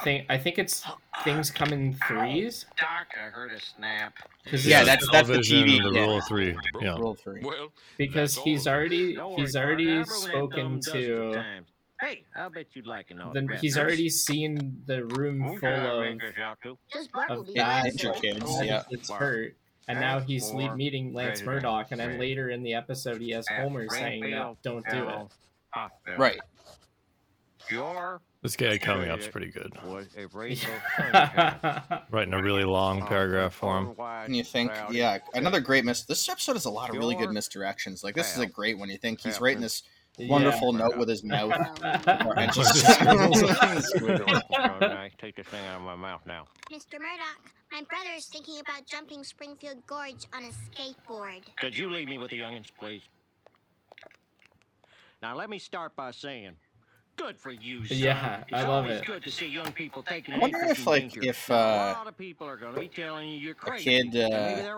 thing 0.03 0.25
I 0.29 0.39
think 0.39 0.59
it's 0.59 0.85
things 1.23 1.53
come 1.53 1.73
in 1.73 1.95
threes. 2.09 2.67
Doc, 2.77 3.07
I 3.17 3.31
heard 3.31 3.53
a 3.53 3.61
snap. 3.61 4.13
'cause 4.45 4.67
Yeah, 4.67 4.83
that's 4.83 5.09
that's 5.13 5.29
the 5.29 5.35
television, 5.35 5.69
TV. 5.69 5.83
the 5.83 5.93
yeah. 5.95 6.01
rule 6.05 6.19
of 6.19 6.25
three. 6.27 6.57
Yeah. 6.81 6.97
Rule 6.97 7.15
three. 7.15 7.43
Well, 7.45 7.69
because 7.97 8.35
he's 8.39 8.67
already 8.67 9.17
he's 9.37 9.55
already 9.55 9.87
Bart, 10.03 10.09
I've 10.09 10.13
only 10.15 10.27
had 10.27 10.29
spoken 10.29 10.81
to. 10.81 11.45
Hey, 12.01 12.25
I'll 12.35 12.51
bet 12.51 12.67
you'd 12.73 12.87
like 12.89 13.11
an 13.13 13.19
the, 13.19 13.25
autograph. 13.25 13.61
he's 13.61 13.77
already 13.79 14.09
seen 14.09 14.83
the 14.87 15.05
room 15.05 15.59
full 15.61 15.69
of 15.69 16.01
Rangers 16.03 16.35
out 16.43 16.59
too. 16.61 16.77
Just 16.93 17.13
Bart 17.13 17.31
will 17.31 17.41
of 17.43 17.47
be 17.47 17.53
Yeah, 17.53 17.83
guys 17.85 17.95
ninja 17.97 18.21
kids, 18.21 18.65
yeah. 18.65 18.83
it's 18.91 19.11
hurt. 19.11 19.55
And 19.91 20.01
now 20.01 20.21
he's 20.21 20.53
lead 20.53 20.77
meeting 20.77 21.13
Lance 21.13 21.41
President 21.41 21.65
Murdock, 21.65 21.89
and 21.91 22.01
then 22.01 22.19
later 22.19 22.51
in 22.51 22.63
the 22.63 22.75
episode, 22.75 23.21
he 23.21 23.31
has 23.31 23.47
At 23.51 23.61
Homer 23.61 23.89
saying, 23.89 24.31
"No, 24.31 24.57
don't 24.63 24.85
do 24.89 24.91
it." 24.91 24.95
General 24.95 25.31
Hospital. 25.71 26.19
Right. 26.19 26.39
Your 27.69 28.21
This 28.43 28.57
guy 28.57 28.79
coming 28.79 29.11
up's 29.11 29.29
pretty 29.29 29.51
good. 29.51 29.73
a. 29.85 30.07
Writing 32.11 32.35
a 32.35 32.43
really 32.43 32.65
long 32.65 33.07
paragraph 33.07 33.55
for 33.55 33.79
him. 33.79 33.95
And 33.99 34.35
you 34.35 34.43
think, 34.45 34.73
yeah, 34.91 35.19
another 35.35 35.61
great 35.61 35.85
mis. 35.85 36.03
This 36.05 36.29
episode 36.29 36.55
has 36.55 36.65
a 36.65 36.71
lot 36.71 36.91
of 36.91 36.97
really 36.97 37.15
good 37.15 37.31
misdirections. 37.31 38.03
Like 38.03 38.15
this 38.15 38.35
is 38.35 38.41
a 38.41 38.47
great 38.47 38.79
one. 38.79 38.89
You 38.89 38.97
think 38.97 39.21
he's 39.21 39.41
writing 39.41 39.61
this 39.61 39.83
wonderful 40.29 40.73
note 40.73 40.97
with 40.97 41.09
his 41.09 41.25
mouth, 41.25 41.53
and 41.83 42.53
just 42.53 43.01
nice. 43.03 43.93
Take 45.19 45.37
this 45.37 45.47
thing 45.47 45.65
out 45.67 45.77
of 45.77 45.83
my 45.83 45.97
mouth 45.97 46.23
now. 46.27 46.47
Mr. 46.71 46.95
Murdock, 46.95 47.53
my 47.73 47.83
brother 47.89 48.11
is 48.17 48.27
thinking 48.27 48.61
about 48.61 48.87
jumping 48.87 49.25
Springfield 49.25 49.85
Gorge 49.87 50.27
on 50.35 50.45
a 50.45 50.49
skateboard. 50.49 51.43
Could 51.59 51.77
you 51.77 51.91
leave 51.91 52.09
me 52.09 52.19
with 52.19 52.31
the 52.31 52.41
youngins, 52.41 52.67
please? 52.79 53.03
Now 55.23 55.37
let 55.37 55.51
me 55.51 55.59
start 55.59 55.95
by 55.97 56.13
saying, 56.13 56.53
good 57.17 57.39
for 57.39 57.51
you, 57.51 57.85
son. 57.87 57.99
Yeah, 57.99 58.43
it's 58.49 58.53
I 58.53 58.67
love 58.67 58.87
it. 58.87 59.05
good 59.05 59.23
to 59.25 59.31
see 59.31 59.47
young 59.47 59.71
people 59.73 60.03
taking 60.03 60.35
I 60.35 60.39
wonder 60.39 60.57
an 60.57 60.63
interest 60.71 60.81
if, 60.81 60.87
in 60.87 60.93
like, 60.93 61.03
danger. 61.03 61.21
if, 61.25 61.49
Now, 61.51 61.57
uh, 61.57 61.59
a 61.59 61.93
lot 61.99 62.07
of 62.09 62.17
people 62.17 62.47
are 62.47 62.57
going 62.57 62.75
to 62.75 62.81
be 62.81 62.89
telling 62.89 63.29
you 63.29 63.39
you're 63.39 63.55
crazy. 63.55 63.85
kid, 63.85 64.15
and 64.15 64.33
maybe 64.33 64.69
uh, 64.69 64.77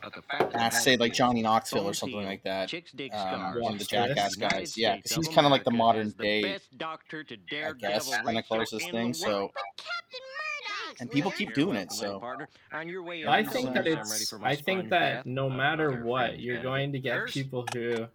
they're. 0.00 0.10
But 0.10 0.14
the 0.14 0.22
fact 0.22 0.54
of 0.54 0.60
uh, 0.60 0.70
say 0.70 0.96
like 0.96 1.12
Johnny 1.12 1.42
Knoxville 1.42 1.88
or 1.88 1.94
something 1.94 2.24
like 2.24 2.42
that. 2.44 2.68
Chicks 2.68 2.92
dig 2.92 3.12
Um, 3.12 3.60
one 3.60 3.74
of 3.74 3.78
the 3.78 3.84
Jackass 3.84 4.34
guys. 4.36 4.76
Yeah, 4.76 4.96
because 4.96 5.12
he's 5.12 5.28
kind 5.28 5.46
of 5.46 5.50
like 5.50 5.64
the 5.64 5.70
modern 5.70 6.10
day, 6.10 6.42
best 6.42 6.76
doctor 6.78 7.24
to 7.24 7.34
I 7.34 7.38
daredevil 7.50 7.80
guess, 7.80 8.10
kind 8.10 8.38
of 8.38 8.46
closest 8.46 8.90
thing. 8.90 9.14
So, 9.14 9.28
world. 9.28 9.50
Captain 9.76 10.20
Murdock! 10.20 11.00
and 11.00 11.10
people 11.10 11.30
keep 11.30 11.54
doing 11.54 11.76
it. 11.76 11.92
So, 11.92 12.18
partner. 12.20 12.48
On 12.72 12.88
your 12.88 13.02
way 13.02 13.26
I 13.26 13.44
think 13.44 13.74
that 13.74 13.86
it's. 13.86 14.32
I 14.42 14.54
think 14.54 14.90
that 14.90 15.26
no 15.26 15.48
matter 15.48 16.02
what, 16.04 16.38
you're 16.38 16.62
going 16.62 16.92
to 16.92 16.98
get 16.98 17.26
people 17.26 17.64
who 17.72 18.06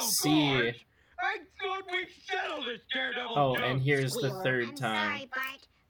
see. 0.00 0.52
Gorge? 0.52 0.86
I 1.20 1.38
thought 1.60 1.84
we 1.90 2.06
settled 2.28 2.66
this 2.66 2.80
daredevil. 2.92 3.38
Oh, 3.38 3.54
and 3.54 3.80
here's 3.80 4.12
the 4.14 4.30
third 4.42 4.64
I'm 4.64 4.74
time. 4.74 5.28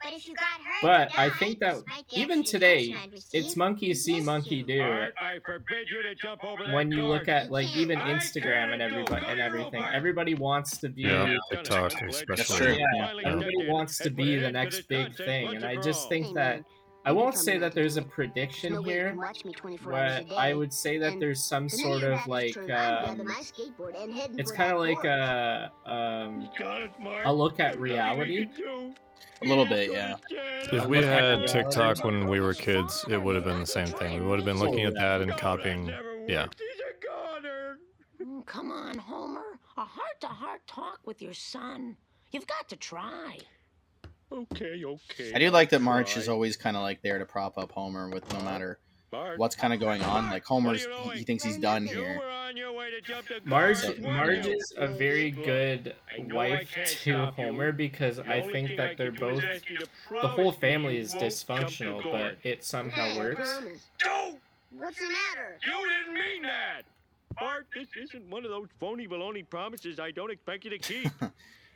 Sorry, 0.03 0.11
Bart, 0.11 0.13
but 0.13 0.13
if 0.13 0.29
you 0.29 0.35
got 0.35 0.45
hurt 0.45 0.83
But 0.83 1.19
or 1.19 1.21
I 1.21 1.29
died, 1.29 1.39
think 1.39 1.59
that 1.61 1.77
even 2.13 2.45
today, 2.45 2.97
it's 3.33 3.57
monkey 3.57 3.95
see, 3.95 4.21
monkey 4.21 4.63
do. 4.63 4.79
Bart, 4.79 5.15
I 5.21 5.39
forbid 5.45 5.89
you 5.91 6.03
to 6.03 6.15
jump 6.15 6.45
over 6.45 6.73
When 6.73 6.91
you 6.91 7.05
look 7.07 7.29
at 7.29 7.51
like 7.51 7.75
even 7.77 7.99
Instagram 7.99 8.73
and 8.73 8.83
everybody 8.83 9.27
and 9.27 9.41
everything, 9.41 9.85
everybody 9.93 10.35
wants 10.35 10.79
to 10.79 10.89
be. 10.89 11.03
Yeah, 11.03 11.37
TikTok 11.51 11.93
especially. 12.03 12.79
Yeah, 12.79 13.13
everybody 13.25 13.69
wants 13.69 13.99
to 13.99 14.11
be 14.11 14.37
the 14.37 14.39
an 14.39 14.45
end 14.45 14.47
to 14.47 14.53
next 14.53 14.89
big 14.89 15.17
thing, 15.17 15.55
and 15.55 15.65
I 15.65 15.77
just 15.77 16.09
think 16.09 16.35
that 16.35 16.65
I 17.05 17.11
won't 17.11 17.37
say 17.37 17.59
that 17.59 17.75
there's 17.75 17.97
a 17.97 18.03
prediction 18.03 18.75
no 18.75 18.83
way 18.83 18.89
you 18.89 18.95
here, 18.95 19.09
can 19.11 19.19
watch 19.19 19.45
me 19.45 19.53
24 19.53 19.93
hours 19.93 20.21
a 20.21 20.25
but. 20.29 20.37
I 20.37 20.55
would 20.55 20.73
say 20.73 20.99
that 20.99 21.19
there's 21.19 21.43
some 21.43 21.69
sort 21.69 22.05
of 22.05 22.25
like 22.29 22.55
have 22.55 22.67
this 22.67 22.67
turn, 22.67 22.71
I'm 22.71 22.95
um, 22.95 23.05
grabbing 23.05 23.27
my 23.27 23.33
skateboard 23.35 24.03
and 24.03 24.15
heading 24.15 24.39
it's 24.39 24.53
kind 24.53 24.73
of 24.73 24.81
like 24.81 25.05
a 25.05 25.73
um 25.85 26.49
Got 26.59 26.83
it, 26.83 26.91
Mark. 27.01 27.27
a 27.27 27.33
look 27.33 27.59
at 27.59 27.81
reality. 27.81 28.49
Can 29.43 29.49
do. 29.49 29.55
a 29.55 29.57
little 29.57 29.67
bit, 29.67 29.93
yeah. 29.93 30.17
If 30.73 30.87
we 30.87 31.03
had. 31.03 31.47
TikTok 31.47 32.05
when 32.05 32.29
we 32.29 32.41
were 32.41 32.55
kids, 32.55 33.05
it 33.09 33.23
would 33.23 33.35
have 33.35 33.45
been 33.45 33.61
the 33.61 33.67
same 33.67 33.89
thing. 33.89 34.21
We 34.21 34.27
would 34.27 34.39
have 34.39 34.47
been 34.47 34.59
looking 34.59 34.85
at 34.85 34.95
that 34.95 35.21
and 35.21 35.37
copying. 35.37 35.93
Yeah. 36.27 36.43
worked. 36.43 36.61
He's 36.61 36.81
a 36.81 37.41
goner. 37.41 37.79
Come 38.47 38.71
on, 38.71 38.99
Homer. 38.99 39.59
A 39.77 39.85
heart-to-heart 39.85 40.67
talk 40.67 41.01
with 41.05 41.21
your 41.23 41.35
son. 41.35 41.97
You've 42.31 42.47
got 42.47 42.69
to 42.69 42.77
try. 42.77 43.39
Okay, 44.31 44.83
okay. 44.85 45.33
I 45.35 45.39
do 45.39 45.51
like 45.51 45.69
that 45.71 45.83
Marge 45.83 46.17
is 46.17 46.29
always 46.29 46.57
kind 46.57 46.77
of 46.77 46.83
like 46.83 47.03
there 47.03 47.19
to 47.19 47.27
prop 47.27 47.59
up 47.59 47.73
Homer 47.73 48.09
with 48.09 48.31
no 48.33 48.41
matter 48.41 48.79
Bart, 49.13 49.39
what's 49.39 49.55
kind 49.55 49.75
of 49.75 49.79
going 49.79 50.03
on. 50.03 50.31
Like 50.31 50.45
Homer's, 50.45 50.87
What 50.87 50.97
are 50.97 51.05
you 51.05 51.11
he, 51.11 51.19
he 51.19 51.25
thinks 51.25 51.45
he's 51.45 51.59
done 51.59 51.85
here. 51.87 52.19
were 52.19 52.31
on 52.31 52.57
your 52.57 52.73
way 52.73 52.91
to 52.91 53.01
jump 53.03 53.29
the 53.29 53.41
Marge 53.45 53.83
gorge, 53.83 54.01
Marge 54.01 54.47
you? 54.47 54.55
is 54.57 54.73
a 54.79 54.89
very 54.89 55.31
good 55.31 55.95
I 56.11 56.23
know 56.23 56.39
I 56.41 56.51
wife 56.51 56.75
to. 57.03 57.27
Homer 57.27 57.73
because 57.73 58.19
I 58.19 58.41
think 58.41 58.77
that 58.79 58.97
they're 58.97 59.13
can 59.13 59.21
do 59.21 59.29
is 59.29 59.41
both 59.41 59.45
ask 59.45 59.71
you 59.71 59.77
to 59.77 59.87
the 60.23 60.29
whole 60.29 60.51
family 60.51 60.97
is 60.97 61.11
won't 61.15 61.21
jump 61.21 61.31
the 61.31 61.55
dysfunctional, 61.85 62.03
but 62.11 62.39
it 62.43 62.65
somehow 62.65 63.19
works. 63.19 63.61
What's 64.75 64.99
the 64.99 65.09
matter? 65.09 65.59
you 65.63 65.89
didn't 65.91 66.15
mean 66.15 66.43
that. 66.45 66.83
Bart, 67.39 67.67
this 67.75 67.89
isn't 68.03 68.31
one 68.31 68.45
of 68.47 68.51
those 68.51 68.69
phony 68.81 69.07
baloney 69.07 69.49
promises 69.49 70.01
I 70.01 70.11
don't 70.11 70.31
expect 70.31 70.65
you 70.65 70.71
to 70.71 70.79
keep. 70.79 71.11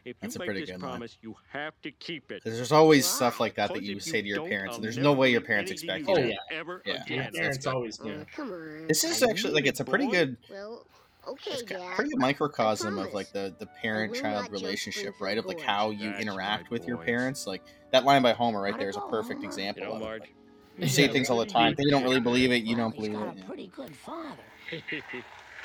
If 0.07 0.11
you 0.11 0.15
That's 0.23 0.37
a 0.37 0.39
make 0.39 0.47
pretty 0.47 0.61
this 0.61 0.71
good 0.71 0.81
line. 0.83 0.91
promise, 0.93 1.19
you 1.21 1.35
have 1.53 1.75
to 1.83 1.91
keep 1.91 2.31
it. 2.31 2.43
There's 2.45 2.71
always 2.71 3.05
stuff 3.05 3.41
like 3.41 3.57
that 3.57 3.75
that 3.75 3.83
you 3.83 3.99
say 3.99 4.23
to 4.23 4.29
your 4.29 4.47
parents, 4.47 4.77
and 4.77 4.85
there's 4.85 4.97
no 4.99 5.13
way 5.13 5.33
your 5.33 5.41
parents 5.41 5.73
expect 5.73 6.07
you 6.07 6.15
you 6.15 6.15
Oh, 6.15 6.23
to. 6.23 6.29
yeah. 6.29 6.37
Ever 6.53 6.81
Yeah. 6.87 7.03
again. 7.03 7.19
That's 7.25 7.37
Parents 7.39 7.59
good. 7.65 7.75
always 7.75 7.99
do. 7.99 8.11
Oh, 8.21 8.25
come 8.37 8.53
on. 8.53 8.87
This 8.87 9.03
is 9.03 9.21
I 9.21 9.29
actually 9.31 9.55
like 9.55 9.67
it's 9.67 9.81
a 9.81 9.85
pretty 9.85 10.07
good, 10.07 10.37
Well, 10.49 10.87
okay, 11.27 11.51
it's 11.55 11.63
Dad. 11.65 11.81
a 11.81 11.95
pretty 11.97 12.11
good 12.11 12.21
microcosm 12.21 12.99
of 12.99 13.13
like 13.15 13.33
the 13.33 13.53
the 13.59 13.67
parent 13.67 14.15
child 14.15 14.49
relationship, 14.53 15.15
right? 15.21 15.37
Of 15.39 15.47
like 15.47 15.61
how 15.61 15.91
you 15.91 16.11
That's 16.11 16.23
interact 16.23 16.63
right, 16.65 16.71
with 16.71 16.87
your 16.87 16.99
parents. 16.99 17.45
Like 17.49 17.65
that 17.91 18.05
line 18.05 18.23
by 18.23 18.33
Homer 18.33 18.63
right 18.63 18.71
How'd 18.75 18.81
there 18.81 18.89
it 18.91 18.91
is 18.91 18.97
a 18.99 19.11
perfect 19.11 19.39
Homer? 19.41 19.47
example 19.47 19.83
You 19.83 19.89
know, 19.89 19.95
of 19.97 20.03
it. 20.03 20.05
Marge. 20.05 20.23
You 20.79 20.87
say 20.89 21.09
things 21.09 21.31
all 21.31 21.39
the 21.39 21.47
time. 21.47 21.75
They 21.77 21.91
don't 21.91 22.05
really 22.05 22.21
believe 22.21 22.53
it. 22.53 22.63
You 22.63 22.77
don't 22.77 22.93
he's 22.95 23.09
believe 23.09 23.19
got 23.19 23.29
it. 23.29 23.35
a 23.35 23.41
Yeah. 23.41 23.45
pretty 23.47 23.67
good 23.75 23.97
father. 23.97 24.45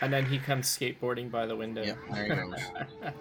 And 0.03 0.11
then 0.11 0.25
he 0.25 0.39
comes 0.39 0.65
skateboarding 0.65 1.29
by 1.29 1.45
the 1.45 1.55
window. 1.55 1.83
Yeah, 1.83 1.93
there 2.11 2.23
he 2.23 2.29
goes. 2.29 2.59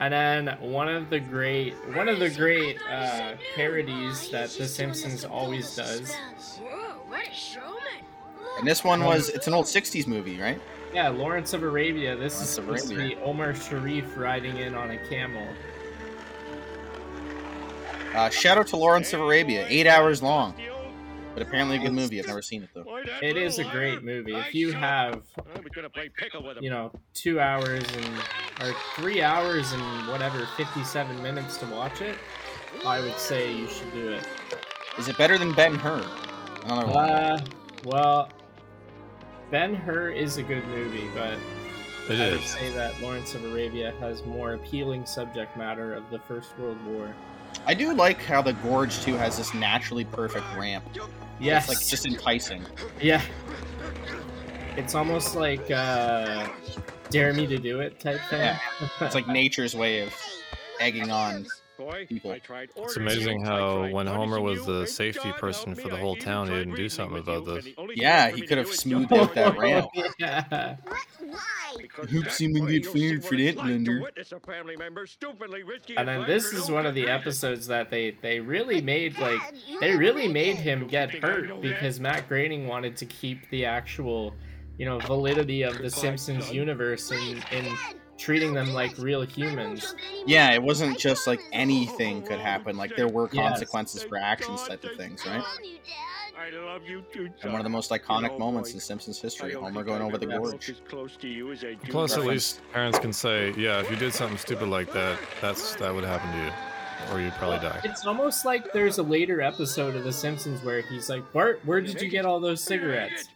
and 0.00 0.12
then 0.12 0.56
one 0.60 0.88
of 0.88 1.10
the 1.10 1.20
great 1.20 1.74
one 1.94 2.08
of 2.08 2.18
the 2.18 2.30
great 2.30 2.78
uh, 2.90 3.34
parodies 3.54 4.30
that 4.30 4.50
The 4.50 4.66
Simpsons 4.66 5.24
always 5.24 5.74
does. 5.74 6.14
Whoa, 6.14 7.00
what 7.08 7.26
a 7.26 7.32
showman. 7.32 7.78
And 8.58 8.66
this 8.66 8.84
one 8.84 9.04
was 9.04 9.28
it's 9.28 9.46
an 9.46 9.54
old 9.54 9.66
'60s 9.66 10.06
movie, 10.06 10.40
right? 10.40 10.60
Yeah, 10.94 11.08
Lawrence 11.08 11.52
of 11.52 11.62
Arabia. 11.62 12.16
This 12.16 12.40
is 12.40 12.58
Lawrence 12.58 12.82
of 12.82 12.88
supposed 12.88 12.88
to 12.90 13.16
be 13.16 13.22
Omar 13.22 13.54
Sharif 13.54 14.16
riding 14.16 14.56
in 14.58 14.74
on 14.74 14.90
a 14.92 14.98
camel. 15.08 15.46
Uh, 18.14 18.30
shout 18.30 18.56
out 18.56 18.66
to 18.68 18.76
Lawrence 18.76 19.12
of 19.12 19.20
Arabia, 19.20 19.66
eight 19.68 19.86
hours 19.86 20.22
long. 20.22 20.54
But 21.38 21.46
apparently 21.46 21.76
a 21.76 21.80
good 21.80 21.92
movie. 21.92 22.18
I've 22.18 22.26
never 22.26 22.42
seen 22.42 22.64
it 22.64 22.70
though. 22.74 22.84
It 23.22 23.36
is 23.36 23.60
a 23.60 23.64
great 23.64 24.02
movie. 24.02 24.34
If 24.34 24.56
you 24.56 24.72
have, 24.72 25.22
I 25.38 25.60
was 25.60 25.68
gonna 25.72 25.88
play 25.88 26.08
pickle 26.08 26.42
with 26.42 26.56
him. 26.56 26.64
you 26.64 26.70
know, 26.70 26.90
two 27.14 27.38
hours 27.38 27.84
and 27.94 28.18
or 28.60 28.74
three 28.96 29.22
hours 29.22 29.72
and 29.72 30.08
whatever, 30.08 30.48
fifty-seven 30.56 31.22
minutes 31.22 31.56
to 31.58 31.66
watch 31.66 32.00
it, 32.00 32.16
I 32.84 33.00
would 33.00 33.16
say 33.18 33.54
you 33.54 33.68
should 33.68 33.92
do 33.92 34.14
it. 34.14 34.26
Is 34.98 35.06
it 35.06 35.16
better 35.16 35.38
than 35.38 35.52
Ben 35.52 35.76
Hur? 35.76 36.04
Another 36.64 36.86
one. 36.88 37.08
Uh, 37.08 37.38
well, 37.84 38.32
Ben 39.52 39.76
Hur 39.76 40.10
is 40.10 40.38
a 40.38 40.42
good 40.42 40.66
movie, 40.66 41.08
but 41.14 41.38
It 42.12 42.20
I 42.20 42.30
would 42.32 42.42
say 42.42 42.72
that 42.72 43.00
Lawrence 43.00 43.36
of 43.36 43.44
Arabia 43.44 43.94
has 44.00 44.24
more 44.24 44.54
appealing 44.54 45.06
subject 45.06 45.56
matter 45.56 45.94
of 45.94 46.02
the 46.10 46.18
First 46.18 46.58
World 46.58 46.84
War. 46.84 47.14
I 47.66 47.74
do 47.74 47.92
like 47.94 48.22
how 48.22 48.40
the 48.42 48.52
gorge 48.54 49.00
too 49.02 49.14
has 49.16 49.36
this 49.36 49.52
naturally 49.54 50.04
perfect 50.04 50.44
ramp. 50.56 50.84
Yes, 51.40 51.68
It's 51.68 51.78
like 51.78 51.86
just 51.86 52.06
enticing. 52.06 52.64
yeah. 53.00 53.22
It's 54.76 54.94
almost 54.94 55.34
like 55.34 55.70
uh, 55.70 56.48
"Dare 57.10 57.32
Me 57.34 57.46
to 57.46 57.58
Do 57.58 57.80
It" 57.80 57.98
type 58.00 58.20
thing. 58.30 58.40
Yeah. 58.40 58.58
It's 59.00 59.14
like 59.14 59.26
nature's 59.28 59.74
way 59.74 60.02
of 60.02 60.14
egging 60.80 61.10
on. 61.10 61.46
Boy, 61.78 62.06
people. 62.08 62.32
I 62.32 62.38
tried 62.40 62.70
It's 62.76 62.96
amazing 62.96 63.42
how 63.44 63.78
tried 63.78 63.92
when 63.94 64.06
Homer 64.08 64.40
was 64.40 64.66
the 64.66 64.84
safety 64.86 65.30
God 65.30 65.38
person 65.38 65.74
for 65.76 65.88
the 65.88 65.96
whole 65.96 66.16
town, 66.16 66.48
he 66.48 66.54
didn't 66.54 66.74
do 66.74 66.88
something 66.88 67.18
about 67.18 67.44
this. 67.46 67.64
and 67.66 67.74
the 67.74 67.80
only 67.80 67.94
Yeah, 67.96 68.30
he 68.30 68.42
could 68.42 68.58
have 68.58 68.68
smoothed 68.74 69.12
out 69.12 69.32
that 69.34 69.56
ramp. 69.56 69.86
yeah. 70.18 70.76
What? 70.84 70.98
Why? 71.20 71.38
Because 71.80 72.10
Hope 72.10 72.24
that 72.24 72.32
Seaman 72.32 72.64
way 72.64 72.72
get 72.80 72.84
you'll 72.84 72.92
see 72.94 73.08
fired 73.10 73.24
for 73.24 73.34
it's 73.36 73.56
that, 73.56 73.56
like 73.56 73.66
to 73.84 73.90
Blender. 73.90 74.02
witness 74.02 74.32
a 74.32 74.40
family 74.40 74.76
member 74.76 75.06
stupidly 75.06 75.62
risking 75.62 75.96
And 75.98 76.08
then 76.08 76.26
this 76.26 76.52
is 76.52 76.70
one 76.70 76.84
of 76.86 76.94
the 76.94 77.08
episodes 77.08 77.66
that 77.68 77.90
they 77.90 78.10
they 78.22 78.40
really 78.40 78.80
made 78.80 79.16
like 79.18 79.40
they 79.80 79.94
really 79.94 80.26
made 80.28 80.56
him 80.56 80.86
get 80.88 81.10
hurt 81.10 81.60
because 81.60 82.00
Matt 82.00 82.28
Groening 82.28 82.66
wanted 82.66 82.96
to 82.96 83.06
keep 83.06 83.48
the 83.50 83.64
actual, 83.66 84.34
you 84.78 84.86
know, 84.86 84.98
validity 84.98 85.62
of 85.62 85.78
the 85.78 85.90
Simpsons 85.90 86.50
universe 86.52 87.10
in 87.12 87.42
in 87.52 87.66
treating 88.18 88.52
them 88.52 88.72
like 88.74 88.96
real 88.98 89.22
humans. 89.22 89.94
Yeah, 90.26 90.52
it 90.52 90.62
wasn't 90.62 90.98
just 90.98 91.26
like 91.26 91.40
anything 91.52 92.22
could 92.22 92.38
happen. 92.40 92.76
Like 92.76 92.96
there 92.96 93.08
were 93.08 93.28
Yes. 93.32 93.48
consequences 93.50 94.02
for 94.02 94.16
actions 94.18 94.66
type 94.66 94.84
of 94.84 94.96
things, 94.96 95.24
right? 95.26 95.38
Love 95.38 95.46
you, 95.62 95.76
Dad. 95.76 95.94
I 96.40 96.50
love 96.64 96.82
you 96.88 97.02
too, 97.12 97.28
And 97.42 97.52
one 97.52 97.60
of 97.60 97.64
the 97.64 97.68
most 97.70 97.90
iconic 97.90 98.30
know, 98.32 98.38
moments 98.38 98.70
boy, 98.70 98.74
in 98.76 98.80
Simpsons 98.80 99.20
history, 99.20 99.54
Homer 99.54 99.82
going 99.82 100.02
over 100.02 100.18
the 100.18 100.30
ever 100.30 100.38
gorge. 100.52 100.72
close 100.88 101.16
to 101.16 101.26
you 101.28 101.50
as 101.52 101.64
I 101.64 101.74
do 101.74 101.90
Plus, 101.90 102.16
at 102.16 102.24
least 102.24 102.60
parents 102.72 102.98
can 102.98 103.12
say, 103.12 103.52
"Yeah, 103.56 103.80
if 103.80 103.90
you 103.90 103.96
did 103.96 104.14
something 104.14 104.38
stupid 104.38 104.68
like 104.68 104.92
that, 104.92 105.18
that's 105.40 105.74
that 105.76 105.92
would 105.92 106.04
happen 106.04 106.30
to 106.30 106.44
you, 106.46 106.52
or 107.12 107.20
you'd 107.20 107.34
probably 107.34 107.58
die." 107.58 107.80
It's 107.82 108.06
almost 108.06 108.44
like 108.44 108.72
there's 108.72 108.98
a 108.98 109.02
later 109.02 109.40
episode 109.40 109.96
of 109.96 110.04
The 110.04 110.12
Simpsons 110.12 110.62
where 110.64 110.80
he's 110.82 111.08
like, 111.10 111.30
Bart, 111.32 111.60
where 111.64 111.80
did 111.80 112.00
you 112.00 112.08
get 112.08 112.24
all 112.24 112.38
those 112.38 112.62
cigarettes? 112.62 113.28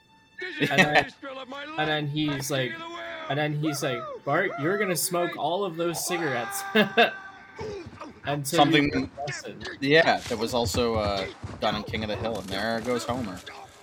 And 0.61 0.69
then- 0.71 0.93
greatest 0.95 1.19
thrill 1.21 1.39
of 1.41 1.49
my 1.49 1.65
life. 1.65 1.75
And 1.79 1.89
then 1.89 2.07
he's 2.09 2.51
like, 2.53 2.71
Take 2.71 2.79
it 2.81 2.85
away. 2.85 3.01
and 3.31 3.39
then 3.39 3.55
he's 3.61 3.83
like, 3.83 4.03
Bart, 4.25 4.51
you're 4.61 4.79
gonna 4.79 4.97
smoke 4.97 5.37
all 5.37 5.65
of 5.65 5.77
those 5.77 6.07
cigarettes. 6.07 6.63
Until 8.25 8.57
Something- 8.59 8.85
you 8.85 8.91
learn 8.93 9.11
a 9.19 9.21
lesson. 9.23 9.65
Yeah, 9.81 10.19
that 10.29 10.39
was 10.39 10.55
also 10.55 10.95
uh, 10.95 11.27
done 11.61 11.75
in 11.75 11.83
King 11.83 12.05
of 12.05 12.09
the 12.09 12.17
Hill, 12.17 12.39
and 12.39 12.49
there 12.49 12.81
goes 12.83 13.05
Homer 13.05 13.37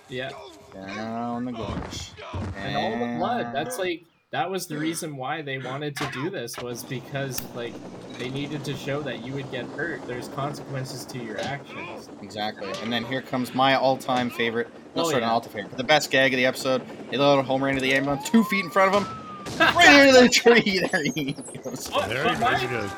Yeah. 0.08 0.30
down 0.72 1.44
the 1.44 1.52
gorge. 1.52 2.12
and 2.56 2.76
all 2.76 2.90
the 2.92 3.16
blood. 3.18 3.54
That's 3.54 3.78
like 3.78 4.04
that 4.30 4.48
was 4.50 4.66
the 4.66 4.78
reason 4.78 5.16
why 5.16 5.42
they 5.42 5.58
wanted 5.58 5.94
to 5.96 6.08
do 6.12 6.30
this 6.30 6.56
was 6.56 6.84
because 6.84 7.44
like 7.54 7.74
they 8.18 8.30
needed 8.30 8.64
to 8.64 8.74
show 8.76 9.02
that 9.02 9.22
you 9.26 9.34
would 9.34 9.50
get 9.50 9.66
hurt. 9.66 10.06
There's 10.06 10.28
consequences 10.28 11.04
to 11.06 11.18
your 11.18 11.38
actions. 11.40 12.08
Exactly. 12.22 12.72
And 12.82 12.90
then 12.90 13.04
here 13.04 13.20
comes 13.22 13.54
my 13.54 13.74
all-time 13.74 14.30
favorite. 14.30 14.68
No, 14.96 15.02
Oh, 15.02 15.10
sorry, 15.10 15.20
yeah. 15.20 15.26
not 15.26 15.32
all-time 15.34 15.52
favorite. 15.52 15.76
The 15.76 15.84
best 15.84 16.10
gag 16.10 16.32
of 16.32 16.38
the 16.38 16.46
episode. 16.46 16.80
They 17.10 17.18
let 17.18 17.44
Homer 17.44 17.68
into 17.68 17.82
the 17.82 17.92
ambulance, 17.92 18.28
two 18.30 18.42
feet 18.44 18.64
in 18.64 18.70
front 18.70 18.94
of 18.94 19.02
him, 19.02 19.08
right 19.58 20.06
into 20.08 20.20
the 20.20 20.28
tree. 20.28 20.80
There 20.90 21.02
he 21.02 21.32
goes. 21.58 21.90
Oh, 21.92 22.06
There 22.08 22.34
he 22.34 22.40
my, 22.40 22.52
goes. 22.60 22.68
good. 22.68 22.90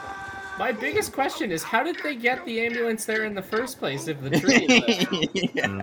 my 0.58 0.72
biggest 0.72 1.12
question 1.12 1.50
is 1.50 1.62
how 1.62 1.82
did 1.82 1.96
they 2.02 2.14
get 2.16 2.44
the 2.44 2.60
ambulance 2.60 3.04
there 3.04 3.24
in 3.24 3.34
the 3.34 3.42
first 3.42 3.78
place 3.78 4.08
if 4.08 4.20
the 4.20 4.30
tree 4.30 4.66
is 4.66 5.50
yeah. 5.54 5.82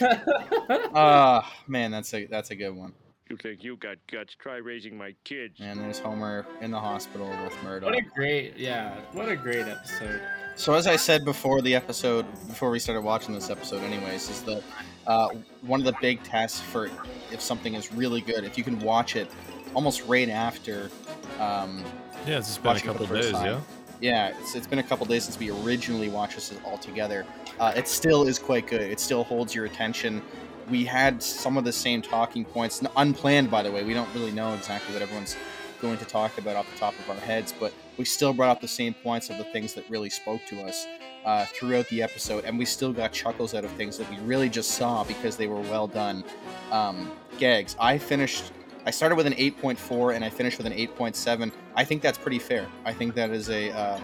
there? 0.00 0.22
Ah, 0.94 1.52
man, 1.66 1.90
that's 1.90 2.12
a 2.14 2.26
that's 2.26 2.50
a 2.50 2.56
good 2.56 2.74
one. 2.74 2.92
You 3.30 3.36
think 3.36 3.62
you 3.62 3.76
got 3.76 3.96
guts? 4.10 4.34
Try 4.38 4.56
raising 4.56 4.96
my 4.96 5.14
kids. 5.24 5.58
And 5.60 5.78
there's 5.80 5.98
Homer 5.98 6.46
in 6.62 6.70
the 6.70 6.80
hospital 6.80 7.28
with 7.44 7.54
Murdock. 7.62 7.90
what 7.90 7.98
a 7.98 8.02
great 8.02 8.56
yeah, 8.56 8.96
what 9.12 9.28
a 9.28 9.36
great 9.36 9.66
episode. 9.66 10.20
So 10.56 10.74
as 10.74 10.86
I 10.86 10.96
said 10.96 11.24
before 11.24 11.60
the 11.62 11.74
episode, 11.74 12.26
before 12.48 12.70
we 12.70 12.78
started 12.78 13.02
watching 13.02 13.34
this 13.34 13.50
episode, 13.50 13.82
anyways, 13.82 14.28
is 14.30 14.42
that 14.42 14.62
uh, 15.06 15.28
one 15.62 15.78
of 15.80 15.86
the 15.86 15.94
big 16.00 16.22
tests 16.22 16.60
for 16.60 16.90
if 17.30 17.40
something 17.40 17.74
is 17.74 17.92
really 17.92 18.20
good, 18.22 18.44
if 18.44 18.56
you 18.56 18.64
can 18.64 18.78
watch 18.80 19.14
it 19.14 19.30
almost 19.78 20.02
right 20.08 20.28
after. 20.28 20.90
Um, 21.38 21.84
Yeah, 22.26 22.38
it's 22.38 22.58
been 22.58 22.66
a 22.66 22.68
watching 22.70 22.90
it 22.90 22.92
for 22.94 22.98
couple 22.98 23.16
days. 23.16 23.30
time. 23.30 23.44
Yeah. 23.46 23.60
yeah, 24.00 24.40
it's, 24.40 24.56
it's 24.56 24.66
been 24.66 24.80
a 24.80 24.82
couple 24.82 25.06
days 25.06 25.22
since 25.22 25.38
we 25.38 25.52
originally 25.62 26.08
watched 26.08 26.34
this 26.34 26.52
all 26.64 26.78
together. 26.78 27.24
Uh, 27.60 27.72
it 27.76 27.86
still 27.86 28.26
is 28.26 28.40
quite 28.40 28.66
good. 28.66 28.80
It 28.80 28.98
still 28.98 29.22
holds 29.22 29.54
your 29.54 29.66
attention. 29.66 30.20
We 30.68 30.84
had 30.84 31.22
some 31.22 31.56
of 31.56 31.62
the 31.62 31.70
same 31.72 32.02
talking 32.02 32.44
points, 32.44 32.82
unplanned, 32.96 33.52
by 33.52 33.62
the 33.62 33.70
way. 33.70 33.84
We 33.84 33.94
don't 33.94 34.12
really 34.14 34.32
know 34.32 34.52
exactly 34.54 34.92
what 34.94 35.00
everyone's 35.00 35.36
going 35.80 35.98
to 35.98 36.04
talk 36.04 36.36
about 36.38 36.56
off 36.56 36.68
the 36.72 36.76
top 36.76 36.94
of 36.98 37.08
our 37.08 37.20
heads, 37.20 37.54
but 37.60 37.72
we 37.98 38.04
still 38.04 38.32
brought 38.32 38.50
up 38.50 38.60
the 38.60 38.66
same 38.66 38.94
points 38.94 39.30
of 39.30 39.38
the 39.38 39.44
things 39.44 39.74
that 39.74 39.88
really 39.88 40.10
spoke 40.10 40.40
to 40.48 40.60
us 40.62 40.88
uh, 41.24 41.44
throughout 41.44 41.86
the 41.88 42.02
episode, 42.02 42.44
and 42.44 42.58
we 42.58 42.64
still 42.64 42.92
got 42.92 43.12
chuckles 43.12 43.54
out 43.54 43.64
of 43.64 43.70
things 43.72 43.96
that 43.96 44.10
we 44.10 44.16
really 44.26 44.48
just 44.48 44.72
saw 44.72 45.04
because 45.04 45.36
they 45.36 45.46
were 45.46 45.60
well 45.60 45.86
done 45.86 46.24
um, 46.72 47.12
gags. 47.38 47.76
I 47.78 47.96
finished. 47.96 48.50
I 48.88 48.90
started 48.90 49.16
with 49.16 49.26
an 49.26 49.34
8.4 49.34 50.14
and 50.14 50.24
I 50.24 50.30
finished 50.30 50.56
with 50.56 50.66
an 50.66 50.72
8.7. 50.72 51.52
I 51.76 51.84
think 51.84 52.00
that's 52.00 52.16
pretty 52.16 52.38
fair. 52.38 52.66
I 52.86 52.92
think 52.94 53.14
that 53.16 53.28
is 53.28 53.50
a 53.50 53.70
uh, 53.72 54.00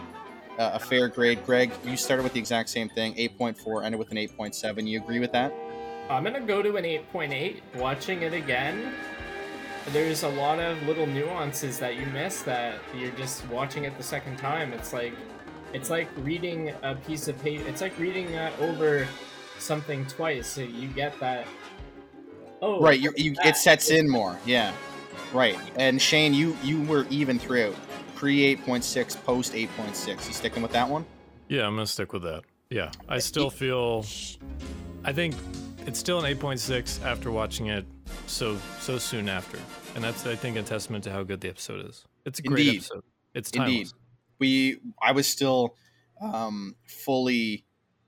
a 0.59 0.78
fair 0.78 1.09
grade. 1.09 1.43
Greg, 1.47 1.72
you 1.87 1.97
started 1.97 2.22
with 2.22 2.35
the 2.35 2.39
exact 2.39 2.68
same 2.68 2.91
thing, 2.91 3.14
8.4, 3.14 3.82
ended 3.82 3.99
with 3.99 4.11
an 4.11 4.18
8.7. 4.18 4.87
You 4.87 5.01
agree 5.01 5.20
with 5.20 5.32
that? 5.32 5.55
I'm 6.11 6.22
gonna 6.22 6.39
go 6.43 6.61
to 6.61 6.76
an 6.76 6.85
8.8. 6.85 7.62
Watching 7.76 8.24
it 8.24 8.35
again, 8.35 8.93
there's 9.87 10.22
a 10.22 10.28
lot 10.28 10.61
of 10.61 10.80
little 10.82 11.07
nuances 11.07 11.78
that 11.78 11.97
you 11.97 12.05
miss 12.09 12.43
that 12.43 12.74
you're 12.95 13.11
just 13.12 13.49
watching 13.49 13.85
it 13.85 13.97
the 13.97 14.03
second 14.03 14.37
time. 14.37 14.74
It's 14.74 14.93
like, 14.93 15.14
it's 15.72 15.89
like 15.89 16.09
reading 16.18 16.74
a 16.82 16.95
piece 16.95 17.26
of 17.26 17.41
paper. 17.41 17.66
It's 17.66 17.80
like 17.80 17.99
reading 17.99 18.37
uh, 18.37 18.53
over 18.61 19.09
something 19.59 20.05
twice. 20.05 20.47
So 20.47 20.61
you 20.61 20.89
get 20.89 21.18
that. 21.20 21.47
Oh, 22.63 22.81
Right. 22.81 22.99
You, 23.01 23.13
you, 23.17 23.35
it 23.45 23.57
sets 23.57 23.91
in 23.91 24.09
more. 24.09 24.39
Yeah. 24.47 24.73
Right. 25.33 25.59
And 25.77 26.01
Shane, 26.01 26.33
you 26.35 26.57
you 26.63 26.83
were 26.83 27.07
even 27.11 27.39
throughout. 27.39 27.75
Pre 28.15 28.57
8.6, 28.57 29.23
post 29.25 29.53
8.6. 29.53 30.09
You 30.29 30.33
sticking 30.33 30.63
with 30.63 30.73
that 30.73 30.89
one? 30.89 31.05
Yeah, 31.49 31.67
I'm 31.67 31.75
gonna 31.75 31.87
stick 31.87 32.13
with 32.13 32.23
that. 32.23 32.43
Yeah, 32.71 32.91
I 33.09 33.19
still 33.19 33.51
feel. 33.51 34.07
I 35.05 35.13
think 35.13 35.35
it's 35.87 35.99
still 35.99 36.25
an 36.25 36.35
8.6 36.37 37.05
after 37.05 37.31
watching 37.31 37.67
it 37.67 37.85
so 38.27 38.57
so 38.81 38.97
soon 38.99 39.29
after, 39.29 39.59
and 39.95 40.03
that's 40.05 40.25
I 40.27 40.37
think 40.37 40.57
a 40.57 40.63
testament 40.63 41.05
to 41.05 41.11
how 41.11 41.23
good 41.25 41.41
the 41.41 41.49
episode 41.49 41.85
is. 41.87 42.05
It's 42.25 42.39
a 42.39 42.43
great 42.43 42.67
Indeed. 42.67 42.77
episode. 42.79 43.05
It's 43.35 43.51
Indeed. 43.51 43.89
we 44.39 44.79
i 45.03 45.11
was 45.13 45.27
still 45.27 45.75
um 46.23 46.77
fully 46.87 47.65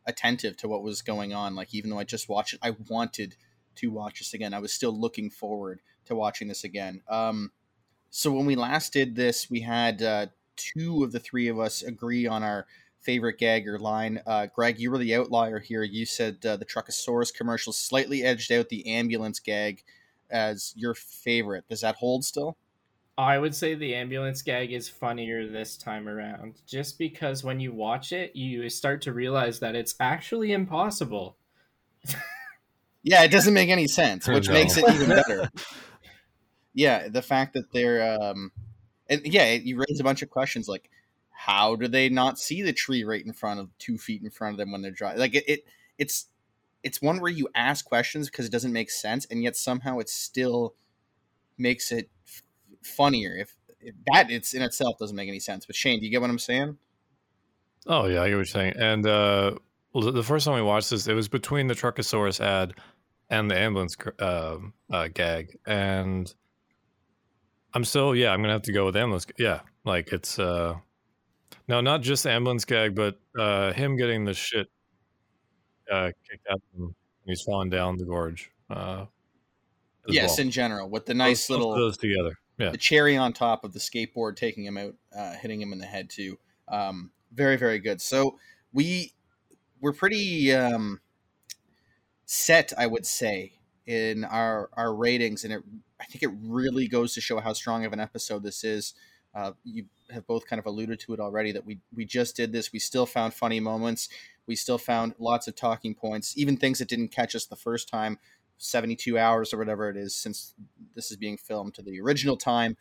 attentive 0.07 0.57
to 0.59 0.69
what 0.69 0.83
was 0.83 1.03
going 1.03 1.35
on 1.35 1.55
like 1.57 1.75
even 1.75 1.91
though 1.91 1.99
i 1.99 2.05
just 2.05 2.29
watched 2.29 2.55
it 2.55 2.61
i 2.63 2.71
wanted 2.89 3.35
to 3.77 3.91
watch 3.91 4.19
this 4.19 4.35
again. 4.35 4.55
I 4.55 4.59
was 4.59 4.73
still 4.73 4.99
looking 4.99 5.31
forward 5.31 5.81
to 6.07 6.15
watching 6.15 6.49
this 6.49 6.65
again. 6.65 7.03
Um 7.09 7.53
so 8.11 8.33
when 8.33 8.47
we 8.47 8.57
last 8.57 8.93
did 8.93 9.15
this 9.15 9.51
we 9.51 9.61
had 9.61 10.03
uh 10.03 10.27
two 10.57 11.05
of 11.05 11.13
the 11.13 11.21
three 11.21 11.49
of 11.49 11.59
us 11.59 11.83
agree 11.83 12.27
on 12.27 12.43
our 12.43 12.67
favorite 13.01 13.39
gag 13.39 13.69
or 13.69 13.79
line. 13.79 14.21
Uh 14.27 14.47
greg 14.47 14.79
you 14.79 14.91
were 14.91 14.99
the 14.99 15.15
outlier 15.15 15.59
here. 15.59 15.83
You 15.83 16.07
said 16.07 16.45
uh, 16.45 16.57
the 16.57 16.67
truckosaurus 16.67 17.35
commercial 17.35 17.73
slightly 17.73 18.23
edged 18.23 18.53
out 18.53 18.69
the 18.69 18.87
ambulance 18.87 19.41
gag 19.41 19.85
as 20.31 20.73
your 20.77 20.95
favorite. 20.95 21.69
Does 21.69 21.83
that 21.83 21.97
hold 21.97 22.25
still? 22.25 22.57
I 23.19 23.39
would 23.39 23.55
say 23.55 23.75
the 23.75 23.95
ambulance 23.95 24.43
gag 24.43 24.73
is 24.73 24.91
funnier 24.91 25.49
this 25.49 25.79
time 25.79 26.07
around, 26.07 26.61
just 26.67 26.99
because 26.99 27.43
when 27.43 27.61
you 27.61 27.73
watch 27.73 28.13
it, 28.13 28.37
you 28.37 28.69
start 28.69 29.01
to 29.03 29.13
realize 29.13 29.59
that 29.61 29.75
it's 29.75 29.95
actually 29.99 30.53
impossible. 30.53 31.39
Yeah, 33.09 33.23
it 33.23 33.31
doesn't 33.31 33.55
make 33.55 33.69
any 33.69 33.87
sense, 33.87 34.27
which 34.27 34.49
No. 34.49 34.55
makes 34.55 34.77
it 34.77 34.85
even 34.93 35.09
better. 35.11 35.49
yeah, 36.75 37.07
the 37.09 37.23
fact 37.23 37.55
that 37.55 37.73
they're 37.73 38.21
um 38.21 38.51
and 39.09 39.23
yeah, 39.25 39.53
you 39.53 39.77
raise 39.79 40.01
a 40.01 40.05
bunch 40.05 40.23
of 40.23 40.29
questions 40.31 40.67
like 40.69 40.91
how 41.31 41.77
do 41.77 41.87
they 41.87 42.09
not 42.09 42.37
see 42.37 42.63
the 42.63 42.73
tree 42.73 43.05
right 43.05 43.25
in 43.25 43.33
front 43.33 43.61
of 43.61 43.69
two 43.79 43.97
feet 43.97 44.23
in 44.25 44.31
front 44.31 44.55
of 44.55 44.59
them 44.59 44.73
when 44.73 44.83
they're 44.83 44.91
driving? 44.91 45.21
Like 45.21 45.37
it, 45.37 45.45
it 45.47 45.65
it's 45.99 46.27
it's 46.83 47.01
one 47.01 47.21
where 47.21 47.31
you 47.31 47.49
ask 47.55 47.85
questions 47.85 48.29
because 48.29 48.45
it 48.45 48.51
doesn't 48.51 48.73
make 48.73 48.91
sense 48.91 49.25
and 49.27 49.41
yet 49.41 49.55
somehow 49.57 50.01
it 50.01 50.09
still 50.09 50.75
makes 51.57 51.93
it 51.93 52.11
f- 52.27 52.43
funnier 52.83 53.37
if, 53.37 53.55
if 53.81 53.95
that 54.13 54.33
it's 54.33 54.53
in 54.53 54.63
itself 54.63 54.99
doesn't 54.99 55.15
make 55.17 55.29
any 55.29 55.39
sense. 55.39 55.65
But 55.65 55.77
Shane, 55.77 56.01
do 56.01 56.07
you 56.07 56.11
get 56.11 56.21
what 56.21 56.31
I'm 56.31 56.41
saying? 56.41 56.77
Oh 57.87 58.07
yeah, 58.07 58.23
I 58.23 58.29
get 58.29 58.33
what 58.35 58.39
you're 58.39 58.45
saying. 58.47 58.75
And 58.77 59.07
uh, 59.07 59.55
well, 59.93 60.05
the- 60.07 60.11
the 60.13 60.23
first 60.25 60.45
time 60.45 60.57
we 60.57 60.63
watched 60.63 60.91
this, 60.91 61.07
it 61.07 61.15
was 61.15 61.29
between 61.29 61.69
the 61.69 61.75
Truckosaurus 61.75 62.41
ad 62.41 62.75
and 63.31 63.51
the 63.51 63.59
ambulance 63.59 63.97
uh, 64.19 64.59
uh, 64.91 65.09
gag, 65.13 65.59
and 65.67 66.33
I'm 67.75 67.85
still 67.85 68.15
yeah, 68.15 68.33
I'm 68.33 68.41
gonna 68.41 68.53
have 68.53 68.63
to 68.63 68.73
go 68.73 68.87
with 68.87 68.97
ambulance. 68.97 69.27
Yeah, 69.39 69.61
like 69.85 70.13
it's 70.13 70.39
uh, 70.39 70.75
no, 71.69 71.81
not 71.81 72.03
just 72.03 72.27
ambulance 72.27 72.65
gag, 72.65 72.95
but 72.95 73.19
uh, 73.39 73.73
him 73.73 73.97
getting 73.97 74.25
the 74.25 74.35
shit 74.35 74.69
uh, 75.91 76.11
kicked 76.31 76.47
out 76.51 76.61
when 76.75 76.95
he's 77.27 77.43
falling 77.43 77.71
down 77.71 77.97
the 77.97 78.05
gorge. 78.05 78.51
Uh, 78.71 79.07
Yes, 80.09 80.39
well. 80.39 80.47
in 80.47 80.51
general, 80.51 80.89
with 80.89 81.07
the 81.07 81.15
nice 81.15 81.51
of 81.51 81.57
little 81.57 81.75
those 81.75 81.97
together. 81.97 82.39
Yeah, 82.59 82.71
the 82.71 82.79
cherry 82.79 83.17
on 83.17 83.33
top 83.33 83.65
of 83.65 83.73
the 83.73 83.79
skateboard 83.79 84.37
taking 84.37 84.65
him 84.65 84.79
out, 84.79 84.95
uh, 85.17 85.33
hitting 85.35 85.61
him 85.61 85.73
in 85.73 85.79
the 85.79 85.87
head 85.87 86.09
too. 86.09 86.39
Um, 86.69 87.11
very 87.33 87.57
very 87.57 87.79
good. 87.79 88.01
So 88.01 88.39
we 88.73 89.13
we're 89.81 89.93
pretty 89.93 90.55
um, 90.55 91.01
set, 92.27 92.73
I 92.77 92.87
would 92.87 93.07
say, 93.07 93.53
in 93.87 94.25
our 94.25 94.69
our 94.75 94.95
ratings, 94.95 95.45
and 95.45 95.53
it 95.53 95.63
I 96.01 96.05
think 96.05 96.23
it 96.23 96.31
really 96.43 96.89
goes 96.89 97.15
to 97.15 97.21
show 97.21 97.41
how 97.41 97.53
strong 97.55 97.85
of 97.85 97.93
an 97.93 98.01
episode 98.01 98.43
this 98.43 98.65
is. 98.65 98.95
Uh, 99.35 99.53
you 99.65 99.85
have 100.11 100.27
both 100.27 100.47
kind 100.47 100.59
of 100.59 100.67
alluded 100.67 100.99
to 101.01 101.13
it 101.15 101.21
already 101.21 101.53
that 101.53 101.65
we 101.65 101.79
we 101.95 102.05
just 102.05 102.37
did 102.37 102.53
this. 102.53 102.73
We 102.73 102.79
still 102.79 103.07
found 103.07 103.33
funny 103.33 103.61
moments. 103.61 104.09
We 104.47 104.57
still 104.57 104.79
found 104.79 105.15
lots 105.19 105.49
of 105.49 105.57
talking 105.57 105.95
points, 105.95 106.37
even 106.37 106.57
things 106.57 106.79
that 106.79 106.89
didn't 106.89 107.09
catch 107.09 107.35
us 107.35 107.47
the 107.47 107.57
first 107.57 107.89
time. 107.89 108.19
72 108.59 109.19
hours 109.19 109.53
or 109.53 109.59
whatever 109.59 109.91
it 109.91 109.99
is 109.99 110.17
since 110.17 110.55
this 110.95 111.11
is 111.11 111.19
being 111.19 111.37
filmed 111.37 111.75
to 111.75 111.83
the 111.83 112.01
original 112.01 112.39
time 112.39 112.75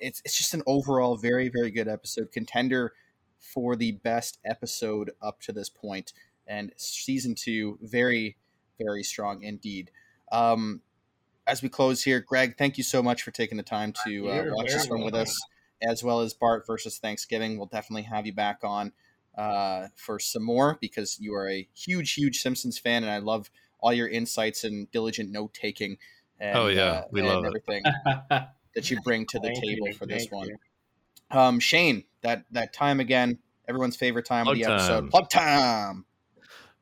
it's 0.00 0.20
it's 0.24 0.36
just 0.36 0.54
an 0.54 0.62
overall 0.66 1.16
very 1.16 1.48
very 1.48 1.70
good 1.70 1.88
episode 1.88 2.32
contender 2.32 2.92
for 3.38 3.76
the 3.76 3.92
best 3.92 4.38
episode 4.44 5.10
up 5.22 5.40
to 5.40 5.52
this 5.52 5.68
point 5.68 6.12
and 6.46 6.72
season 6.76 7.34
two 7.34 7.78
very 7.82 8.36
very 8.82 9.02
strong 9.02 9.42
indeed. 9.42 9.90
Um 10.32 10.82
as 11.46 11.62
we 11.62 11.68
close 11.68 12.04
here 12.04 12.20
greg 12.20 12.56
thank 12.56 12.78
you 12.78 12.84
so 12.84 13.02
much 13.02 13.22
for 13.22 13.30
taking 13.30 13.56
the 13.56 13.62
time 13.62 13.92
to 14.04 14.28
uh, 14.28 14.44
watch 14.50 14.68
this 14.68 14.88
one 14.88 15.02
with 15.02 15.14
us 15.14 15.36
as 15.82 16.04
well 16.04 16.20
as 16.20 16.34
bart 16.34 16.66
versus 16.66 16.98
thanksgiving. 16.98 17.56
We'll 17.56 17.66
definitely 17.66 18.02
have 18.02 18.26
you 18.26 18.32
back 18.32 18.58
on 18.62 18.92
uh, 19.36 19.88
for 19.96 20.18
some 20.18 20.44
more 20.44 20.76
because 20.80 21.18
you 21.20 21.34
are 21.34 21.48
a 21.48 21.66
huge 21.74 22.14
huge 22.14 22.40
simpsons 22.40 22.78
fan 22.78 23.04
and 23.04 23.12
i 23.12 23.18
love 23.18 23.48
all 23.78 23.92
your 23.92 24.08
insights 24.08 24.64
and 24.64 24.90
diligent 24.90 25.30
note 25.30 25.54
taking 25.54 25.96
Oh, 26.40 26.68
yeah, 26.68 26.82
uh, 26.82 27.04
we 27.10 27.20
and 27.20 27.28
love 27.28 27.44
everything 27.44 27.82
that 28.30 28.90
you 28.90 29.00
bring 29.02 29.26
to 29.26 29.38
the 29.38 29.48
Thank 29.48 29.62
table 29.62 29.88
you, 29.88 29.92
for 29.92 30.06
this 30.06 30.30
one. 30.30 30.48
Um, 31.30 31.60
Shane, 31.60 32.04
that 32.22 32.44
that 32.52 32.72
time 32.72 33.00
again, 33.00 33.38
everyone's 33.68 33.96
favorite 33.96 34.24
time 34.24 34.44
Plug 34.44 34.56
of 34.56 34.62
the 34.62 34.72
episode. 34.72 35.10
Plug 35.10 35.28
time. 35.28 36.04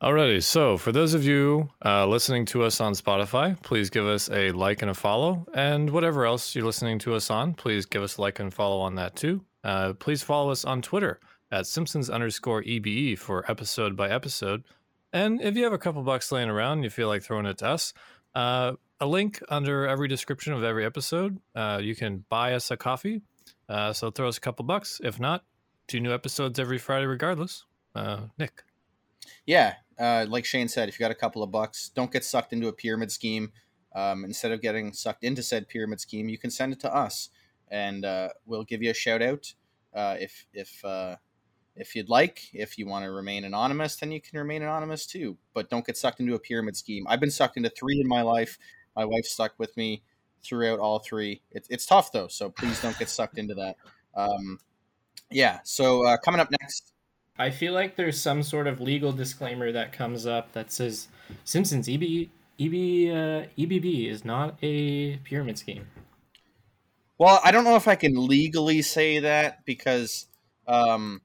Alrighty, 0.00 0.40
so 0.44 0.78
for 0.78 0.92
those 0.92 1.12
of 1.12 1.24
you 1.24 1.70
uh, 1.84 2.06
listening 2.06 2.44
to 2.46 2.62
us 2.62 2.80
on 2.80 2.92
Spotify, 2.92 3.60
please 3.62 3.90
give 3.90 4.06
us 4.06 4.30
a 4.30 4.52
like 4.52 4.80
and 4.80 4.92
a 4.92 4.94
follow. 4.94 5.44
And 5.52 5.90
whatever 5.90 6.24
else 6.24 6.54
you're 6.54 6.64
listening 6.64 7.00
to 7.00 7.16
us 7.16 7.30
on, 7.30 7.54
please 7.54 7.84
give 7.84 8.04
us 8.04 8.16
a 8.16 8.20
like 8.20 8.38
and 8.38 8.54
follow 8.54 8.78
on 8.78 8.94
that 8.94 9.16
too. 9.16 9.44
Uh, 9.64 9.94
please 9.94 10.22
follow 10.22 10.52
us 10.52 10.64
on 10.64 10.82
Twitter 10.82 11.18
at 11.50 11.66
Simpsons 11.66 12.08
underscore 12.08 12.62
EBE 12.62 13.18
for 13.18 13.44
episode 13.50 13.96
by 13.96 14.08
episode. 14.08 14.62
And 15.12 15.42
if 15.42 15.56
you 15.56 15.64
have 15.64 15.72
a 15.72 15.78
couple 15.78 16.02
bucks 16.04 16.30
laying 16.30 16.48
around 16.48 16.74
and 16.74 16.84
you 16.84 16.90
feel 16.90 17.08
like 17.08 17.24
throwing 17.24 17.46
it 17.46 17.58
to 17.58 17.66
us, 17.66 17.92
uh, 18.36 18.74
a 19.00 19.06
link 19.06 19.42
under 19.48 19.84
every 19.84 20.06
description 20.06 20.52
of 20.52 20.62
every 20.62 20.84
episode. 20.84 21.40
Uh, 21.56 21.80
you 21.82 21.96
can 21.96 22.24
buy 22.28 22.54
us 22.54 22.70
a 22.70 22.76
coffee. 22.76 23.22
Uh, 23.68 23.92
so 23.92 24.12
throw 24.12 24.28
us 24.28 24.36
a 24.36 24.40
couple 24.40 24.64
bucks. 24.64 25.00
If 25.02 25.18
not, 25.18 25.42
two 25.88 25.98
new 25.98 26.14
episodes 26.14 26.60
every 26.60 26.78
Friday, 26.78 27.06
regardless. 27.06 27.64
Uh, 27.96 28.26
Nick. 28.38 28.62
Yeah, 29.44 29.74
uh, 29.98 30.26
like 30.28 30.44
Shane 30.44 30.68
said, 30.68 30.88
if 30.88 30.98
you 30.98 31.04
got 31.04 31.10
a 31.10 31.16
couple 31.16 31.42
of 31.42 31.50
bucks, 31.50 31.90
don't 31.94 32.12
get 32.12 32.24
sucked 32.24 32.52
into 32.52 32.68
a 32.68 32.72
pyramid 32.72 33.10
scheme. 33.10 33.52
Um, 33.94 34.24
instead 34.24 34.52
of 34.52 34.60
getting 34.60 34.92
sucked 34.92 35.24
into 35.24 35.42
said 35.42 35.68
pyramid 35.68 36.00
scheme, 36.00 36.28
you 36.28 36.38
can 36.38 36.50
send 36.50 36.72
it 36.72 36.80
to 36.80 36.94
us, 36.94 37.30
and 37.68 38.04
uh, 38.04 38.28
we'll 38.46 38.64
give 38.64 38.82
you 38.82 38.90
a 38.90 38.94
shout 38.94 39.22
out 39.22 39.54
uh, 39.94 40.16
if 40.20 40.46
if 40.52 40.84
uh, 40.84 41.16
if 41.74 41.96
you'd 41.96 42.08
like. 42.08 42.48
If 42.52 42.78
you 42.78 42.86
want 42.86 43.04
to 43.04 43.10
remain 43.10 43.44
anonymous, 43.44 43.96
then 43.96 44.12
you 44.12 44.20
can 44.20 44.38
remain 44.38 44.62
anonymous 44.62 45.06
too. 45.06 45.36
But 45.54 45.70
don't 45.70 45.86
get 45.86 45.96
sucked 45.96 46.20
into 46.20 46.34
a 46.34 46.38
pyramid 46.38 46.76
scheme. 46.76 47.06
I've 47.08 47.20
been 47.20 47.30
sucked 47.30 47.56
into 47.56 47.70
three 47.70 48.00
in 48.00 48.06
my 48.06 48.22
life. 48.22 48.58
My 48.94 49.04
wife 49.04 49.24
stuck 49.24 49.54
with 49.58 49.76
me 49.76 50.02
throughout 50.44 50.78
all 50.78 50.98
three. 50.98 51.42
It's 51.50 51.68
it's 51.70 51.86
tough 51.86 52.12
though, 52.12 52.28
so 52.28 52.50
please 52.50 52.80
don't 52.80 52.98
get 52.98 53.08
sucked 53.08 53.38
into 53.38 53.54
that. 53.54 53.76
Um, 54.14 54.60
yeah. 55.30 55.60
So 55.64 56.06
uh, 56.06 56.16
coming 56.18 56.40
up 56.40 56.50
next. 56.60 56.92
I 57.38 57.50
feel 57.50 57.72
like 57.72 57.96
there's 57.96 58.20
some 58.20 58.42
sort 58.42 58.66
of 58.66 58.80
legal 58.80 59.12
disclaimer 59.12 59.70
that 59.72 59.92
comes 59.92 60.26
up 60.26 60.52
that 60.52 60.72
says 60.72 61.08
Simpsons 61.44 61.88
EB, 61.88 62.02
EB, 62.58 62.72
uh, 63.10 63.46
EBB 63.56 64.10
is 64.10 64.24
not 64.24 64.56
a 64.62 65.16
pyramid 65.18 65.58
scheme. 65.58 65.86
Well, 67.18 67.40
I 67.44 67.50
don't 67.50 67.64
know 67.64 67.76
if 67.76 67.88
I 67.88 67.94
can 67.96 68.26
legally 68.28 68.82
say 68.82 69.18
that 69.20 69.64
because, 69.64 70.26
um, 70.66 71.20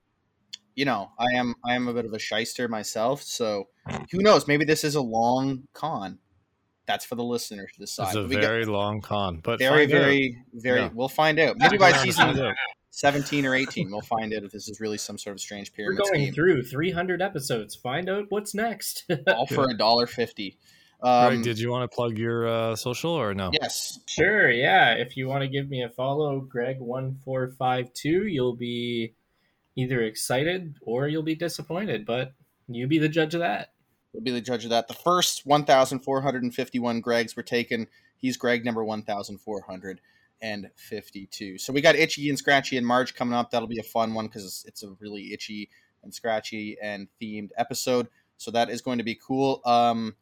you 0.76 0.86
know, 0.86 1.12
I 1.20 1.34
am 1.36 1.54
I 1.66 1.76
am 1.76 1.88
a 1.88 1.94
bit 1.94 2.06
of 2.06 2.14
a 2.14 2.20
shyster 2.20 2.68
myself. 2.68 3.22
So 3.22 3.68
who 4.12 4.20
knows? 4.20 4.48
Maybe 4.48 4.66
this 4.66 4.84
is 4.84 4.96
a 4.96 5.02
long 5.02 5.68
con. 5.74 6.18
That's 6.88 7.06
for 7.06 7.16
the 7.16 7.24
listener 7.24 7.68
to 7.72 7.80
decide. 7.80 8.08
It's 8.08 8.16
a 8.16 8.22
But 8.22 8.30
we 8.30 8.36
got- 8.36 8.42
very 8.42 8.66
long 8.66 9.02
con, 9.02 9.40
but 9.44 9.60
very, 9.60 9.86
find 9.88 9.94
out. 9.94 10.02
very, 10.02 10.38
very. 10.54 10.82
Yeah. 10.82 10.90
We'll 10.94 11.10
find 11.10 11.40
out. 11.40 11.58
Maybe 11.58 11.78
by 11.78 11.92
season 11.94 12.36
out. 12.94 12.98
seventeen 12.98 13.46
or 13.46 13.56
eighteen, 13.56 13.90
we'll 13.92 14.02
find 14.20 14.34
out 14.34 14.44
if 14.44 14.52
this 14.52 14.70
is 14.70 14.80
really 14.80 14.98
some 14.98 15.18
sort 15.18 15.36
of 15.36 15.42
strange 15.42 15.74
pyramid. 15.74 16.00
We're 16.00 16.06
pyramid 16.06 16.12
going 16.12 16.24
scheme. 16.26 16.34
through 16.34 16.64
300 16.64 17.22
episodes. 17.22 17.76
Find 17.76 18.10
out 18.10 18.26
what's 18.30 18.54
next. 18.54 19.06
All 19.28 19.48
for 19.48 19.70
a 19.70 19.78
dollar 19.78 20.08
fifty. 20.08 20.58
Um, 21.02 21.28
Greg, 21.28 21.44
did 21.44 21.60
you 21.60 21.70
want 21.70 21.90
to 21.90 21.94
plug 21.94 22.18
your 22.18 22.48
uh, 22.48 22.76
social 22.78 23.12
or 23.12 23.34
no? 23.34 23.52
yes. 23.52 24.00
Sure, 24.06 24.50
yeah. 24.50 24.94
If 24.94 25.18
you 25.18 25.28
want 25.28 25.42
to 25.42 25.50
give 25.50 25.70
me 25.70 25.84
a 25.84 25.90
follow, 25.90 26.40
Greg1452, 26.42 28.32
you'll 28.32 28.56
be 28.56 29.14
either 29.76 30.02
excited 30.02 30.76
or 30.82 31.10
you'll 31.10 31.22
be 31.22 31.36
disappointed, 31.36 32.06
but 32.06 32.34
you 32.70 32.88
be 32.88 33.00
the 33.00 33.10
judge 33.10 33.34
of 33.34 33.42
that. 33.42 33.74
We'll 34.14 34.24
be 34.24 34.32
the 34.32 34.40
judge 34.40 34.64
of 34.64 34.70
that. 34.70 34.88
The 34.88 34.94
first 34.94 35.46
1,451 35.46 37.02
Gregs 37.02 37.36
were 37.36 37.44
taken. 37.44 37.88
He's 38.18 38.38
Greg 38.38 38.64
number 38.64 38.86
1,452. 40.44 41.58
So 41.58 41.74
we 41.74 41.82
got 41.82 41.96
Itchy 41.96 42.30
and 42.30 42.38
Scratchy 42.38 42.78
and 42.78 42.86
Marge 42.86 43.16
coming 43.16 43.34
up. 43.34 43.52
That'll 43.52 43.68
be 43.68 43.80
a 43.80 43.84
fun 43.84 44.14
one 44.14 44.28
because 44.28 44.46
it's, 44.46 44.66
it's 44.66 44.84
a 44.84 44.90
really 45.00 45.34
itchy 45.34 45.70
and 46.04 46.14
scratchy 46.14 46.78
and 46.82 47.08
themed 47.22 47.50
episode. 47.58 48.08
So 48.38 48.52
that 48.52 48.70
is 48.70 48.82
going 48.82 48.98
to 48.98 49.04
be 49.04 49.16
cool. 49.16 49.62
Um, 49.66 50.16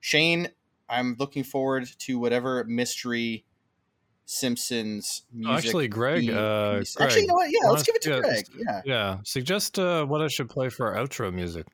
Shane, 0.00 0.48
I'm 0.88 1.16
looking 1.18 1.44
forward 1.44 1.88
to 2.00 2.18
whatever 2.18 2.64
mystery 2.64 3.44
Simpsons 4.26 5.22
Oh, 5.32 5.38
music. 5.38 5.64
actually, 5.66 5.88
Greg. 5.88 6.20
theme 6.26 6.36
Uh, 6.36 6.72
Greg, 6.74 6.86
Actually, 7.00 7.20
you 7.22 7.26
know 7.28 7.34
what? 7.34 7.50
Yeah, 7.50 7.58
why 7.64 7.70
let's 7.70 7.82
give 7.82 7.94
it 7.96 8.02
to 8.02 8.10
don't- 8.10 8.22
Greg. 8.22 8.44
Yeah. 8.56 8.82
Yeah, 8.84 9.16
suggest 9.24 9.78
uh, 9.78 10.04
what 10.04 10.20
I 10.20 10.28
should 10.28 10.48
play 10.48 10.68
for 10.68 10.94
our 10.94 11.04
outro 11.04 11.32
music. 11.32 11.66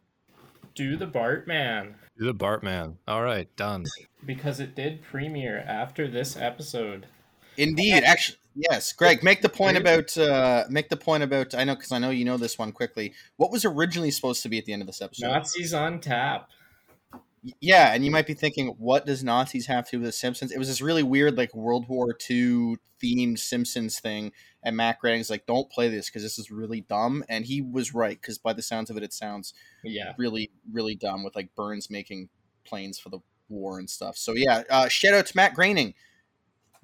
Do 0.75 0.97
the 0.97 1.07
Bartman. 1.07 1.95
Do 2.19 2.25
the 2.27 2.35
Bartman. 2.35 2.97
All 3.09 3.23
right, 3.23 3.55
done. 3.57 3.85
Because 4.25 4.59
it 4.61 4.75
did 4.75 5.03
premiere 5.03 5.59
after 5.67 6.09
this 6.09 6.37
episode. 6.37 7.07
Indeed, 7.59 8.03
actually, 8.05 8.39
yes. 8.55 8.93
Greg, 8.93 9.23
make 9.23 9.43
the 9.43 9.49
point 9.49 9.77
about 9.77 10.17
uh, 10.17 10.65
make 10.69 10.89
the 10.89 10.97
point 10.97 11.23
about. 11.23 11.55
I 11.55 11.65
know 11.65 11.75
because 11.75 11.93
I 11.93 11.99
know 11.99 12.11
you 12.11 12.25
know 12.25 12.37
this 12.37 12.59
one 12.59 12.73
quickly. 12.73 13.15
What 13.37 13.51
was 13.51 13.65
originally 13.65 14.11
supposed 14.11 14.43
to 14.43 14.49
be 14.49 14.59
at 14.59 14.65
the 14.65 14.73
end 14.73 14.83
of 14.83 14.87
this 14.87 15.03
episode? 15.03 15.29
Nazis 15.29 15.75
on 15.75 16.01
tap. 16.01 16.51
Yeah, 17.61 17.95
and 17.95 18.05
you 18.05 18.11
might 18.11 18.27
be 18.27 18.35
thinking, 18.35 18.69
what 18.79 19.07
does 19.07 19.23
Nazis 19.23 19.67
have 19.67 19.85
to 19.87 19.91
do 19.93 19.99
with 20.01 20.09
the 20.09 20.13
Simpsons? 20.13 20.51
It 20.51 20.59
was 20.59 20.67
this 20.67 20.81
really 20.81 21.05
weird, 21.05 21.37
like 21.37 21.55
World 21.55 21.89
War 21.89 22.09
II 22.29 22.77
themed 23.01 23.39
Simpsons 23.39 24.01
thing, 24.01 24.33
and 24.65 24.77
Matt 24.77 24.99
Groening's 24.99 25.31
like, 25.31 25.47
"Don't 25.47 25.71
play 25.71 25.89
this 25.89 26.09
because 26.09 26.23
this 26.25 26.39
is 26.41 26.51
really 26.51 26.81
dumb," 26.81 27.23
and 27.29 27.45
he 27.47 27.61
was 27.63 27.95
right 27.95 28.21
because 28.21 28.39
by 28.39 28.53
the 28.53 28.63
sounds 28.63 28.91
of 28.91 28.97
it, 28.97 29.03
it 29.05 29.13
sounds 29.13 29.55
Yeah. 29.85 30.15
really, 30.19 30.51
really 30.73 30.97
dumb 30.97 31.23
with 31.23 31.37
like 31.37 31.55
Burns 31.55 31.89
making 31.89 32.31
planes 32.65 32.99
for 32.99 33.11
the 33.11 33.21
war 33.49 33.79
and 33.79 33.89
stuff. 33.89 34.17
So 34.17 34.33
yeah, 34.35 34.65
uh, 34.69 34.89
shout 34.89 35.15
out 35.15 35.27
to 35.27 35.37
Matt 35.37 35.55
Groening, 35.55 35.95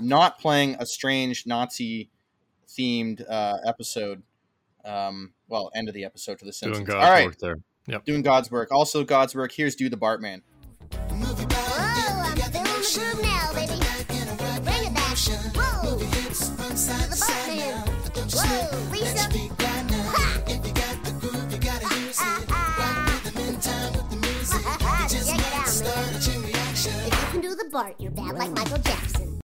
not 0.02 0.38
playing 0.38 0.76
a 0.78 0.86
strange 0.86 1.46
Nazi 1.46 2.10
themed 2.68 3.24
uh, 3.28 3.58
episode. 3.66 4.22
Um, 4.84 5.32
well, 5.48 5.70
end 5.74 5.88
of 5.88 5.94
the 5.94 6.04
episode 6.04 6.38
for 6.38 6.44
the 6.44 6.52
Simpsons. 6.52 6.86
Doing 6.86 6.98
God's 6.98 7.06
All 7.06 7.12
right, 7.12 7.26
work 7.26 7.38
there. 7.38 7.56
Yep. 7.86 8.04
doing 8.04 8.22
God's 8.22 8.50
work. 8.50 8.70
Also 8.72 9.04
God's 9.04 9.34
work. 9.34 9.52
Here's 9.52 9.74
Do 9.74 9.88
the 9.88 9.96
Bartman. 9.96 10.42
Whoa, 10.92 11.00
I'm 11.08 12.36
feeling 12.36 12.52
the 12.52 12.60
groove 12.94 13.22
now, 13.22 13.52
baby. 13.52 13.74
Bring 14.64 14.86
it 14.86 14.94
back. 14.94 15.16
Whoa. 15.54 15.98
To 15.98 16.04
the 16.04 17.18
Bartman. 17.18 17.92
Whoa, 18.32 18.90
Lisa. 18.90 19.28
Ha. 24.64 25.06
Check 25.08 25.22
it 25.22 25.42
out, 25.54 25.82
man. 26.42 26.54
If 27.06 27.22
you 27.22 27.28
can 27.30 27.40
do 27.40 27.54
the 27.54 27.68
Bart, 27.70 27.94
you're 27.98 28.10
bad 28.10 28.34
like 28.36 28.50
Michael 28.50 28.78
Jackson. 28.78 29.32